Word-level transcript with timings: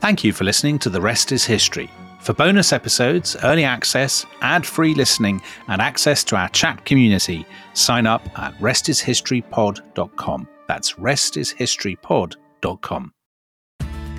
Thank 0.00 0.24
you 0.24 0.32
for 0.32 0.44
listening 0.44 0.78
to 0.78 0.88
The 0.88 1.02
Rest 1.02 1.30
is 1.30 1.44
History. 1.44 1.90
For 2.20 2.32
bonus 2.32 2.72
episodes, 2.72 3.36
early 3.44 3.64
access, 3.64 4.24
ad 4.40 4.64
free 4.64 4.94
listening, 4.94 5.42
and 5.68 5.82
access 5.82 6.24
to 6.24 6.36
our 6.36 6.48
chat 6.48 6.86
community, 6.86 7.44
sign 7.74 8.06
up 8.06 8.26
at 8.38 8.54
restishistorypod.com. 8.60 10.48
That's 10.66 10.94
restishistorypod.com. 10.94 13.12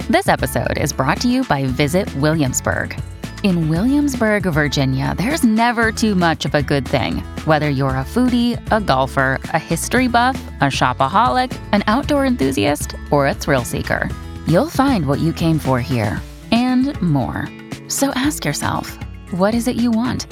This 0.08 0.28
episode 0.28 0.78
is 0.78 0.94
brought 0.94 1.20
to 1.22 1.28
you 1.28 1.44
by 1.46 1.66
Visit 1.66 2.16
Williamsburg. 2.18 3.02
In 3.42 3.68
Williamsburg, 3.68 4.44
Virginia, 4.44 5.16
there's 5.18 5.44
never 5.44 5.92
too 5.92 6.14
much 6.14 6.46
of 6.46 6.54
a 6.54 6.62
good 6.62 6.88
thing. 6.88 7.24
Whether 7.46 7.72
you're 7.72 7.90
a 7.90 8.06
foodie, 8.06 8.62
a 8.72 8.80
golfer, 8.80 9.40
a 9.46 9.58
history 9.58 10.08
buff, 10.08 10.40
a 10.62 10.66
shopaholic, 10.66 11.60
an 11.72 11.84
outdoor 11.88 12.28
enthusiast, 12.28 12.96
or 13.10 13.26
a 13.26 13.34
thrill 13.34 13.66
seeker, 13.66 14.12
you'll 14.48 14.70
find 14.70 15.08
what 15.08 15.20
you 15.20 15.34
came 15.34 15.60
for 15.60 15.80
here 15.80 16.22
and 16.52 17.00
more. 17.02 17.48
So 17.88 18.12
ask 18.12 18.46
yourself, 18.46 18.98
what 19.32 19.54
is 19.54 19.68
it 19.68 19.76
you 19.76 19.92
want? 19.92 20.28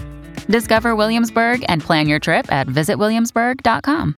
Discover 0.47 0.95
Williamsburg 0.95 1.63
and 1.67 1.81
plan 1.81 2.07
your 2.07 2.19
trip 2.19 2.51
at 2.51 2.67
visitwilliamsburg.com. 2.67 4.15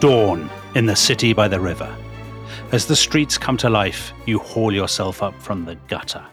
Dawn 0.00 0.50
in 0.74 0.84
the 0.84 0.94
city 0.94 1.32
by 1.32 1.48
the 1.48 1.58
river. 1.58 1.96
As 2.72 2.86
the 2.86 2.96
streets 2.96 3.38
come 3.38 3.56
to 3.58 3.70
life, 3.70 4.12
you 4.26 4.38
haul 4.38 4.72
yourself 4.72 5.22
up 5.22 5.40
from 5.40 5.64
the 5.64 5.76
gutter. 5.88 6.24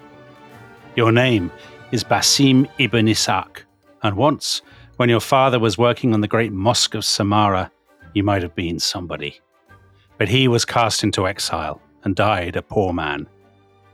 Your 0.96 1.12
name 1.12 1.52
is 1.92 2.04
Basim 2.04 2.70
ibn 2.78 3.06
Ishaq, 3.06 3.64
and 4.04 4.16
once, 4.16 4.62
when 4.96 5.10
your 5.10 5.20
father 5.20 5.60
was 5.60 5.78
working 5.78 6.14
on 6.14 6.22
the 6.22 6.28
great 6.28 6.54
mosque 6.54 6.96
of 6.96 7.04
Samarra, 7.04 7.70
you 8.14 8.24
might 8.24 8.44
have 8.44 8.56
been 8.56 8.80
somebody. 8.80 9.42
But 10.18 10.30
he 10.30 10.48
was 10.48 10.64
cast 10.64 11.04
into 11.04 11.28
exile 11.28 11.82
and 12.04 12.16
died 12.16 12.56
a 12.56 12.62
poor 12.62 12.94
man. 12.94 13.28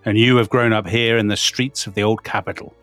And 0.05 0.17
you 0.17 0.37
have 0.37 0.49
grown 0.49 0.73
up 0.73 0.87
here 0.87 1.17
in 1.17 1.27
the 1.27 1.37
streets 1.37 1.87
of 1.87 1.95
the 1.95 2.03
old 2.03 2.23
capital, 2.23 2.75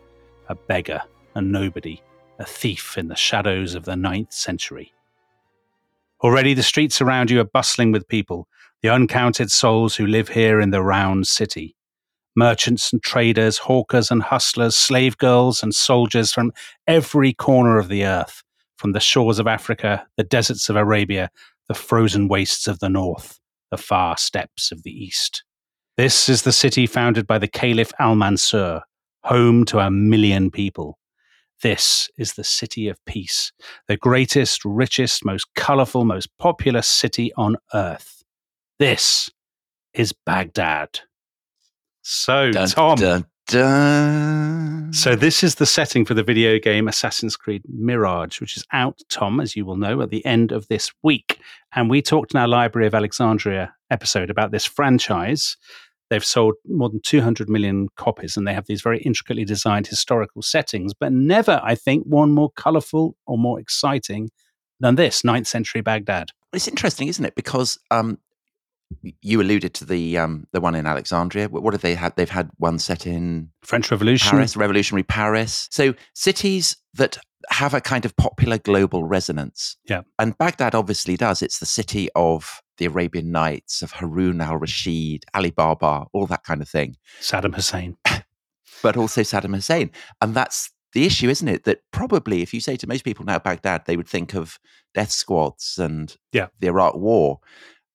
a 0.49 0.55
beggar, 0.55 1.01
a 1.33 1.41
nobody, 1.41 2.01
a 2.39 2.45
thief 2.45 2.97
in 2.97 3.07
the 3.07 3.15
shadows 3.15 3.73
of 3.73 3.85
the 3.85 3.95
ninth 3.95 4.33
century. 4.33 4.91
Already 6.21 6.53
the 6.53 6.63
streets 6.63 7.01
around 7.01 7.31
you 7.31 7.39
are 7.39 7.45
bustling 7.45 7.91
with 7.91 8.07
people, 8.07 8.47
the 8.81 8.89
uncounted 8.89 9.51
souls 9.51 9.95
who 9.95 10.07
live 10.07 10.29
here 10.29 10.59
in 10.59 10.71
the 10.71 10.81
round 10.81 11.27
city. 11.27 11.75
Merchants 12.35 12.91
and 12.91 13.01
traders, 13.01 13.57
hawkers 13.57 14.11
and 14.11 14.21
hustlers, 14.21 14.75
slave 14.75 15.17
girls 15.17 15.63
and 15.63 15.73
soldiers 15.73 16.31
from 16.31 16.51
every 16.87 17.33
corner 17.33 17.77
of 17.77 17.87
the 17.87 18.05
earth, 18.05 18.43
from 18.77 18.91
the 18.91 18.99
shores 18.99 19.39
of 19.39 19.47
Africa, 19.47 20.05
the 20.17 20.23
deserts 20.23 20.69
of 20.69 20.75
Arabia, 20.75 21.29
the 21.67 21.73
frozen 21.73 22.27
wastes 22.27 22.67
of 22.67 22.79
the 22.79 22.89
north, 22.89 23.39
the 23.71 23.77
far 23.77 24.17
steppes 24.17 24.71
of 24.71 24.83
the 24.83 24.91
east. 24.91 25.43
This 25.97 26.27
is 26.27 26.41
the 26.41 26.51
city 26.51 26.87
founded 26.87 27.25
by 27.25 27.39
the 27.39 27.47
Caliph 27.47 27.93
Al 27.99 28.15
Mansur, 28.15 28.81
home 29.23 29.63
to 29.65 29.79
a 29.79 29.89
million 29.89 30.51
people. 30.51 30.99
This 31.63 32.09
is 32.17 32.33
the 32.33 32.43
city 32.43 32.89
of 32.89 33.03
peace, 33.05 33.53
the 33.87 33.95
greatest, 33.95 34.65
richest, 34.65 35.23
most 35.23 35.47
colorful, 35.55 36.03
most 36.03 36.27
populous 36.37 36.87
city 36.87 37.31
on 37.37 37.55
earth. 37.73 38.23
This 38.77 39.29
is 39.93 40.13
Baghdad. 40.25 40.99
So, 42.07 42.51
Dun, 42.51 42.67
Tom, 42.67 42.97
dun, 42.99 43.25
dun. 43.47 44.93
so 44.93 45.15
this 45.15 45.43
is 45.43 45.55
the 45.55 45.65
setting 45.65 46.05
for 46.05 46.13
the 46.13 46.21
video 46.21 46.59
game 46.59 46.87
Assassin's 46.87 47.35
Creed 47.35 47.63
Mirage, 47.67 48.39
which 48.39 48.55
is 48.55 48.63
out, 48.71 49.01
Tom, 49.09 49.39
as 49.39 49.55
you 49.55 49.65
will 49.65 49.75
know, 49.75 50.01
at 50.01 50.11
the 50.11 50.23
end 50.23 50.51
of 50.51 50.67
this 50.67 50.91
week. 51.01 51.39
And 51.73 51.89
we 51.89 52.03
talked 52.03 52.35
in 52.35 52.39
our 52.39 52.47
Library 52.47 52.85
of 52.85 52.93
Alexandria 52.93 53.73
episode 53.89 54.29
about 54.29 54.51
this 54.51 54.65
franchise. 54.65 55.57
They've 56.11 56.23
sold 56.23 56.53
more 56.67 56.89
than 56.89 57.01
200 57.03 57.49
million 57.49 57.87
copies 57.95 58.37
and 58.37 58.47
they 58.47 58.53
have 58.53 58.67
these 58.67 58.83
very 58.83 58.99
intricately 58.99 59.43
designed 59.43 59.87
historical 59.87 60.43
settings, 60.43 60.93
but 60.93 61.11
never, 61.11 61.59
I 61.63 61.73
think, 61.73 62.05
one 62.05 62.33
more 62.33 62.51
colorful 62.55 63.17
or 63.25 63.39
more 63.39 63.59
exciting 63.59 64.29
than 64.79 64.93
this, 64.93 65.23
9th 65.23 65.47
century 65.47 65.81
Baghdad. 65.81 66.29
It's 66.53 66.67
interesting, 66.67 67.07
isn't 67.07 67.25
it? 67.25 67.33
Because 67.33 67.79
um, 67.89 68.19
you 69.21 69.41
alluded 69.41 69.73
to 69.75 69.85
the 69.85 70.17
um, 70.17 70.47
the 70.51 70.61
one 70.61 70.75
in 70.75 70.85
Alexandria. 70.85 71.47
What 71.49 71.73
have 71.73 71.81
they 71.81 71.95
had? 71.95 72.15
They've 72.15 72.29
had 72.29 72.49
one 72.57 72.79
set 72.79 73.05
in 73.07 73.49
French 73.63 73.91
Revolution. 73.91 74.31
Paris, 74.31 74.55
revolutionary 74.55 75.03
Paris. 75.03 75.67
So 75.71 75.93
cities 76.13 76.77
that 76.93 77.17
have 77.49 77.73
a 77.73 77.81
kind 77.81 78.05
of 78.05 78.15
popular 78.17 78.57
global 78.57 79.03
resonance. 79.03 79.77
Yeah. 79.87 80.01
And 80.17 80.37
Baghdad 80.37 80.73
obviously 80.75 81.15
does. 81.17 81.41
It's 81.41 81.59
the 81.59 81.65
city 81.65 82.09
of 82.15 82.61
the 82.77 82.85
Arabian 82.85 83.31
Nights, 83.31 83.81
of 83.81 83.91
Harun 83.91 84.41
al 84.41 84.57
Rashid, 84.57 85.25
Ali 85.33 85.51
Baba, 85.51 86.05
all 86.13 86.25
that 86.27 86.43
kind 86.43 86.61
of 86.61 86.67
thing. 86.69 86.95
Saddam 87.21 87.55
Hussein. 87.55 87.97
But 88.83 88.97
also 88.97 89.21
Saddam 89.21 89.55
Hussein. 89.55 89.89
And 90.21 90.35
that's 90.35 90.69
the 90.93 91.05
issue, 91.05 91.29
isn't 91.29 91.47
it? 91.47 91.63
That 91.63 91.79
probably 91.91 92.41
if 92.41 92.53
you 92.53 92.59
say 92.59 92.75
to 92.75 92.87
most 92.87 93.03
people 93.03 93.25
now 93.25 93.39
Baghdad, 93.39 93.85
they 93.85 93.97
would 93.97 94.07
think 94.07 94.35
of 94.35 94.59
death 94.93 95.11
squads 95.11 95.77
and 95.79 96.15
Yeah. 96.33 96.47
the 96.59 96.67
Iraq 96.67 96.95
War. 96.95 97.39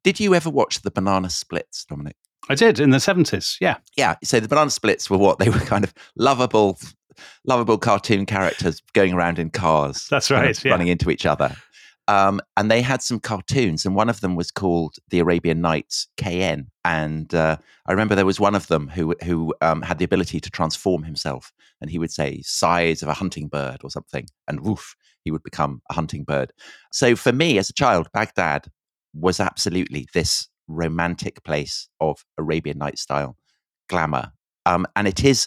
Did 0.03 0.21
you 0.21 0.35
ever 0.35 0.51
watch 0.51 0.83
the 0.83 0.91
Banana 0.91 1.31
Splits, 1.31 1.85
Dominic? 1.85 2.17
I 2.49 2.55
did 2.55 2.81
in 2.81 2.91
the 2.91 2.99
70s. 2.99 3.57
Yeah. 3.61 3.77
Yeah. 3.97 4.17
So 4.25 4.41
the 4.41 4.49
Banana 4.49 4.71
Splits 4.71 5.11
were 5.11 5.19
what? 5.19 5.39
They 5.39 5.51
were 5.51 5.59
kind 5.59 5.85
of 5.85 5.93
lovable, 6.17 6.79
lovable 7.45 7.79
cartoon 7.79 8.27
characters 8.27 8.83
going 8.95 9.13
around 9.13 9.39
in 9.39 9.51
cars. 9.51 10.09
That's 10.09 10.29
kind 10.29 10.43
of 10.43 10.47
right, 10.49 10.65
yeah. 10.65 10.73
Running 10.73 10.89
into 10.89 11.11
each 11.11 11.27
other. 11.27 11.55
Um, 12.09 12.41
and 12.57 12.69
they 12.69 12.83
had 12.83 13.03
some 13.03 13.21
cartoons, 13.21 13.87
and 13.87 13.95
one 13.95 14.09
of 14.09 14.21
them 14.21 14.35
was 14.35 14.51
called 14.51 14.97
The 15.11 15.21
Arabian 15.21 15.61
Nights 15.61 16.09
KN. 16.17 16.67
And 16.85 17.33
uh, 17.33 17.57
I 17.87 17.93
remember 17.93 18.17
there 18.17 18.27
was 18.27 18.41
one 18.41 18.57
of 18.57 18.67
them 18.67 18.89
who 18.89 19.15
who 19.23 19.55
um, 19.61 19.83
had 19.83 19.99
the 19.99 20.05
ability 20.05 20.41
to 20.41 20.51
transform 20.51 21.05
himself, 21.05 21.53
and 21.81 21.89
he 21.89 22.01
would 22.01 22.11
say 22.11 22.41
size 22.43 23.05
of 23.05 23.09
a 23.09 23.15
hunting 23.15 23.47
bird 23.47 23.83
or 23.85 23.91
something, 23.91 24.27
and 24.49 24.63
woof, 24.63 24.97
he 25.23 25.31
would 25.31 25.45
become 25.45 25.83
a 25.89 25.95
hunting 25.95 26.25
bird. 26.25 26.53
So 26.91 27.15
for 27.15 27.33
me 27.33 27.59
as 27.59 27.71
a 27.71 27.75
child, 27.75 28.09
Baghdad 28.13 28.67
was 29.15 29.41
absolutely 29.41 30.07
this 30.15 30.49
romantic 30.69 31.43
place 31.43 31.89
of 32.01 32.25
Arabian 32.39 32.79
Night 32.79 32.99
style 32.99 33.37
glamour, 33.89 34.33
um, 34.67 34.87
and 34.95 35.09
it 35.09 35.25
is 35.25 35.47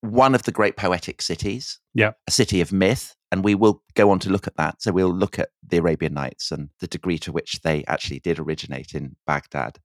one 0.00 0.34
of 0.34 0.44
the 0.44 0.52
great 0.52 0.76
poetic 0.76 1.20
cities. 1.20 1.78
Yeah. 1.92 2.12
a 2.26 2.30
city 2.30 2.60
of 2.60 2.72
myth, 2.72 3.16
and 3.32 3.44
we 3.44 3.54
will 3.54 3.82
go 3.94 4.10
on 4.10 4.18
to 4.20 4.30
look 4.30 4.46
at 4.46 4.56
that. 4.56 4.80
So 4.80 4.92
we'll 4.92 5.12
look 5.12 5.38
at 5.38 5.50
the 5.66 5.78
Arabian 5.78 6.14
Nights 6.14 6.50
and 6.52 6.70
the 6.80 6.86
degree 6.86 7.18
to 7.18 7.32
which 7.32 7.60
they 7.62 7.84
actually 7.86 8.20
did 8.20 8.38
originate 8.38 8.94
in 8.94 9.16
Baghdad. 9.26 9.78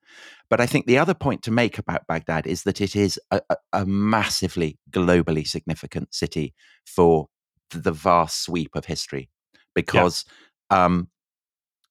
But 0.49 0.61
I 0.61 0.67
think 0.67 0.85
the 0.85 0.99
other 0.99 1.13
point 1.13 1.41
to 1.43 1.51
make 1.51 1.77
about 1.77 2.07
Baghdad 2.07 2.47
is 2.47 2.63
that 2.63 2.79
it 2.79 2.95
is 2.95 3.19
a, 3.31 3.41
a, 3.49 3.55
a 3.73 3.85
massively 3.85 4.77
globally 4.91 5.47
significant 5.47 6.13
city 6.13 6.53
for 6.85 7.27
the 7.71 7.91
vast 7.91 8.43
sweep 8.43 8.75
of 8.75 8.85
history, 8.85 9.29
because 9.73 10.23
um, 10.69 11.09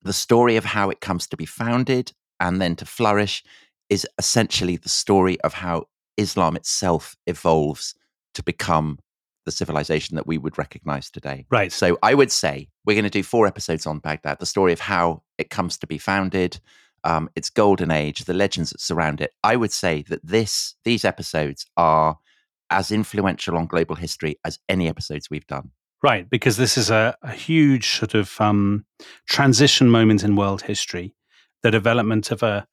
the 0.04 0.12
story 0.12 0.56
of 0.56 0.64
how 0.64 0.90
it 0.90 1.00
comes 1.00 1.26
to 1.28 1.36
be 1.36 1.46
founded 1.46 2.12
and 2.38 2.60
then 2.60 2.76
to 2.76 2.84
flourish 2.84 3.42
is 3.90 4.06
essentially 4.18 4.76
the 4.76 4.88
story 4.88 5.40
of 5.40 5.54
how 5.54 5.84
Islam 6.16 6.56
itself 6.56 7.16
evolves 7.26 7.94
to 8.34 8.42
become 8.42 8.98
the 9.44 9.52
civilization 9.52 10.16
that 10.16 10.26
we 10.26 10.38
would 10.38 10.56
recognize 10.58 11.10
today. 11.10 11.46
Right. 11.50 11.72
So 11.72 11.98
I 12.02 12.14
would 12.14 12.32
say 12.32 12.68
we're 12.84 12.94
going 12.94 13.04
to 13.04 13.10
do 13.10 13.22
four 13.22 13.46
episodes 13.46 13.86
on 13.86 13.98
Baghdad, 13.98 14.38
the 14.38 14.46
story 14.46 14.72
of 14.72 14.80
how 14.80 15.22
it 15.38 15.50
comes 15.50 15.76
to 15.78 15.86
be 15.86 15.98
founded, 15.98 16.60
um, 17.04 17.28
its 17.36 17.50
golden 17.50 17.90
age, 17.90 18.24
the 18.24 18.34
legends 18.34 18.70
that 18.70 18.80
surround 18.80 19.20
it. 19.20 19.32
I 19.42 19.56
would 19.56 19.72
say 19.72 20.02
that 20.08 20.24
this 20.24 20.74
these 20.84 21.04
episodes 21.04 21.66
are 21.76 22.18
as 22.70 22.90
influential 22.90 23.58
on 23.58 23.66
global 23.66 23.96
history 23.96 24.36
as 24.44 24.58
any 24.68 24.88
episodes 24.88 25.28
we've 25.30 25.46
done. 25.46 25.70
Right, 26.04 26.28
because 26.28 26.58
this 26.58 26.76
is 26.76 26.90
a, 26.90 27.16
a 27.22 27.32
huge 27.32 27.96
sort 27.96 28.12
of 28.12 28.38
um, 28.38 28.84
transition 29.26 29.88
moment 29.88 30.22
in 30.22 30.36
world 30.36 30.60
history. 30.60 31.14
The 31.62 31.70
development 31.70 32.30
of 32.30 32.42
a, 32.42 32.66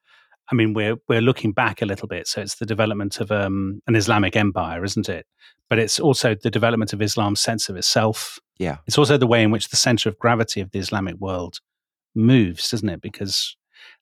I 0.51 0.55
mean, 0.55 0.73
we're 0.73 0.97
we're 1.07 1.21
looking 1.21 1.53
back 1.53 1.81
a 1.81 1.85
little 1.85 2.09
bit, 2.09 2.27
so 2.27 2.41
it's 2.41 2.55
the 2.55 2.65
development 2.65 3.21
of 3.21 3.31
um, 3.31 3.81
an 3.87 3.95
Islamic 3.95 4.35
empire, 4.35 4.83
isn't 4.83 5.07
it? 5.07 5.25
But 5.69 5.79
it's 5.79 5.97
also 5.97 6.35
the 6.35 6.51
development 6.51 6.91
of 6.91 7.01
Islam's 7.01 7.39
sense 7.39 7.69
of 7.69 7.77
itself. 7.77 8.37
Yeah. 8.59 8.79
It's 8.85 8.97
also 8.97 9.15
the 9.15 9.27
way 9.27 9.43
in 9.43 9.51
which 9.51 9.69
the 9.69 9.77
center 9.77 10.09
of 10.09 10.19
gravity 10.19 10.59
of 10.59 10.71
the 10.71 10.79
Islamic 10.79 11.15
world 11.15 11.61
moves, 12.13 12.69
doesn't 12.69 12.89
it? 12.89 12.99
Because 12.99 13.55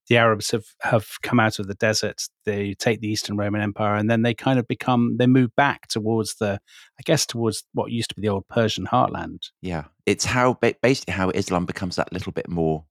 the 0.09 0.17
Arabs 0.17 0.51
have, 0.51 0.65
have 0.81 1.07
come 1.21 1.39
out 1.39 1.59
of 1.59 1.67
the 1.67 1.75
desert, 1.75 2.23
they 2.43 2.73
take 2.73 2.99
the 2.99 3.07
Eastern 3.07 3.37
Roman 3.37 3.61
Empire, 3.61 3.95
and 3.95 4.09
then 4.09 4.23
they 4.23 4.33
kind 4.33 4.59
of 4.59 4.67
become, 4.67 5.17
they 5.17 5.27
move 5.27 5.55
back 5.55 5.87
towards 5.87 6.35
the, 6.35 6.59
I 6.99 7.01
guess, 7.05 7.25
towards 7.25 7.63
what 7.73 7.91
used 7.91 8.09
to 8.09 8.15
be 8.15 8.23
the 8.23 8.29
old 8.29 8.47
Persian 8.47 8.87
heartland. 8.87 9.49
Yeah, 9.61 9.85
it's 10.05 10.25
how 10.25 10.57
basically 10.81 11.13
how 11.13 11.29
Islam 11.29 11.65
becomes 11.65 11.95
that 11.95 12.11
little 12.11 12.31
bit 12.31 12.49
more 12.49 12.85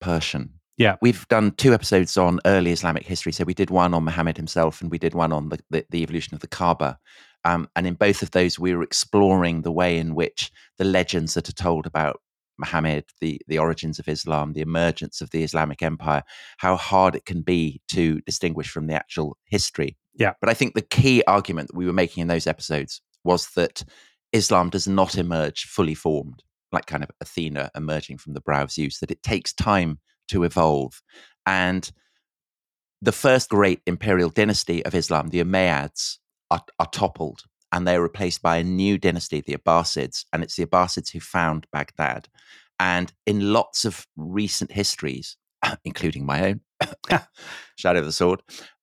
Persian. 0.00 0.54
Yeah. 0.76 0.96
we've 1.00 1.26
done 1.28 1.52
two 1.52 1.72
episodes 1.72 2.18
on 2.18 2.38
early 2.44 2.70
Islamic 2.70 3.06
history. 3.06 3.32
So 3.32 3.44
we 3.44 3.54
did 3.54 3.70
one 3.70 3.94
on 3.94 4.04
Muhammad 4.04 4.36
himself, 4.36 4.82
and 4.82 4.90
we 4.90 4.98
did 4.98 5.14
one 5.14 5.32
on 5.32 5.48
the, 5.48 5.58
the, 5.70 5.86
the 5.88 6.02
evolution 6.02 6.34
of 6.34 6.40
the 6.40 6.48
Kaaba. 6.48 6.98
Um, 7.44 7.68
and 7.76 7.86
in 7.86 7.94
both 7.94 8.22
of 8.22 8.32
those, 8.32 8.58
we 8.58 8.74
were 8.74 8.82
exploring 8.82 9.62
the 9.62 9.72
way 9.72 9.98
in 9.98 10.16
which 10.16 10.50
the 10.78 10.84
legends 10.84 11.34
that 11.34 11.48
are 11.48 11.52
told 11.52 11.86
about 11.86 12.20
Muhammad, 12.58 13.04
the, 13.20 13.40
the 13.48 13.58
origins 13.58 13.98
of 13.98 14.08
Islam, 14.08 14.52
the 14.52 14.60
emergence 14.60 15.20
of 15.20 15.30
the 15.30 15.42
Islamic 15.42 15.82
Empire, 15.82 16.22
how 16.58 16.76
hard 16.76 17.14
it 17.14 17.24
can 17.24 17.42
be 17.42 17.80
to 17.88 18.20
distinguish 18.22 18.70
from 18.70 18.86
the 18.86 18.94
actual 18.94 19.36
history. 19.44 19.96
Yeah. 20.14 20.32
But 20.40 20.50
I 20.50 20.54
think 20.54 20.74
the 20.74 20.82
key 20.82 21.22
argument 21.26 21.68
that 21.68 21.76
we 21.76 21.86
were 21.86 21.92
making 21.92 22.22
in 22.22 22.28
those 22.28 22.46
episodes 22.46 23.02
was 23.24 23.48
that 23.56 23.84
Islam 24.32 24.70
does 24.70 24.88
not 24.88 25.16
emerge 25.16 25.64
fully 25.64 25.94
formed, 25.94 26.42
like 26.72 26.86
kind 26.86 27.02
of 27.02 27.10
Athena 27.20 27.70
emerging 27.74 28.18
from 28.18 28.34
the 28.34 28.40
brow 28.40 28.62
of 28.62 28.70
Zeus, 28.70 28.98
that 29.00 29.10
it 29.10 29.22
takes 29.22 29.52
time 29.52 30.00
to 30.28 30.44
evolve. 30.44 31.02
And 31.44 31.90
the 33.02 33.12
first 33.12 33.50
great 33.50 33.80
imperial 33.86 34.30
dynasty 34.30 34.84
of 34.84 34.94
Islam, 34.94 35.28
the 35.28 35.42
Umayyads, 35.42 36.18
are, 36.50 36.62
are 36.78 36.88
toppled 36.90 37.42
and 37.76 37.86
they're 37.86 38.00
replaced 38.00 38.40
by 38.40 38.56
a 38.56 38.64
new 38.64 38.96
dynasty, 38.96 39.42
the 39.42 39.52
Abbasids. 39.52 40.24
And 40.32 40.42
it's 40.42 40.56
the 40.56 40.64
Abbasids 40.64 41.10
who 41.10 41.20
found 41.20 41.66
Baghdad. 41.70 42.26
And 42.80 43.12
in 43.26 43.52
lots 43.52 43.84
of 43.84 44.06
recent 44.16 44.72
histories, 44.72 45.36
including 45.84 46.24
my 46.24 46.48
own, 46.48 46.60
Shadow 47.76 47.98
of 47.98 48.06
the 48.06 48.12
Sword, 48.12 48.40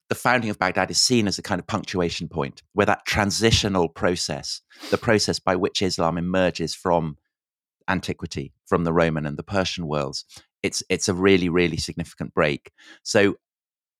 the 0.09 0.15
founding 0.15 0.51
of 0.51 0.59
Baghdad 0.59 0.91
is 0.91 1.01
seen 1.01 1.27
as 1.27 1.39
a 1.39 1.41
kind 1.41 1.57
of 1.57 1.65
punctuation 1.65 2.27
point 2.27 2.61
where 2.73 2.85
that 2.85 3.07
transitional 3.07 3.89
process, 3.89 4.61
the 4.91 4.97
process 4.99 5.39
by 5.39 5.55
which 5.55 5.81
Islam 5.81 6.19
emerges 6.19 6.75
from 6.75 7.17
antiquity, 7.87 8.53
from 8.67 8.83
the 8.83 8.93
Roman 8.93 9.25
and 9.25 9.37
the 9.37 9.43
Persian 9.43 9.87
worlds, 9.87 10.23
it's 10.61 10.83
it's 10.87 11.09
a 11.09 11.15
really 11.15 11.49
really 11.49 11.77
significant 11.77 12.31
break. 12.35 12.71
So 13.01 13.37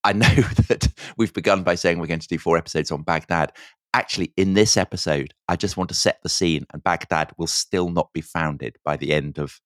I 0.04 0.14
know 0.14 0.28
that 0.68 0.88
we've 1.18 1.34
begun 1.34 1.64
by 1.64 1.76
saying 1.76 1.98
we're 1.98 2.06
going 2.06 2.20
to 2.20 2.28
do 2.28 2.38
four 2.38 2.58
episodes 2.58 2.92
on 2.92 3.02
Baghdad. 3.02 3.54
Actually, 3.94 4.34
in 4.38 4.54
this 4.54 4.76
episode, 4.76 5.34
I 5.48 5.56
just 5.56 5.78
want 5.78 5.90
to 5.90 5.96
set 5.96 6.20
the 6.24 6.30
scene, 6.30 6.66
and 6.74 6.84
Baghdad 6.84 7.32
will 7.38 7.48
still 7.48 7.90
not 7.90 8.12
be 8.14 8.22
founded 8.22 8.78
by 8.84 8.98
the 8.98 9.14
end 9.14 9.38
of 9.38 9.60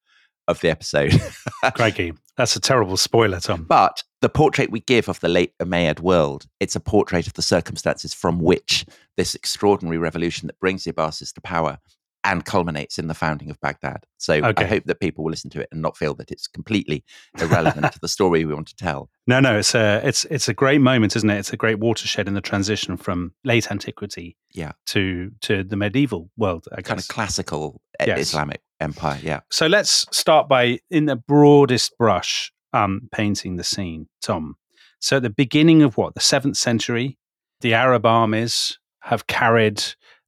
of 0.47 0.61
the 0.61 0.69
episode. 0.69 1.19
Crikey, 1.75 2.13
that's 2.37 2.55
a 2.55 2.59
terrible 2.59 2.97
spoiler, 2.97 3.39
Tom. 3.39 3.63
But 3.63 4.03
the 4.21 4.29
portrait 4.29 4.71
we 4.71 4.79
give 4.79 5.09
of 5.09 5.19
the 5.19 5.27
late 5.27 5.53
Umayyad 5.59 5.99
world, 5.99 6.45
it's 6.59 6.75
a 6.75 6.79
portrait 6.79 7.27
of 7.27 7.33
the 7.33 7.41
circumstances 7.41 8.13
from 8.13 8.39
which 8.39 8.85
this 9.17 9.35
extraordinary 9.35 9.97
revolution 9.97 10.47
that 10.47 10.59
brings 10.59 10.83
the 10.83 10.93
Abbasids 10.93 11.33
to 11.33 11.41
power 11.41 11.79
and 12.27 12.43
culminates 12.45 12.99
in 12.99 13.07
the 13.07 13.13
founding 13.13 13.49
of 13.49 13.59
Baghdad. 13.61 14.03
So 14.17 14.33
Okay. 14.35 14.63
I 14.63 14.67
hope 14.67 14.83
that 14.85 14.99
people 14.99 15.23
will 15.23 15.31
listen 15.31 15.49
to 15.51 15.61
it 15.61 15.69
and 15.71 15.81
not 15.81 15.95
feel 15.97 16.13
that 16.15 16.29
it's 16.31 16.47
completely 16.47 17.03
irrelevant 17.39 17.91
to 17.93 17.99
the 17.99 18.07
story 18.07 18.43
we 18.45 18.53
want 18.53 18.67
to 18.67 18.75
tell. 18.75 19.09
No, 19.27 19.39
no, 19.39 19.57
it's 19.57 19.73
a 19.75 20.01
it's 20.03 20.25
it's 20.25 20.47
a 20.47 20.53
great 20.53 20.81
moment, 20.81 21.15
isn't 21.15 21.29
it? 21.29 21.37
It's 21.39 21.53
a 21.53 21.57
great 21.57 21.79
watershed 21.79 22.27
in 22.27 22.33
the 22.33 22.41
transition 22.41 22.97
from 22.97 23.33
late 23.43 23.71
antiquity 23.71 24.35
Yeah. 24.53 24.73
to 24.87 25.31
to 25.41 25.63
the 25.63 25.75
medieval 25.77 26.29
world. 26.37 26.65
I 26.71 26.81
Kind 26.81 26.99
of 26.99 27.07
classical 27.07 27.81
uh, 27.99 28.05
Yes. 28.07 28.19
Islamic 28.19 28.61
empire. 28.79 29.19
Yeah. 29.23 29.39
So 29.49 29.65
let's 29.67 30.05
start 30.11 30.47
by, 30.47 30.79
in 30.91 31.05
the 31.05 31.15
broadest 31.15 31.97
brush, 31.97 32.51
um, 32.73 33.09
painting 33.11 33.55
the 33.55 33.63
scene, 33.63 34.07
Tom. 34.21 34.55
So 34.99 35.17
at 35.17 35.23
the 35.23 35.29
beginning 35.31 35.81
of 35.81 35.97
what 35.97 36.13
the 36.13 36.19
seventh 36.19 36.57
century, 36.57 37.17
the 37.61 37.73
Arab 37.73 38.05
armies 38.05 38.77
have 39.01 39.25
carried 39.27 39.81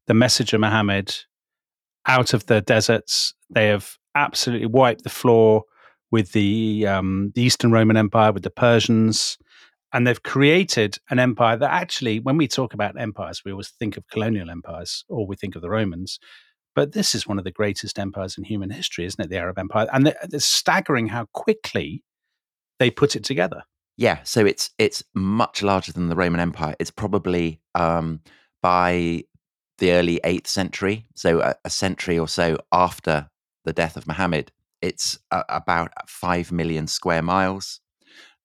the 0.07 0.13
message 0.15 0.53
of 0.53 0.61
Muhammad 0.61 1.13
out 2.09 2.33
of 2.33 2.47
the 2.47 2.59
deserts. 2.59 3.33
They 3.49 3.67
have 3.67 3.97
absolutely 4.15 4.67
wiped 4.67 5.03
the 5.03 5.09
floor 5.09 5.63
with 6.11 6.31
the 6.33 6.87
um, 6.87 7.31
the 7.35 7.43
Eastern 7.43 7.71
Roman 7.71 7.95
Empire, 7.95 8.33
with 8.33 8.43
the 8.43 8.49
Persians, 8.49 9.37
and 9.93 10.05
they've 10.05 10.23
created 10.23 10.97
an 11.09 11.19
empire 11.19 11.55
that 11.57 11.71
actually, 11.71 12.19
when 12.19 12.35
we 12.35 12.47
talk 12.47 12.73
about 12.73 12.99
empires, 12.99 13.43
we 13.45 13.51
always 13.51 13.69
think 13.69 13.95
of 13.95 14.07
colonial 14.07 14.49
empires 14.49 15.05
or 15.07 15.25
we 15.25 15.35
think 15.35 15.55
of 15.55 15.61
the 15.61 15.69
Romans. 15.69 16.19
But 16.75 16.93
this 16.93 17.13
is 17.15 17.27
one 17.27 17.37
of 17.37 17.43
the 17.43 17.51
greatest 17.51 17.97
empires 17.99 18.37
in 18.37 18.43
human 18.43 18.69
history, 18.69 19.05
isn't 19.05 19.23
it? 19.23 19.29
The 19.29 19.37
Arab 19.37 19.59
Empire, 19.59 19.87
and 19.93 20.07
it's 20.07 20.45
staggering 20.45 21.07
how 21.07 21.25
quickly 21.33 22.03
they 22.79 22.89
put 22.89 23.15
it 23.15 23.23
together. 23.23 23.63
Yeah, 23.97 24.19
so 24.23 24.45
it's 24.45 24.71
it's 24.77 25.03
much 25.13 25.61
larger 25.61 25.91
than 25.91 26.07
the 26.07 26.15
Roman 26.15 26.39
Empire. 26.39 26.75
It's 26.79 26.91
probably 26.91 27.61
um, 27.75 28.21
by 28.61 29.23
the 29.79 29.91
early 29.91 30.19
eighth 30.23 30.47
century, 30.47 31.05
so 31.15 31.41
a, 31.41 31.55
a 31.65 31.69
century 31.69 32.19
or 32.19 32.27
so 32.27 32.57
after 32.71 33.29
the 33.65 33.73
death 33.73 33.97
of 33.97 34.07
Muhammad. 34.07 34.51
It's 34.81 35.19
about 35.31 35.91
five 36.07 36.51
million 36.51 36.87
square 36.87 37.21
miles. 37.21 37.81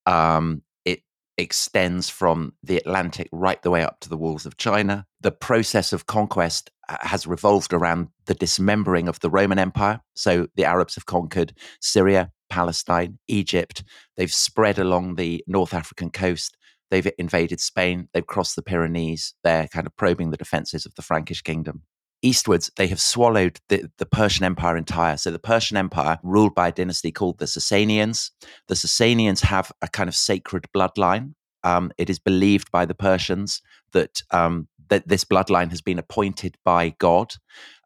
Um, 0.06 0.62
it 0.84 1.02
extends 1.38 2.10
from 2.10 2.54
the 2.62 2.78
Atlantic 2.78 3.28
right 3.30 3.62
the 3.62 3.70
way 3.70 3.84
up 3.84 4.00
to 4.00 4.08
the 4.08 4.16
walls 4.16 4.44
of 4.44 4.56
China. 4.56 5.06
The 5.20 5.30
process 5.30 5.92
of 5.92 6.06
conquest 6.06 6.70
uh, 6.88 6.96
has 7.00 7.26
revolved 7.26 7.72
around 7.72 8.08
the 8.26 8.34
dismembering 8.34 9.06
of 9.06 9.20
the 9.20 9.30
Roman 9.30 9.60
Empire. 9.60 10.00
So 10.14 10.48
the 10.56 10.64
Arabs 10.64 10.96
have 10.96 11.06
conquered 11.06 11.56
Syria, 11.80 12.32
Palestine, 12.50 13.18
Egypt, 13.28 13.84
They've 14.16 14.32
spread 14.32 14.78
along 14.78 15.16
the 15.16 15.44
North 15.46 15.74
African 15.74 16.10
coast. 16.10 16.56
They've 16.90 17.10
invaded 17.18 17.60
Spain. 17.60 18.08
They've 18.12 18.26
crossed 18.26 18.56
the 18.56 18.62
Pyrenees. 18.62 19.34
They're 19.42 19.68
kind 19.68 19.86
of 19.86 19.96
probing 19.96 20.30
the 20.30 20.36
defenses 20.36 20.86
of 20.86 20.94
the 20.94 21.02
Frankish 21.02 21.42
kingdom. 21.42 21.82
Eastwards, 22.22 22.70
they 22.76 22.86
have 22.86 23.00
swallowed 23.00 23.60
the, 23.68 23.90
the 23.98 24.06
Persian 24.06 24.44
Empire 24.44 24.76
entire. 24.76 25.18
So 25.18 25.30
the 25.30 25.38
Persian 25.38 25.76
Empire, 25.76 26.18
ruled 26.22 26.54
by 26.54 26.68
a 26.68 26.72
dynasty 26.72 27.12
called 27.12 27.38
the 27.38 27.44
Sasanians. 27.44 28.30
The 28.68 28.74
Sasanians 28.74 29.40
have 29.42 29.70
a 29.82 29.88
kind 29.88 30.08
of 30.08 30.14
sacred 30.14 30.64
bloodline. 30.74 31.34
Um, 31.64 31.92
it 31.98 32.08
is 32.08 32.18
believed 32.18 32.70
by 32.70 32.86
the 32.86 32.94
Persians 32.94 33.60
that 33.92 34.22
um, 34.30 34.68
that 34.88 35.08
this 35.08 35.24
bloodline 35.24 35.70
has 35.70 35.80
been 35.80 35.98
appointed 35.98 36.56
by 36.64 36.94
God. 36.98 37.34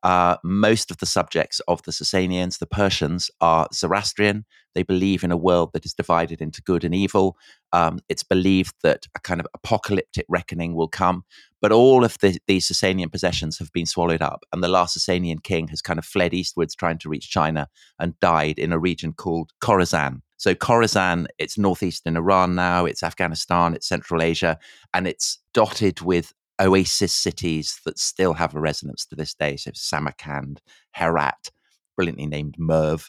Uh, 0.03 0.37
most 0.45 0.91
of 0.91 0.99
the 0.99 1.07
subjects 1.07 1.61
of 1.69 1.83
the 1.83 1.93
Sasanians, 1.93 2.59
the 2.59 2.67
Persians, 2.67 3.31
are 3.41 3.69
Zoroastrian. 3.73 4.45
They 4.75 4.83
believe 4.83 5.25
in 5.25 5.33
a 5.33 5.37
world 5.37 5.71
that 5.73 5.85
is 5.85 5.95
divided 5.95 6.41
into 6.41 6.63
good 6.63 6.85
and 6.85 6.95
evil. 6.95 7.37
Um, 7.73 7.99
it's 8.09 8.23
believed 8.23 8.75
that 8.83 9.07
a 9.17 9.21
kind 9.21 9.41
of 9.41 9.47
apocalyptic 9.55 10.27
reckoning 10.29 10.75
will 10.75 10.89
come, 10.89 11.25
but 11.61 11.73
all 11.73 12.05
of 12.05 12.17
the, 12.21 12.39
these 12.47 12.69
Sasanian 12.69 13.11
possessions 13.11 13.59
have 13.59 13.73
been 13.73 13.87
swallowed 13.87 14.23
up. 14.23 14.45
And 14.53 14.63
the 14.63 14.69
last 14.69 14.97
Sasanian 14.97 15.43
king 15.43 15.69
has 15.69 15.83
kind 15.83 15.99
of 15.99 16.05
fled 16.05 16.33
eastwards, 16.33 16.75
trying 16.75 16.99
to 16.99 17.09
reach 17.09 17.31
China, 17.31 17.69
and 17.99 18.19
died 18.21 18.59
in 18.59 18.73
a 18.73 18.79
region 18.79 19.13
called 19.13 19.53
Khorasan. 19.61 20.21
So 20.37 20.55
Khorasan, 20.55 21.27
it's 21.39 21.59
northeastern 21.59 22.17
Iran 22.17 22.55
now, 22.55 22.87
it's 22.87 23.03
Afghanistan, 23.03 23.75
it's 23.75 23.89
Central 23.89 24.23
Asia, 24.23 24.57
and 24.95 25.09
it's 25.09 25.39
dotted 25.53 26.01
with 26.01 26.33
oasis 26.61 27.15
cities 27.15 27.81
that 27.85 27.99
still 27.99 28.35
have 28.35 28.55
a 28.55 28.61
resonance 28.61 29.07
to 29.07 29.17
this 29.17 29.35
day. 29.35 29.57
So 29.57 29.71
Samarkand, 29.75 30.61
Herat, 30.93 31.51
brilliantly 31.97 32.27
named 32.27 32.57
Merv. 32.59 33.09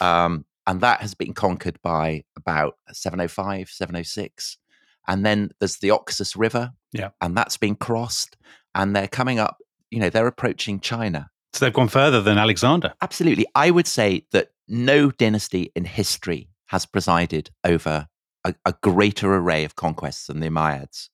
Um, 0.00 0.44
and 0.66 0.80
that 0.80 1.00
has 1.00 1.14
been 1.14 1.32
conquered 1.32 1.78
by 1.82 2.24
about 2.36 2.76
705, 2.92 3.68
706. 3.68 4.58
And 5.08 5.24
then 5.24 5.50
there's 5.60 5.78
the 5.78 5.90
Oxus 5.90 6.36
River. 6.36 6.72
Yeah. 6.92 7.10
And 7.20 7.36
that's 7.36 7.56
been 7.56 7.76
crossed. 7.76 8.36
And 8.74 8.94
they're 8.94 9.08
coming 9.08 9.38
up, 9.38 9.58
you 9.90 10.00
know, 10.00 10.10
they're 10.10 10.26
approaching 10.26 10.80
China. 10.80 11.30
So 11.52 11.64
they've 11.64 11.72
gone 11.72 11.88
further 11.88 12.20
than 12.20 12.36
Alexander. 12.36 12.92
Absolutely. 13.00 13.46
I 13.54 13.70
would 13.70 13.86
say 13.86 14.26
that 14.32 14.48
no 14.68 15.10
dynasty 15.10 15.72
in 15.74 15.84
history 15.84 16.50
has 16.66 16.84
presided 16.84 17.50
over 17.64 18.08
a, 18.44 18.54
a 18.64 18.74
greater 18.82 19.34
array 19.34 19.64
of 19.64 19.76
conquests 19.76 20.26
than 20.26 20.40
the 20.40 20.48
Umayyads. 20.48 21.08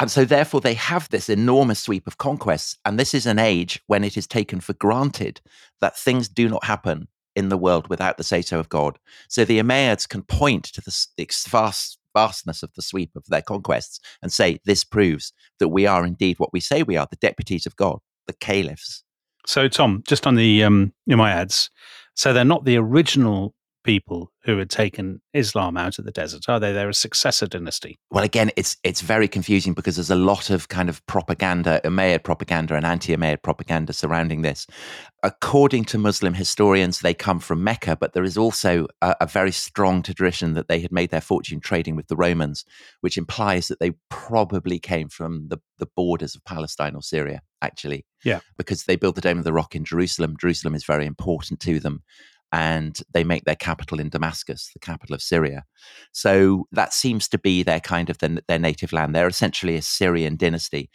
And 0.00 0.10
so, 0.10 0.24
therefore, 0.24 0.60
they 0.60 0.74
have 0.74 1.08
this 1.08 1.28
enormous 1.28 1.80
sweep 1.80 2.06
of 2.06 2.18
conquests. 2.18 2.76
And 2.84 2.98
this 2.98 3.14
is 3.14 3.26
an 3.26 3.38
age 3.38 3.80
when 3.86 4.02
it 4.02 4.16
is 4.16 4.26
taken 4.26 4.60
for 4.60 4.72
granted 4.74 5.40
that 5.80 5.96
things 5.96 6.28
do 6.28 6.48
not 6.48 6.64
happen 6.64 7.08
in 7.36 7.48
the 7.48 7.58
world 7.58 7.88
without 7.88 8.16
the 8.16 8.24
say 8.24 8.42
so 8.42 8.58
of 8.58 8.68
God. 8.68 8.98
So 9.28 9.44
the 9.44 9.58
Umayyads 9.58 10.08
can 10.08 10.22
point 10.22 10.64
to 10.64 10.80
the, 10.80 11.06
the 11.16 11.28
vast, 11.48 11.98
vastness 12.14 12.62
of 12.62 12.72
the 12.74 12.82
sweep 12.82 13.14
of 13.16 13.24
their 13.26 13.42
conquests 13.42 14.00
and 14.22 14.32
say, 14.32 14.60
this 14.64 14.84
proves 14.84 15.32
that 15.58 15.68
we 15.68 15.86
are 15.86 16.04
indeed 16.04 16.38
what 16.38 16.52
we 16.52 16.60
say 16.60 16.82
we 16.82 16.96
are 16.96 17.06
the 17.08 17.16
deputies 17.16 17.66
of 17.66 17.76
God, 17.76 17.98
the 18.26 18.34
caliphs. 18.34 19.02
So, 19.46 19.68
Tom, 19.68 20.02
just 20.06 20.26
on 20.26 20.36
the 20.36 20.64
um, 20.64 20.92
Umayyads, 21.08 21.68
so 22.14 22.32
they're 22.32 22.44
not 22.44 22.64
the 22.64 22.78
original 22.78 23.53
people 23.84 24.32
who 24.44 24.58
had 24.58 24.70
taken 24.70 25.20
Islam 25.32 25.76
out 25.76 25.98
of 25.98 26.04
the 26.04 26.10
desert, 26.10 26.48
are 26.48 26.58
they? 26.58 26.72
They're 26.72 26.88
a 26.88 26.94
successor 26.94 27.46
dynasty. 27.46 27.98
Well, 28.10 28.24
again, 28.24 28.50
it's 28.56 28.76
it's 28.82 29.00
very 29.00 29.28
confusing 29.28 29.74
because 29.74 29.96
there's 29.96 30.10
a 30.10 30.16
lot 30.16 30.50
of 30.50 30.68
kind 30.68 30.88
of 30.88 31.04
propaganda, 31.06 31.80
Umayyad 31.84 32.24
propaganda 32.24 32.74
and 32.74 32.84
anti-Umayyad 32.84 33.42
propaganda 33.42 33.92
surrounding 33.92 34.42
this. 34.42 34.66
According 35.22 35.84
to 35.86 35.98
Muslim 35.98 36.34
historians, 36.34 37.00
they 37.00 37.14
come 37.14 37.38
from 37.40 37.62
Mecca, 37.62 37.96
but 37.96 38.12
there 38.12 38.24
is 38.24 38.36
also 38.36 38.86
a, 39.00 39.14
a 39.20 39.26
very 39.26 39.52
strong 39.52 40.02
tradition 40.02 40.54
that 40.54 40.68
they 40.68 40.80
had 40.80 40.92
made 40.92 41.10
their 41.10 41.20
fortune 41.20 41.60
trading 41.60 41.96
with 41.96 42.08
the 42.08 42.16
Romans, 42.16 42.64
which 43.00 43.16
implies 43.16 43.68
that 43.68 43.80
they 43.80 43.92
probably 44.10 44.78
came 44.78 45.08
from 45.08 45.48
the, 45.48 45.58
the 45.78 45.88
borders 45.96 46.34
of 46.34 46.44
Palestine 46.44 46.94
or 46.94 47.02
Syria, 47.02 47.40
actually. 47.62 48.04
Yeah. 48.24 48.40
Because 48.56 48.84
they 48.84 48.96
built 48.96 49.14
the 49.14 49.20
Dome 49.20 49.38
of 49.38 49.44
the 49.44 49.52
Rock 49.52 49.74
in 49.74 49.84
Jerusalem. 49.84 50.36
Jerusalem 50.38 50.74
is 50.74 50.84
very 50.84 51.06
important 51.06 51.60
to 51.60 51.78
them. 51.78 52.02
And 52.52 52.98
they 53.12 53.24
make 53.24 53.44
their 53.44 53.56
capital 53.56 53.98
in 53.98 54.08
Damascus, 54.08 54.70
the 54.72 54.80
capital 54.80 55.14
of 55.14 55.22
Syria. 55.22 55.64
So 56.12 56.66
that 56.72 56.92
seems 56.92 57.28
to 57.28 57.38
be 57.38 57.62
their 57.62 57.80
kind 57.80 58.10
of 58.10 58.18
their, 58.18 58.38
their 58.48 58.58
native 58.58 58.92
land. 58.92 59.14
They're 59.14 59.28
essentially 59.28 59.76
a 59.76 59.82
Syrian 59.82 60.36
dynasty, 60.36 60.90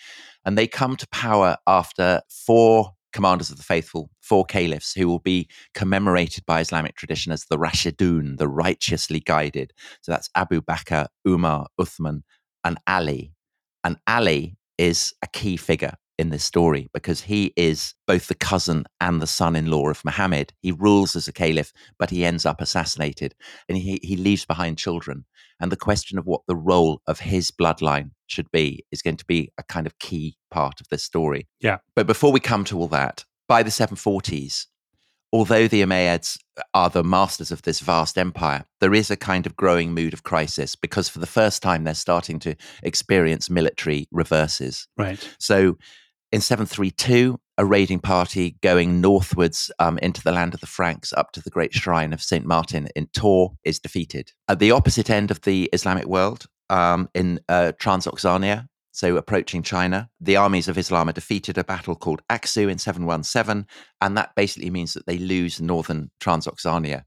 and 0.45 0.57
they 0.57 0.67
come 0.67 0.95
to 0.95 1.07
power 1.09 1.57
after 1.67 2.21
four 2.29 2.91
commanders 3.11 3.49
of 3.49 3.57
the 3.57 3.63
faithful, 3.63 4.09
four 4.21 4.45
caliphs 4.45 4.93
who 4.93 5.07
will 5.07 5.19
be 5.19 5.49
commemorated 5.73 6.45
by 6.45 6.59
Islamic 6.59 6.95
tradition 6.95 7.31
as 7.31 7.45
the 7.45 7.57
Rashidun, 7.57 8.37
the 8.37 8.47
righteously 8.47 9.19
guided. 9.19 9.73
So 10.01 10.11
that's 10.11 10.29
Abu 10.35 10.61
Bakr, 10.61 11.07
Umar, 11.27 11.67
Uthman, 11.79 12.21
and 12.63 12.77
Ali. 12.87 13.33
And 13.83 13.97
Ali 14.07 14.57
is 14.77 15.13
a 15.23 15.27
key 15.27 15.57
figure 15.57 15.95
in 16.19 16.29
this 16.29 16.43
story 16.43 16.89
because 16.93 17.21
he 17.21 17.53
is 17.55 17.95
both 18.05 18.27
the 18.27 18.35
cousin 18.35 18.85
and 18.99 19.21
the 19.21 19.27
son 19.27 19.55
in 19.55 19.71
law 19.71 19.87
of 19.87 20.03
Muhammad. 20.03 20.51
He 20.61 20.73
rules 20.73 21.15
as 21.15 21.29
a 21.29 21.33
caliph, 21.33 21.71
but 21.97 22.09
he 22.09 22.25
ends 22.25 22.45
up 22.45 22.59
assassinated 22.59 23.33
and 23.69 23.77
he, 23.77 23.99
he 24.03 24.17
leaves 24.17 24.43
behind 24.43 24.77
children. 24.77 25.23
And 25.61 25.71
the 25.71 25.77
question 25.77 26.19
of 26.19 26.25
what 26.25 26.41
the 26.45 26.57
role 26.57 27.01
of 27.07 27.21
his 27.21 27.51
bloodline 27.51 28.11
should 28.27 28.51
be 28.51 28.85
is 28.91 29.01
going 29.01 29.15
to 29.15 29.25
be 29.25 29.53
a 29.57 29.63
kind 29.63 29.87
of 29.87 29.97
key 29.97 30.37
part 30.51 30.81
of 30.81 30.89
this 30.89 31.03
story. 31.03 31.47
Yeah. 31.61 31.77
But 31.95 32.05
before 32.05 32.33
we 32.33 32.41
come 32.41 32.65
to 32.65 32.77
all 32.77 32.89
that, 32.89 33.23
by 33.47 33.63
the 33.63 33.69
740s, 33.69 34.65
although 35.31 35.69
the 35.69 35.81
Umayyads 35.81 36.37
are 36.73 36.89
the 36.89 37.03
masters 37.03 37.49
of 37.49 37.61
this 37.61 37.79
vast 37.79 38.17
empire, 38.17 38.65
there 38.81 38.93
is 38.93 39.09
a 39.09 39.15
kind 39.15 39.45
of 39.45 39.55
growing 39.55 39.93
mood 39.93 40.13
of 40.13 40.23
crisis 40.23 40.75
because 40.75 41.07
for 41.07 41.19
the 41.19 41.25
first 41.25 41.63
time 41.63 41.85
they're 41.85 41.93
starting 41.93 42.39
to 42.39 42.55
experience 42.83 43.49
military 43.49 44.09
reverses. 44.11 44.87
Right. 44.97 45.35
So 45.39 45.77
in 46.31 46.41
732, 46.41 47.39
a 47.57 47.65
raiding 47.65 47.99
party 47.99 48.55
going 48.61 49.01
northwards 49.01 49.71
um, 49.79 49.97
into 49.99 50.21
the 50.21 50.31
land 50.31 50.53
of 50.53 50.59
the 50.59 50.67
Franks 50.67 51.11
up 51.13 51.31
to 51.33 51.41
the 51.41 51.49
great 51.49 51.73
shrine 51.73 52.13
of 52.13 52.21
St. 52.21 52.45
Martin 52.45 52.87
in 52.95 53.07
Tours 53.07 53.51
is 53.63 53.79
defeated. 53.79 54.31
At 54.47 54.59
the 54.59 54.71
opposite 54.71 55.09
end 55.09 55.31
of 55.31 55.41
the 55.41 55.69
Islamic 55.73 56.05
world, 56.05 56.45
um, 56.69 57.09
in 57.13 57.39
uh, 57.49 57.73
Transoxania, 57.79 58.67
so 58.91 59.17
approaching 59.17 59.63
China, 59.63 60.09
the 60.19 60.35
armies 60.35 60.67
of 60.67 60.77
Islam 60.77 61.09
are 61.09 61.13
defeated 61.13 61.57
a 61.57 61.63
battle 61.63 61.95
called 61.95 62.21
Aksu 62.29 62.69
in 62.69 62.77
717, 62.77 63.65
and 64.01 64.17
that 64.17 64.35
basically 64.35 64.69
means 64.69 64.93
that 64.93 65.05
they 65.05 65.17
lose 65.17 65.61
northern 65.61 66.11
Transoxania. 66.21 67.03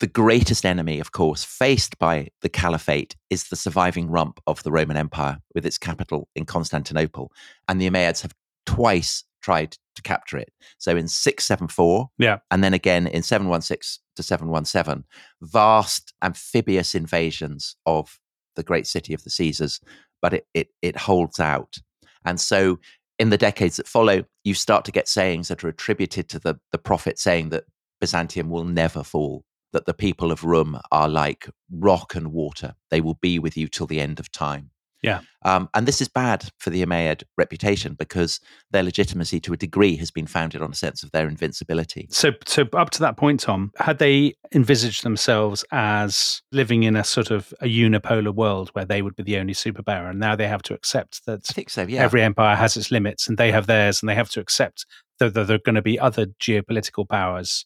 The 0.00 0.06
greatest 0.06 0.64
enemy, 0.64 0.98
of 0.98 1.12
course, 1.12 1.44
faced 1.44 1.98
by 1.98 2.28
the 2.40 2.48
caliphate 2.48 3.16
is 3.28 3.44
the 3.44 3.56
surviving 3.56 4.08
rump 4.08 4.40
of 4.46 4.62
the 4.62 4.72
Roman 4.72 4.96
Empire 4.96 5.40
with 5.54 5.66
its 5.66 5.76
capital 5.76 6.26
in 6.34 6.46
Constantinople. 6.46 7.30
And 7.68 7.78
the 7.78 7.90
Umayyads 7.90 8.22
have 8.22 8.32
twice 8.66 9.24
tried 9.42 9.76
to 9.96 10.02
capture 10.02 10.36
it. 10.38 10.52
So 10.78 10.96
in 10.96 11.08
674, 11.08 12.10
Yeah. 12.18 12.38
and 12.50 12.62
then 12.62 12.74
again 12.74 13.06
in 13.06 13.22
716 13.22 14.02
to 14.16 14.22
717, 14.22 15.04
vast 15.42 16.12
amphibious 16.22 16.94
invasions 16.94 17.76
of 17.86 18.18
the 18.56 18.62
great 18.62 18.86
city 18.86 19.14
of 19.14 19.24
the 19.24 19.30
Caesars, 19.30 19.80
but 20.20 20.34
it, 20.34 20.46
it, 20.54 20.68
it 20.82 20.96
holds 20.96 21.40
out. 21.40 21.78
And 22.24 22.38
so 22.40 22.78
in 23.18 23.30
the 23.30 23.38
decades 23.38 23.76
that 23.76 23.88
follow, 23.88 24.24
you 24.44 24.54
start 24.54 24.84
to 24.86 24.92
get 24.92 25.08
sayings 25.08 25.48
that 25.48 25.64
are 25.64 25.68
attributed 25.68 26.28
to 26.30 26.38
the, 26.38 26.56
the 26.72 26.78
prophet 26.78 27.18
saying 27.18 27.50
that 27.50 27.64
Byzantium 28.00 28.50
will 28.50 28.64
never 28.64 29.02
fall, 29.02 29.44
that 29.72 29.86
the 29.86 29.94
people 29.94 30.32
of 30.32 30.44
Rum 30.44 30.80
are 30.92 31.08
like 31.08 31.48
rock 31.70 32.14
and 32.14 32.28
water. 32.32 32.74
They 32.90 33.00
will 33.00 33.18
be 33.20 33.38
with 33.38 33.56
you 33.56 33.68
till 33.68 33.86
the 33.86 34.00
end 34.00 34.20
of 34.20 34.30
time. 34.32 34.70
Yeah. 35.02 35.20
Um, 35.42 35.70
and 35.72 35.86
this 35.86 36.02
is 36.02 36.08
bad 36.08 36.50
for 36.58 36.68
the 36.68 36.84
Umayyad 36.84 37.22
reputation 37.38 37.94
because 37.94 38.40
their 38.70 38.82
legitimacy 38.82 39.40
to 39.40 39.52
a 39.54 39.56
degree 39.56 39.96
has 39.96 40.10
been 40.10 40.26
founded 40.26 40.60
on 40.60 40.70
a 40.70 40.74
sense 40.74 41.02
of 41.02 41.10
their 41.12 41.26
invincibility. 41.26 42.06
So, 42.10 42.32
so 42.46 42.66
up 42.74 42.90
to 42.90 43.00
that 43.00 43.16
point, 43.16 43.40
Tom, 43.40 43.70
had 43.78 43.98
they 43.98 44.34
envisaged 44.54 45.02
themselves 45.02 45.64
as 45.72 46.42
living 46.52 46.82
in 46.82 46.96
a 46.96 47.04
sort 47.04 47.30
of 47.30 47.54
a 47.60 47.66
unipolar 47.66 48.34
world 48.34 48.68
where 48.74 48.84
they 48.84 49.00
would 49.00 49.16
be 49.16 49.22
the 49.22 49.38
only 49.38 49.54
superpower, 49.54 50.10
and 50.10 50.20
now 50.20 50.36
they 50.36 50.48
have 50.48 50.62
to 50.64 50.74
accept 50.74 51.24
that 51.26 51.46
I 51.48 51.52
think 51.52 51.70
so, 51.70 51.82
yeah. 51.82 52.02
every 52.02 52.22
empire 52.22 52.56
has 52.56 52.76
its 52.76 52.90
limits, 52.90 53.26
and 53.26 53.38
they 53.38 53.52
have 53.52 53.66
theirs, 53.66 54.02
and 54.02 54.08
they 54.08 54.14
have 54.14 54.30
to 54.30 54.40
accept 54.40 54.84
that 55.18 55.32
there 55.32 55.50
are 55.50 55.58
going 55.58 55.74
to 55.74 55.82
be 55.82 55.98
other 55.98 56.26
geopolitical 56.42 57.08
powers, 57.08 57.64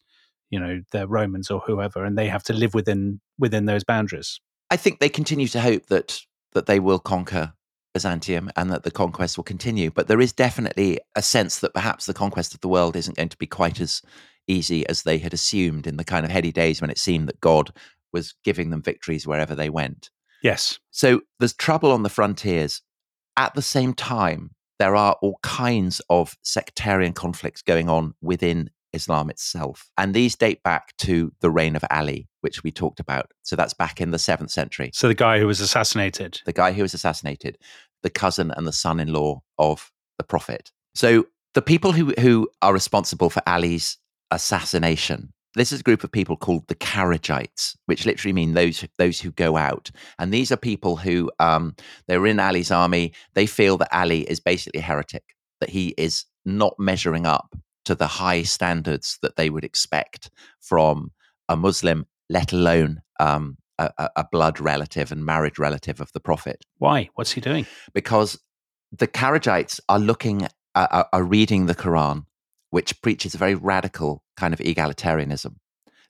you 0.51 0.61
know, 0.61 0.83
the 0.93 1.09
Romans 1.09 1.51
or 1.51 1.61
whoever, 1.61 2.05
and 2.05 2.17
they 2.17 2.29
have 2.29 2.45
to 2.45 2.53
live 2.53 2.75
within 2.75 3.21
within 3.39 3.65
those 3.65 3.83
boundaries. 3.83 4.41
I 4.71 4.77
think 4.77 5.01
they 5.01 5.09
continue 5.09 5.49
to 5.49 5.61
hope 5.61 5.87
that 5.87 6.21
that 6.55 6.67
they 6.67 6.81
will 6.81 6.99
conquer 6.99 7.53
Byzantium 7.93 8.51
and 8.57 8.71
that 8.71 8.83
the 8.83 8.91
conquest 8.91 9.37
will 9.37 9.45
continue. 9.45 9.91
But 9.91 10.09
there 10.09 10.21
is 10.21 10.33
definitely 10.33 10.99
a 11.15 11.23
sense 11.23 11.61
that 11.61 11.75
perhaps 11.75 12.07
the 12.07 12.15
conquest 12.15 12.55
of 12.55 12.61
the 12.61 12.69
world 12.69 12.97
isn't 12.97 13.17
going 13.17 13.29
to 13.29 13.37
be 13.37 13.47
quite 13.47 13.81
as 13.81 14.03
easy 14.47 14.87
as 14.89 15.03
they 15.03 15.19
had 15.19 15.33
assumed 15.33 15.87
in 15.87 15.97
the 15.97 16.05
kind 16.05 16.25
of 16.25 16.31
heady 16.31 16.53
days 16.53 16.81
when 16.81 16.91
it 16.91 16.99
seemed 16.99 17.29
that 17.29 17.41
God 17.41 17.73
was 18.13 18.35
giving 18.45 18.71
them 18.71 18.83
victories 18.83 19.27
wherever 19.27 19.55
they 19.55 19.71
went. 19.71 20.11
Yes. 20.43 20.79
So 20.91 21.23
there's 21.39 21.55
trouble 21.55 21.93
on 21.93 22.03
the 22.03 22.11
frontiers. 22.11 22.83
At 23.37 23.55
the 23.55 23.63
same 23.63 23.95
time, 23.95 24.51
there 24.79 24.97
are 24.97 25.17
all 25.23 25.39
kinds 25.43 26.01
of 26.11 26.37
sectarian 26.43 27.13
conflicts 27.13 27.63
going 27.63 27.89
on 27.89 28.15
within 28.21 28.71
Islam 28.93 29.31
itself. 29.31 29.91
And 29.97 30.15
these 30.15 30.37
date 30.37 30.63
back 30.63 30.97
to 30.99 31.33
the 31.41 31.51
reign 31.51 31.77
of 31.77 31.85
Ali, 31.91 32.29
which 32.45 32.63
we 32.63 32.71
talked 32.71 33.01
about. 33.01 33.33
So 33.43 33.57
that's 33.57 33.75
back 33.75 34.01
in 34.01 34.11
the 34.11 34.19
seventh 34.19 34.51
century. 34.51 34.91
So 34.93 35.09
the 35.09 35.15
guy 35.15 35.41
who 35.41 35.47
was 35.47 35.61
assassinated. 35.61 36.41
The 36.45 36.53
guy 36.53 36.73
who 36.73 36.83
was 36.83 36.95
assassinated, 36.95 37.59
the 38.03 38.11
cousin 38.11 38.53
and 38.57 38.67
the 38.67 38.73
son 38.73 39.01
in 39.01 39.13
law 39.13 39.43
of 39.59 39.91
the 40.19 40.25
Prophet. 40.25 40.71
So 40.95 41.27
the 41.55 41.63
people 41.63 41.93
who, 41.93 42.13
who 42.21 42.49
are 42.63 42.73
responsible 42.73 43.31
for 43.31 43.43
Ali's 43.47 43.99
assassination. 44.31 45.33
This 45.55 45.73
is 45.73 45.81
a 45.81 45.85
group 45.85 46.05
of 46.05 46.13
people 46.13 46.37
called 46.37 46.67
the 46.67 46.75
Kharijites, 46.75 47.77
which 47.87 48.05
literally 48.05 48.33
mean 48.33 48.55
those 48.55 48.85
those 48.99 49.21
who 49.21 49.31
go 49.31 49.57
out. 49.57 49.91
And 50.19 50.35
these 50.35 50.51
are 50.51 50.57
people 50.57 50.97
who 50.97 51.31
um, 51.39 51.77
they're 52.09 52.27
in 52.27 52.41
Ali's 52.41 52.73
army. 52.73 53.13
They 53.35 53.47
feel 53.47 53.79
that 53.79 53.97
Ali 53.97 54.23
is 54.23 54.41
basically 54.41 54.81
a 54.81 54.83
heretic, 54.83 55.23
that 55.61 55.71
he 55.71 55.95
is 55.97 56.25
not 56.45 56.75
measuring 56.79 57.25
up 57.25 57.55
to 57.85 57.95
the 57.95 58.09
high 58.09 58.43
standards 58.43 59.19
that 59.23 59.37
they 59.37 59.49
would 59.49 59.65
expect 59.65 60.31
from 60.61 61.13
a 61.49 61.57
Muslim, 61.57 62.07
let 62.29 62.53
alone 62.53 63.03
um, 63.21 63.57
a, 63.79 64.11
a 64.17 64.27
blood 64.31 64.61
relative 64.61 65.13
and 65.13 65.25
marriage 65.25 65.59
relative 65.59 66.01
of 66.01 66.13
the 66.13 66.21
Prophet. 66.21 66.65
Why? 66.79 67.09
What's 67.15 67.33
he 67.33 67.41
doing? 67.41 67.67
Because 67.93 68.39
the 68.93 69.09
Kharijites 69.09 69.81
are 69.89 69.99
looking, 69.99 70.47
uh, 70.75 71.05
are 71.13 71.25
reading 71.25 71.67
the 71.67 71.75
Quran, 71.75 72.25
which 72.71 73.01
preaches 73.03 73.35
a 73.35 73.39
very 73.39 73.55
radical 73.55 74.23
kind 74.37 74.55
of 74.55 74.61
egalitarianism. 74.61 75.57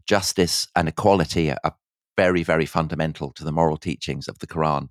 Justice 0.07 0.69
and 0.77 0.89
equality 0.89 1.51
are 1.51 1.77
very, 2.17 2.43
very 2.43 2.67
fundamental 2.67 3.33
to 3.33 3.45
the 3.45 3.53
moral 3.53 3.77
teachings 3.77 4.29
of 4.29 4.39
the 4.39 4.47
Quran. 4.47 4.89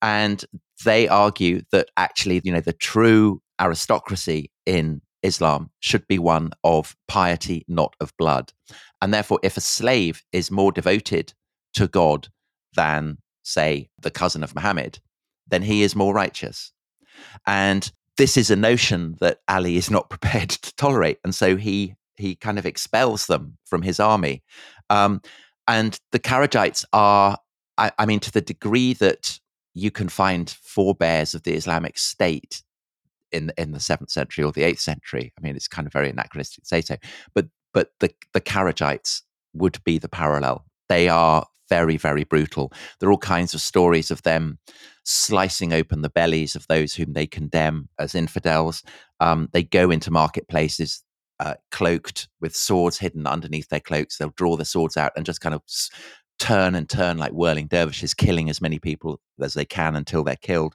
And 0.00 0.44
they 0.84 1.06
argue 1.06 1.62
that 1.70 1.90
actually, 1.96 2.40
you 2.42 2.52
know, 2.52 2.60
the 2.60 2.72
true 2.72 3.40
aristocracy 3.60 4.50
in 4.66 5.02
Islam 5.22 5.70
should 5.78 6.06
be 6.08 6.18
one 6.18 6.50
of 6.64 6.96
piety, 7.06 7.64
not 7.68 7.94
of 8.00 8.12
blood. 8.18 8.52
And 9.02 9.12
therefore, 9.12 9.40
if 9.42 9.56
a 9.56 9.60
slave 9.60 10.22
is 10.32 10.50
more 10.50 10.70
devoted 10.70 11.34
to 11.74 11.88
God 11.88 12.28
than, 12.74 13.18
say, 13.42 13.90
the 14.00 14.12
cousin 14.12 14.44
of 14.44 14.54
Muhammad, 14.54 15.00
then 15.48 15.62
he 15.62 15.82
is 15.82 15.96
more 15.96 16.14
righteous. 16.14 16.72
And 17.44 17.90
this 18.16 18.36
is 18.36 18.48
a 18.48 18.56
notion 18.56 19.16
that 19.20 19.40
Ali 19.48 19.76
is 19.76 19.90
not 19.90 20.08
prepared 20.14 20.50
to 20.50 20.74
tolerate. 20.76 21.18
And 21.24 21.34
so 21.34 21.56
he 21.56 21.96
he 22.16 22.36
kind 22.36 22.58
of 22.58 22.66
expels 22.66 23.26
them 23.26 23.58
from 23.64 23.82
his 23.82 23.98
army. 23.98 24.44
Um, 24.90 25.20
and 25.66 25.98
the 26.12 26.20
Kharijites 26.20 26.84
are, 26.92 27.38
I, 27.78 27.90
I 27.98 28.06
mean, 28.06 28.20
to 28.20 28.30
the 28.30 28.42
degree 28.42 28.92
that 28.94 29.40
you 29.74 29.90
can 29.90 30.08
find 30.08 30.48
forebears 30.48 31.34
of 31.34 31.42
the 31.42 31.54
Islamic 31.54 31.98
State 31.98 32.62
in 33.32 33.50
in 33.58 33.72
the 33.72 33.80
seventh 33.80 34.10
century 34.10 34.44
or 34.44 34.52
the 34.52 34.62
eighth 34.62 34.80
century. 34.80 35.32
I 35.36 35.40
mean, 35.40 35.56
it's 35.56 35.66
kind 35.66 35.88
of 35.88 35.92
very 35.92 36.10
anachronistic 36.10 36.62
to 36.62 36.68
say 36.68 36.82
so, 36.82 36.96
but 37.34 37.46
but 37.72 37.92
the 38.00 38.10
the 38.32 38.40
Kharijites 38.40 39.22
would 39.54 39.82
be 39.84 39.98
the 39.98 40.08
parallel. 40.08 40.64
They 40.88 41.08
are 41.08 41.46
very 41.68 41.96
very 41.96 42.24
brutal. 42.24 42.72
There 43.00 43.08
are 43.08 43.12
all 43.12 43.18
kinds 43.18 43.54
of 43.54 43.60
stories 43.60 44.10
of 44.10 44.22
them 44.22 44.58
slicing 45.04 45.72
open 45.72 46.02
the 46.02 46.10
bellies 46.10 46.54
of 46.54 46.66
those 46.68 46.94
whom 46.94 47.12
they 47.12 47.26
condemn 47.26 47.88
as 47.98 48.14
infidels. 48.14 48.82
Um, 49.20 49.48
they 49.52 49.62
go 49.62 49.90
into 49.90 50.10
marketplaces. 50.10 51.02
Uh, 51.40 51.54
cloaked 51.72 52.28
with 52.40 52.54
swords 52.54 52.98
hidden 52.98 53.26
underneath 53.26 53.68
their 53.68 53.80
cloaks, 53.80 54.16
they'll 54.16 54.32
draw 54.36 54.56
the 54.56 54.64
swords 54.64 54.96
out 54.96 55.10
and 55.16 55.26
just 55.26 55.40
kind 55.40 55.56
of 55.56 55.62
s- 55.68 55.90
turn 56.38 56.74
and 56.74 56.88
turn 56.88 57.18
like 57.18 57.32
whirling 57.32 57.66
dervishes, 57.66 58.14
killing 58.14 58.48
as 58.48 58.60
many 58.60 58.78
people 58.78 59.20
as 59.40 59.54
they 59.54 59.64
can 59.64 59.96
until 59.96 60.22
they're 60.22 60.36
killed. 60.36 60.74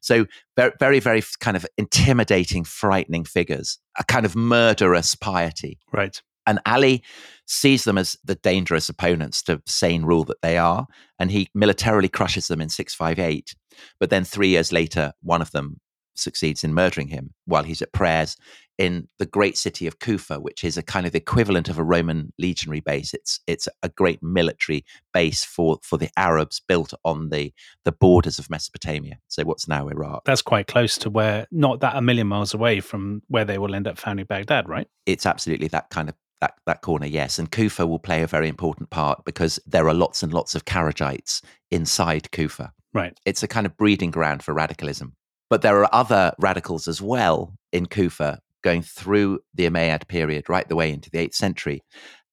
So 0.00 0.26
very, 0.56 0.72
very, 0.80 1.00
very 1.00 1.22
kind 1.38 1.56
of 1.56 1.64
intimidating, 1.76 2.64
frightening 2.64 3.24
figures, 3.24 3.78
a 3.98 4.04
kind 4.04 4.24
of 4.26 4.34
murderous 4.34 5.14
piety. 5.14 5.78
Right. 5.92 6.20
And 6.46 6.58
Ali 6.66 7.02
sees 7.46 7.84
them 7.84 7.98
as 7.98 8.16
the 8.24 8.34
dangerous 8.36 8.88
opponents 8.88 9.42
to 9.42 9.62
sane 9.66 10.04
rule 10.04 10.24
that 10.24 10.42
they 10.42 10.56
are, 10.56 10.86
and 11.18 11.30
he 11.30 11.48
militarily 11.54 12.08
crushes 12.08 12.48
them 12.48 12.60
in 12.60 12.68
658. 12.68 13.54
But 13.98 14.10
then 14.10 14.24
three 14.24 14.48
years 14.48 14.72
later, 14.72 15.12
one 15.22 15.42
of 15.42 15.50
them 15.52 15.80
succeeds 16.14 16.62
in 16.62 16.74
murdering 16.74 17.08
him 17.08 17.34
while 17.46 17.62
he's 17.62 17.82
at 17.82 17.92
prayers 17.92 18.36
in 18.78 19.08
the 19.18 19.26
great 19.26 19.58
city 19.58 19.86
of 19.86 19.98
Kufa, 19.98 20.40
which 20.40 20.64
is 20.64 20.78
a 20.78 20.82
kind 20.82 21.06
of 21.06 21.14
equivalent 21.14 21.68
of 21.68 21.78
a 21.78 21.84
Roman 21.84 22.32
legionary 22.38 22.80
base. 22.80 23.12
It's 23.12 23.40
it's 23.46 23.68
a 23.82 23.90
great 23.90 24.22
military 24.22 24.84
base 25.12 25.44
for 25.44 25.78
for 25.82 25.98
the 25.98 26.08
Arabs 26.16 26.62
built 26.66 26.94
on 27.04 27.28
the 27.28 27.52
the 27.84 27.92
borders 27.92 28.38
of 28.38 28.48
Mesopotamia. 28.48 29.18
So 29.28 29.42
what's 29.44 29.68
now 29.68 29.88
Iraq. 29.88 30.24
That's 30.24 30.40
quite 30.40 30.66
close 30.66 30.96
to 30.98 31.10
where, 31.10 31.46
not 31.50 31.80
that 31.80 31.96
a 31.96 32.00
million 32.00 32.26
miles 32.26 32.54
away 32.54 32.80
from 32.80 33.22
where 33.28 33.44
they 33.44 33.58
will 33.58 33.74
end 33.74 33.86
up 33.86 33.98
founding 33.98 34.26
Baghdad, 34.26 34.68
right? 34.68 34.88
It's 35.04 35.26
absolutely 35.26 35.68
that 35.68 35.90
kind 35.90 36.08
of 36.08 36.14
that, 36.40 36.54
that 36.66 36.82
corner, 36.82 37.06
yes. 37.06 37.38
And 37.38 37.50
Kufa 37.50 37.86
will 37.86 37.98
play 37.98 38.22
a 38.22 38.26
very 38.26 38.48
important 38.48 38.90
part 38.90 39.24
because 39.24 39.58
there 39.66 39.88
are 39.88 39.94
lots 39.94 40.22
and 40.22 40.32
lots 40.32 40.54
of 40.54 40.64
Kharijites 40.64 41.42
inside 41.70 42.30
Kufa. 42.30 42.72
Right. 42.92 43.16
It's 43.24 43.42
a 43.42 43.48
kind 43.48 43.66
of 43.66 43.76
breeding 43.76 44.10
ground 44.10 44.42
for 44.42 44.54
radicalism. 44.54 45.14
But 45.48 45.62
there 45.62 45.78
are 45.82 45.88
other 45.92 46.32
radicals 46.38 46.88
as 46.88 47.02
well 47.02 47.54
in 47.72 47.86
Kufa 47.86 48.40
going 48.62 48.82
through 48.82 49.40
the 49.54 49.66
Umayyad 49.66 50.08
period 50.08 50.48
right 50.48 50.68
the 50.68 50.76
way 50.76 50.92
into 50.92 51.10
the 51.10 51.18
8th 51.18 51.34
century. 51.34 51.82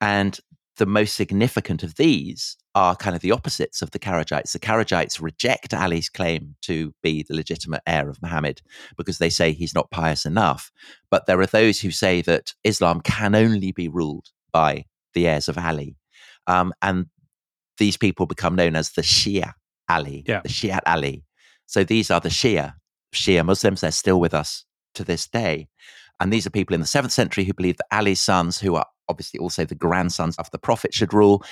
And 0.02 0.40
the 0.78 0.86
most 0.86 1.16
significant 1.16 1.84
of 1.84 1.96
these 1.96 2.58
are 2.76 2.96
kind 2.96 3.16
of 3.16 3.22
the 3.22 3.32
opposites 3.32 3.82
of 3.82 3.92
the 3.92 4.00
Kharijites. 4.00 4.52
The 4.52 4.60
Kharijites 4.60 5.22
reject 5.22 5.74
Ali's 5.74 6.10
claim 6.10 6.56
to 6.62 6.94
be 7.02 7.24
the 7.24 7.36
legitimate 7.36 7.82
heir 7.88 8.10
of 8.10 8.22
Muhammad 8.22 8.62
because 8.96 9.18
they 9.18 9.30
say 9.30 9.52
he's 9.52 9.74
not 9.74 9.92
pious 9.92 10.26
enough. 10.26 10.72
But 11.10 11.26
there 11.26 11.40
are 11.40 11.48
those 11.48 11.80
who 11.80 11.92
say 11.92 12.22
that 12.22 12.54
Islam 12.64 13.02
can 13.02 13.36
only 13.36 13.72
be 13.72 13.88
ruled 13.88 14.28
by 14.52 14.86
the 15.14 15.28
heirs 15.28 15.48
of 15.48 15.58
Ali. 15.58 15.98
Um, 16.46 16.74
and 16.82 17.08
these 17.78 17.98
people 17.98 18.26
become 18.26 18.56
known 18.56 18.76
as 18.76 18.92
the 18.92 19.02
Shia 19.02 19.54
Ali, 19.90 20.24
yeah. 20.28 20.42
the 20.42 20.50
Shiite 20.50 20.84
Ali. 20.86 21.24
So 21.66 21.84
these 21.84 22.12
are 22.12 22.20
the 22.20 22.30
Shia, 22.30 22.76
Shia 23.14 23.46
Muslims. 23.46 23.82
They're 23.82 23.92
still 23.92 24.20
with 24.20 24.34
us 24.34 24.66
to 24.94 25.04
this 25.04 25.28
day. 25.28 25.68
And 26.20 26.32
these 26.32 26.48
are 26.48 26.52
people 26.52 26.74
in 26.74 26.82
the 26.82 26.88
seventh 26.88 27.14
century 27.14 27.44
who 27.44 27.54
believe 27.54 27.78
that 27.78 27.96
Ali's 27.96 28.22
sons, 28.22 28.60
who 28.60 28.76
are 28.76 28.86
obviously 29.08 29.40
also 29.40 29.66
the 29.66 29.76
grandsons 29.76 30.36
of 30.38 30.50
the 30.52 30.58
Prophet, 30.58 30.94
should 30.94 31.14
rule. 31.14 31.44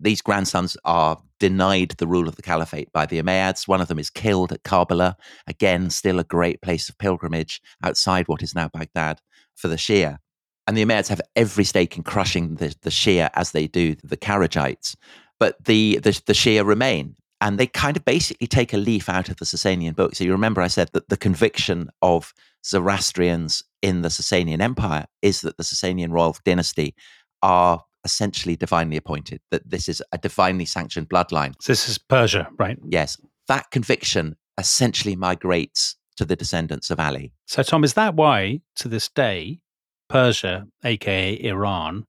These 0.00 0.22
grandsons 0.22 0.76
are 0.84 1.18
denied 1.40 1.94
the 1.98 2.06
rule 2.06 2.28
of 2.28 2.36
the 2.36 2.42
caliphate 2.42 2.92
by 2.92 3.06
the 3.06 3.20
Umayyads. 3.20 3.66
One 3.66 3.80
of 3.80 3.88
them 3.88 3.98
is 3.98 4.10
killed 4.10 4.52
at 4.52 4.62
Karbala. 4.62 5.16
Again, 5.46 5.90
still 5.90 6.18
a 6.18 6.24
great 6.24 6.62
place 6.62 6.88
of 6.88 6.98
pilgrimage 6.98 7.60
outside 7.82 8.28
what 8.28 8.42
is 8.42 8.54
now 8.54 8.68
Baghdad 8.68 9.20
for 9.56 9.68
the 9.68 9.76
Shia. 9.76 10.18
And 10.66 10.76
the 10.76 10.84
Umayyads 10.84 11.08
have 11.08 11.20
every 11.34 11.64
stake 11.64 11.96
in 11.96 12.02
crushing 12.02 12.56
the, 12.56 12.74
the 12.82 12.90
Shia 12.90 13.30
as 13.34 13.52
they 13.52 13.66
do 13.66 13.96
the 14.04 14.16
Kharijites. 14.16 14.94
But 15.40 15.64
the, 15.64 15.98
the, 16.02 16.20
the 16.26 16.32
Shia 16.32 16.64
remain 16.64 17.16
and 17.40 17.58
they 17.58 17.66
kind 17.66 17.96
of 17.96 18.04
basically 18.04 18.46
take 18.46 18.72
a 18.72 18.78
leaf 18.78 19.08
out 19.08 19.28
of 19.28 19.36
the 19.36 19.44
Sasanian 19.44 19.94
book. 19.94 20.14
So 20.14 20.24
you 20.24 20.32
remember 20.32 20.60
I 20.60 20.66
said 20.68 20.90
that 20.92 21.08
the 21.08 21.16
conviction 21.16 21.88
of 22.02 22.34
Zoroastrians 22.64 23.62
in 23.82 24.02
the 24.02 24.08
Sasanian 24.08 24.60
Empire 24.60 25.06
is 25.22 25.40
that 25.42 25.56
the 25.56 25.62
Sasanian 25.62 26.10
royal 26.10 26.36
dynasty 26.44 26.94
are 27.42 27.82
essentially 28.04 28.56
divinely 28.56 28.96
appointed, 28.96 29.40
that 29.50 29.68
this 29.68 29.88
is 29.88 30.02
a 30.12 30.18
divinely 30.18 30.64
sanctioned 30.64 31.08
bloodline. 31.08 31.54
So 31.60 31.72
this 31.72 31.88
is 31.88 31.98
Persia, 31.98 32.48
right? 32.58 32.78
Yes. 32.88 33.20
That 33.48 33.70
conviction 33.70 34.36
essentially 34.56 35.16
migrates 35.16 35.96
to 36.16 36.24
the 36.24 36.36
descendants 36.36 36.90
of 36.90 36.98
Ali. 36.98 37.32
So, 37.46 37.62
Tom, 37.62 37.84
is 37.84 37.94
that 37.94 38.14
why 38.14 38.60
to 38.76 38.88
this 38.88 39.08
day, 39.08 39.60
Persia, 40.08 40.66
aka 40.84 41.40
Iran, 41.42 42.06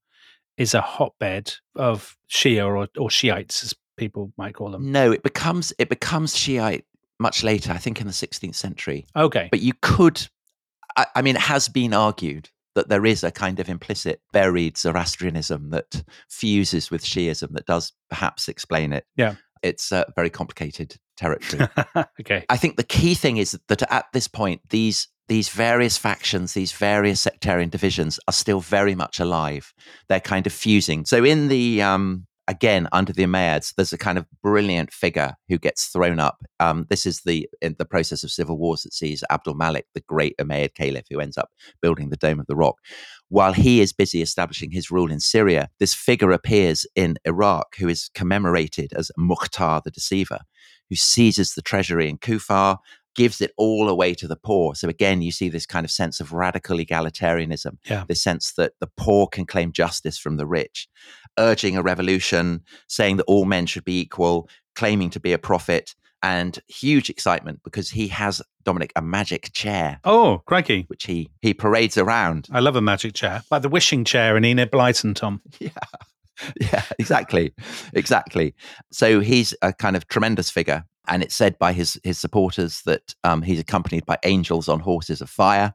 is 0.58 0.74
a 0.74 0.82
hotbed 0.82 1.54
of 1.76 2.18
Shia 2.30 2.66
or, 2.66 2.88
or 2.98 3.10
Shiites, 3.10 3.64
as 3.64 3.74
people 3.98 4.34
might 4.38 4.56
call 4.56 4.72
them? 4.72 4.92
No, 4.92 5.12
it 5.12 5.24
becomes 5.24 5.74
it 5.78 5.90
becomes 5.90 6.36
Shiite 6.36 6.86
much 7.20 7.44
later, 7.44 7.72
I 7.72 7.78
think 7.78 8.02
in 8.02 8.08
the 8.08 8.14
16th 8.14 8.56
century. 8.56 9.06
Okay. 9.16 9.50
But 9.52 9.62
you 9.62 9.74
could 9.82 10.28
I, 10.98 11.08
I 11.16 11.22
mean, 11.22 11.36
it 11.36 11.42
has 11.42 11.68
been 11.68 11.94
argued 11.94 12.50
that 12.76 12.90
there 12.90 13.06
is 13.06 13.24
a 13.24 13.32
kind 13.32 13.60
of 13.60 13.70
implicit 13.70 14.22
buried 14.32 14.78
Zoroastrianism 14.78 15.72
that 15.72 16.04
fuses 16.30 16.92
with 16.92 17.04
Shiism 17.04 17.52
that 17.54 17.66
does 17.66 17.94
perhaps 18.10 18.48
explain 18.48 18.94
it. 18.94 19.06
Yeah. 19.16 19.36
It's 19.62 19.92
a 19.92 20.06
very 20.16 20.30
complicated 20.30 20.96
territory. 21.18 21.68
okay. 22.22 22.46
I 22.50 22.58
think 22.58 22.78
the 22.78 22.84
key 22.84 23.16
thing 23.16 23.38
is 23.38 23.60
that 23.68 23.82
at 23.92 24.06
this 24.14 24.28
point, 24.28 24.62
these 24.70 25.08
these 25.28 25.50
various 25.50 25.96
factions, 25.96 26.54
these 26.54 26.72
various 26.72 27.22
sectarian 27.22 27.70
divisions 27.70 28.20
are 28.28 28.34
still 28.34 28.62
very 28.62 28.96
much 28.96 29.20
alive. 29.20 29.74
They're 30.08 30.20
kind 30.20 30.48
of 30.48 30.54
fusing. 30.54 31.06
So 31.06 31.24
in 31.24 31.50
the 31.50 31.84
um, 31.84 32.26
again 32.50 32.88
under 32.92 33.14
the 33.14 33.24
Umayyads, 33.24 33.76
there's 33.76 33.94
a 33.94 33.98
kind 33.98 34.18
of 34.18 34.26
brilliant 34.42 34.92
figure 34.92 35.36
who 35.48 35.60
gets 35.60 35.86
thrown 35.86 36.20
up. 36.20 36.44
Um, 36.60 36.88
this 36.90 37.06
is 37.06 37.22
the 37.22 37.48
the 37.62 37.86
process 37.86 38.24
of 38.24 38.32
civil 38.32 38.58
wars 38.58 38.82
that 38.82 38.94
sees 38.94 39.24
Abdul 39.30 39.54
Malik, 39.54 39.86
the 39.94 40.02
great 40.02 40.36
Umayyad 40.38 40.74
caliph, 40.74 41.06
who 41.10 41.20
ends 41.20 41.38
up 41.38 41.52
building 41.82 42.10
the 42.10 42.18
Dome 42.18 42.40
of 42.40 42.48
the 42.48 42.56
Rock. 42.56 42.78
While 43.30 43.54
he 43.54 43.80
is 43.80 43.94
busy 43.94 44.22
establishing 44.22 44.72
his 44.72 44.90
rule 44.90 45.12
in 45.12 45.20
Syria, 45.20 45.70
this 45.80 45.94
figure 45.94 46.32
appears 46.32 46.86
in 46.96 47.18
Iraq 47.24 47.76
who 47.78 47.88
is 47.88 48.10
commemorated 48.16 48.92
as 48.94 49.12
Mukhtar 49.16 49.82
the 49.86 49.92
Deceiver, 49.92 50.40
who 50.90 50.96
seizes 50.96 51.54
the 51.54 51.62
treasury 51.62 52.10
in 52.10 52.18
Kufa, 52.18 52.80
gives 53.20 53.42
it 53.42 53.52
all 53.58 53.90
away 53.90 54.14
to 54.14 54.30
the 54.30 54.38
poor. 54.38 54.74
So 54.76 54.88
again, 54.88 55.22
you 55.22 55.34
see 55.34 55.50
this 55.50 55.66
kind 55.66 55.84
of 55.84 55.92
sense 55.92 56.22
of 56.22 56.32
radical 56.32 56.78
egalitarianism, 56.78 57.78
yeah. 57.84 58.06
this 58.08 58.24
sense 58.24 58.54
that 58.54 58.72
the 58.80 58.88
poor 58.96 59.28
can 59.28 59.46
claim 59.46 59.74
justice 59.74 60.18
from 60.18 60.38
the 60.38 60.48
rich, 60.48 60.88
urging 61.38 61.76
a 61.76 61.82
revolution, 61.82 62.62
saying 62.88 63.18
that 63.18 63.26
all 63.26 63.44
men 63.44 63.66
should 63.66 63.84
be 63.84 64.00
equal, 64.00 64.48
claiming 64.74 65.10
to 65.10 65.20
be 65.20 65.34
a 65.34 65.38
prophet, 65.38 65.96
and 66.24 66.60
huge 66.70 67.10
excitement 67.10 67.60
because 67.66 67.90
he 67.90 68.08
has 68.08 68.42
Dominic 68.64 68.94
a 68.96 69.02
magic 69.02 69.52
chair. 69.52 70.00
Oh, 70.06 70.42
crikey! 70.46 70.86
Which 70.88 71.06
he 71.06 71.30
he 71.42 71.54
parades 71.54 71.98
around. 71.98 72.48
I 72.54 72.62
love 72.62 72.78
a 72.78 72.82
magic 72.82 73.16
chair, 73.16 73.44
like 73.52 73.64
the 73.64 73.70
wishing 73.70 74.06
chair 74.06 74.38
in 74.38 74.46
Enid 74.46 74.72
Blyton, 74.72 75.14
Tom. 75.14 75.42
Yeah. 75.60 75.72
Yeah, 76.62 76.84
exactly. 76.98 77.54
exactly. 77.94 78.56
So 78.94 79.20
he's 79.20 79.54
a 79.62 79.74
kind 79.74 79.98
of 79.98 80.08
tremendous 80.08 80.50
figure 80.50 80.86
and 81.10 81.24
it's 81.24 81.36
said 81.36 81.58
by 81.60 81.74
his 81.74 82.00
his 82.04 82.18
supporters 82.18 82.82
that 82.86 83.16
um, 83.24 83.42
he's 83.42 83.60
accompanied 83.60 84.06
by 84.06 84.18
angels 84.24 84.70
on 84.70 84.80
horses 84.80 85.22
of 85.22 85.30
fire. 85.30 85.74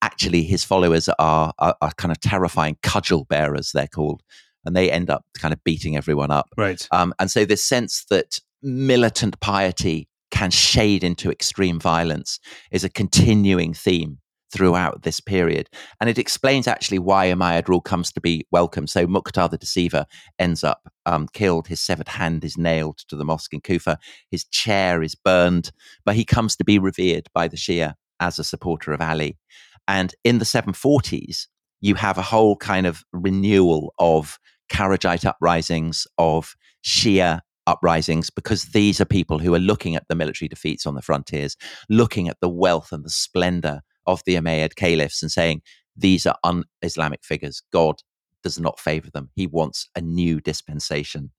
Actually, 0.00 0.44
his 0.44 0.62
followers 0.62 1.08
are, 1.18 1.52
are, 1.58 1.74
are 1.82 1.92
kind 1.96 2.12
of 2.12 2.20
terrifying 2.20 2.78
cudgel 2.82 3.24
bearers. 3.24 3.72
They're 3.72 3.88
called, 3.88 4.22
and 4.64 4.76
they 4.76 4.90
end 4.90 5.10
up 5.10 5.24
kind 5.36 5.52
of 5.52 5.62
beating 5.64 5.96
everyone 5.96 6.30
up. 6.30 6.48
Right. 6.56 6.86
Um, 6.92 7.12
and 7.18 7.30
so 7.30 7.44
this 7.44 7.64
sense 7.64 8.04
that 8.08 8.38
militant 8.62 9.40
piety 9.40 10.08
can 10.30 10.50
shade 10.50 11.02
into 11.02 11.30
extreme 11.30 11.80
violence 11.80 12.38
is 12.70 12.84
a 12.84 12.88
continuing 12.88 13.74
theme 13.74 14.18
throughout 14.52 15.02
this 15.02 15.20
period. 15.20 15.68
And 16.00 16.08
it 16.08 16.18
explains 16.18 16.66
actually 16.66 16.98
why 16.98 17.28
Umayyad 17.28 17.68
rule 17.68 17.80
comes 17.80 18.12
to 18.12 18.20
be 18.20 18.46
welcome. 18.50 18.86
So 18.86 19.06
Mukhtar 19.06 19.48
the 19.48 19.58
Deceiver 19.58 20.06
ends 20.38 20.64
up 20.64 20.92
um, 21.06 21.28
killed. 21.32 21.68
His 21.68 21.80
severed 21.80 22.08
hand 22.08 22.44
is 22.44 22.56
nailed 22.56 22.98
to 23.08 23.16
the 23.16 23.24
mosque 23.24 23.52
in 23.52 23.60
Kufa. 23.60 23.98
His 24.30 24.44
chair 24.44 25.02
is 25.02 25.14
burned, 25.14 25.70
but 26.04 26.14
he 26.14 26.24
comes 26.24 26.56
to 26.56 26.64
be 26.64 26.78
revered 26.78 27.28
by 27.34 27.48
the 27.48 27.56
Shia 27.56 27.94
as 28.20 28.38
a 28.38 28.44
supporter 28.44 28.92
of 28.92 29.00
Ali. 29.00 29.38
And 29.86 30.14
in 30.24 30.38
the 30.38 30.44
740s, 30.44 31.46
you 31.80 31.94
have 31.94 32.18
a 32.18 32.22
whole 32.22 32.56
kind 32.56 32.86
of 32.86 33.04
renewal 33.12 33.94
of 33.98 34.38
Kharijite 34.70 35.24
uprisings, 35.24 36.06
of 36.18 36.54
Shia 36.84 37.40
uprisings, 37.66 38.30
because 38.30 38.66
these 38.66 39.00
are 39.00 39.06
people 39.06 39.38
who 39.38 39.54
are 39.54 39.60
looking 39.60 39.94
at 39.94 40.06
the 40.08 40.14
military 40.14 40.48
defeats 40.48 40.86
on 40.86 40.94
the 40.94 41.02
frontiers, 41.02 41.56
looking 41.88 42.28
at 42.28 42.38
the 42.40 42.48
wealth 42.48 42.92
and 42.92 43.04
the 43.04 43.10
splendor 43.10 43.80
of 44.08 44.22
the 44.26 44.34
Umayyad 44.34 44.74
caliphs 44.74 45.22
and 45.22 45.30
saying 45.30 45.62
these 45.96 46.26
are 46.26 46.36
un 46.42 46.64
Islamic 46.82 47.24
figures. 47.24 47.62
God 47.72 48.02
does 48.42 48.58
not 48.58 48.80
favor 48.80 49.10
them. 49.10 49.30
He 49.34 49.46
wants 49.46 49.88
a 49.94 50.00
new 50.00 50.40
dispensation. 50.40 51.30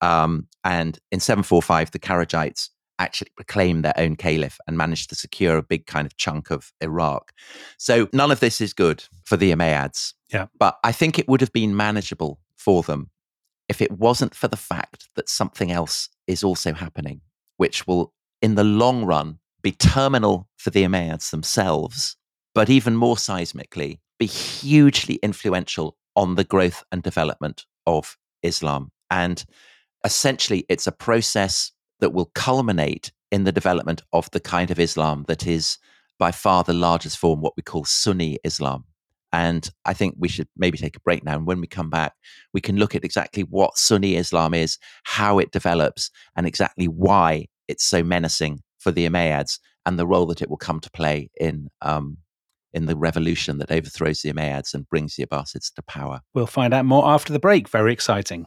Um, 0.00 0.48
and 0.64 0.98
in 1.10 1.20
745, 1.20 1.90
the 1.90 1.98
Kharijites 1.98 2.70
actually 2.98 3.30
proclaimed 3.36 3.84
their 3.84 3.94
own 3.96 4.16
caliph 4.16 4.58
and 4.66 4.76
managed 4.76 5.08
to 5.10 5.14
secure 5.14 5.56
a 5.56 5.62
big 5.62 5.86
kind 5.86 6.06
of 6.06 6.16
chunk 6.16 6.50
of 6.50 6.72
Iraq. 6.80 7.32
So 7.78 8.08
none 8.12 8.30
of 8.30 8.40
this 8.40 8.60
is 8.60 8.72
good 8.72 9.04
for 9.24 9.36
the 9.36 9.52
Umayyads. 9.52 10.14
Yeah. 10.32 10.46
But 10.58 10.78
I 10.84 10.92
think 10.92 11.18
it 11.18 11.28
would 11.28 11.40
have 11.40 11.52
been 11.52 11.76
manageable 11.76 12.38
for 12.56 12.82
them 12.82 13.10
if 13.68 13.80
it 13.80 13.92
wasn't 13.92 14.34
for 14.34 14.48
the 14.48 14.56
fact 14.56 15.08
that 15.16 15.28
something 15.28 15.72
else 15.72 16.08
is 16.26 16.44
also 16.44 16.74
happening, 16.74 17.20
which 17.56 17.86
will, 17.86 18.12
in 18.40 18.54
the 18.54 18.64
long 18.64 19.04
run, 19.04 19.38
be 19.62 19.72
terminal 19.72 20.48
for 20.56 20.70
the 20.70 20.82
Umayyads 20.82 21.30
themselves, 21.30 22.16
but 22.54 22.68
even 22.68 22.96
more 22.96 23.16
seismically, 23.16 24.00
be 24.18 24.26
hugely 24.26 25.14
influential 25.22 25.96
on 26.14 26.34
the 26.34 26.44
growth 26.44 26.84
and 26.92 27.02
development 27.02 27.64
of 27.86 28.16
Islam. 28.42 28.90
And 29.10 29.44
essentially, 30.04 30.64
it's 30.68 30.86
a 30.86 30.92
process 30.92 31.72
that 32.00 32.12
will 32.12 32.30
culminate 32.34 33.12
in 33.30 33.44
the 33.44 33.52
development 33.52 34.02
of 34.12 34.30
the 34.32 34.40
kind 34.40 34.70
of 34.70 34.78
Islam 34.78 35.24
that 35.28 35.46
is 35.46 35.78
by 36.18 36.30
far 36.30 36.62
the 36.64 36.74
largest 36.74 37.18
form, 37.18 37.40
what 37.40 37.54
we 37.56 37.62
call 37.62 37.84
Sunni 37.84 38.38
Islam. 38.44 38.84
And 39.32 39.70
I 39.86 39.94
think 39.94 40.16
we 40.18 40.28
should 40.28 40.48
maybe 40.56 40.76
take 40.76 40.96
a 40.96 41.00
break 41.00 41.24
now. 41.24 41.36
And 41.36 41.46
when 41.46 41.60
we 41.60 41.66
come 41.66 41.88
back, 41.88 42.12
we 42.52 42.60
can 42.60 42.76
look 42.76 42.94
at 42.94 43.04
exactly 43.04 43.44
what 43.44 43.78
Sunni 43.78 44.16
Islam 44.16 44.52
is, 44.52 44.78
how 45.04 45.38
it 45.38 45.52
develops, 45.52 46.10
and 46.36 46.46
exactly 46.46 46.86
why 46.86 47.46
it's 47.66 47.84
so 47.84 48.02
menacing 48.04 48.62
for 48.82 48.90
the 48.90 49.08
Umayyads 49.08 49.58
and 49.86 49.98
the 49.98 50.06
role 50.06 50.26
that 50.26 50.42
it 50.42 50.50
will 50.50 50.56
come 50.56 50.80
to 50.80 50.90
play 50.90 51.30
in 51.40 51.68
um, 51.80 52.18
in 52.74 52.86
the 52.86 52.96
revolution 52.96 53.58
that 53.58 53.70
overthrows 53.70 54.22
the 54.22 54.32
Umayyads 54.32 54.74
and 54.74 54.88
brings 54.88 55.16
the 55.16 55.26
Abbasids 55.26 55.72
to 55.74 55.82
power. 55.82 56.20
We'll 56.34 56.46
find 56.46 56.72
out 56.72 56.86
more 56.86 57.06
after 57.06 57.32
the 57.32 57.38
break. 57.38 57.68
Very 57.68 57.92
exciting. 57.92 58.46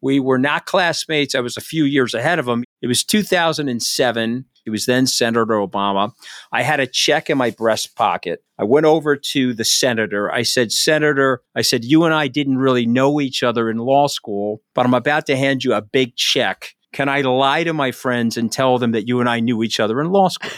We 0.00 0.20
were 0.20 0.38
not 0.38 0.66
classmates. 0.66 1.34
I 1.34 1.40
was 1.40 1.56
a 1.56 1.62
few 1.62 1.84
years 1.84 2.14
ahead 2.14 2.38
of 2.38 2.46
him. 2.46 2.64
It 2.82 2.86
was 2.86 3.04
2007. 3.04 4.44
He 4.64 4.70
was 4.70 4.86
then 4.86 5.06
Senator 5.06 5.54
Obama. 5.54 6.12
I 6.52 6.62
had 6.62 6.80
a 6.80 6.86
check 6.86 7.30
in 7.30 7.38
my 7.38 7.50
breast 7.50 7.94
pocket. 7.94 8.42
I 8.58 8.64
went 8.64 8.86
over 8.86 9.16
to 9.16 9.54
the 9.54 9.64
senator. 9.64 10.30
I 10.32 10.42
said, 10.42 10.72
Senator, 10.72 11.42
I 11.54 11.62
said, 11.62 11.84
you 11.84 12.04
and 12.04 12.12
I 12.12 12.28
didn't 12.28 12.58
really 12.58 12.86
know 12.86 13.20
each 13.20 13.42
other 13.42 13.70
in 13.70 13.78
law 13.78 14.08
school, 14.08 14.62
but 14.74 14.84
I'm 14.84 14.94
about 14.94 15.26
to 15.26 15.36
hand 15.36 15.62
you 15.62 15.74
a 15.74 15.82
big 15.82 16.16
check. 16.16 16.74
Can 16.92 17.08
I 17.08 17.20
lie 17.20 17.64
to 17.64 17.72
my 17.72 17.92
friends 17.92 18.36
and 18.36 18.50
tell 18.50 18.78
them 18.78 18.92
that 18.92 19.06
you 19.06 19.20
and 19.20 19.28
I 19.28 19.40
knew 19.40 19.62
each 19.62 19.78
other 19.78 20.00
in 20.00 20.10
law 20.10 20.28
school? 20.28 20.50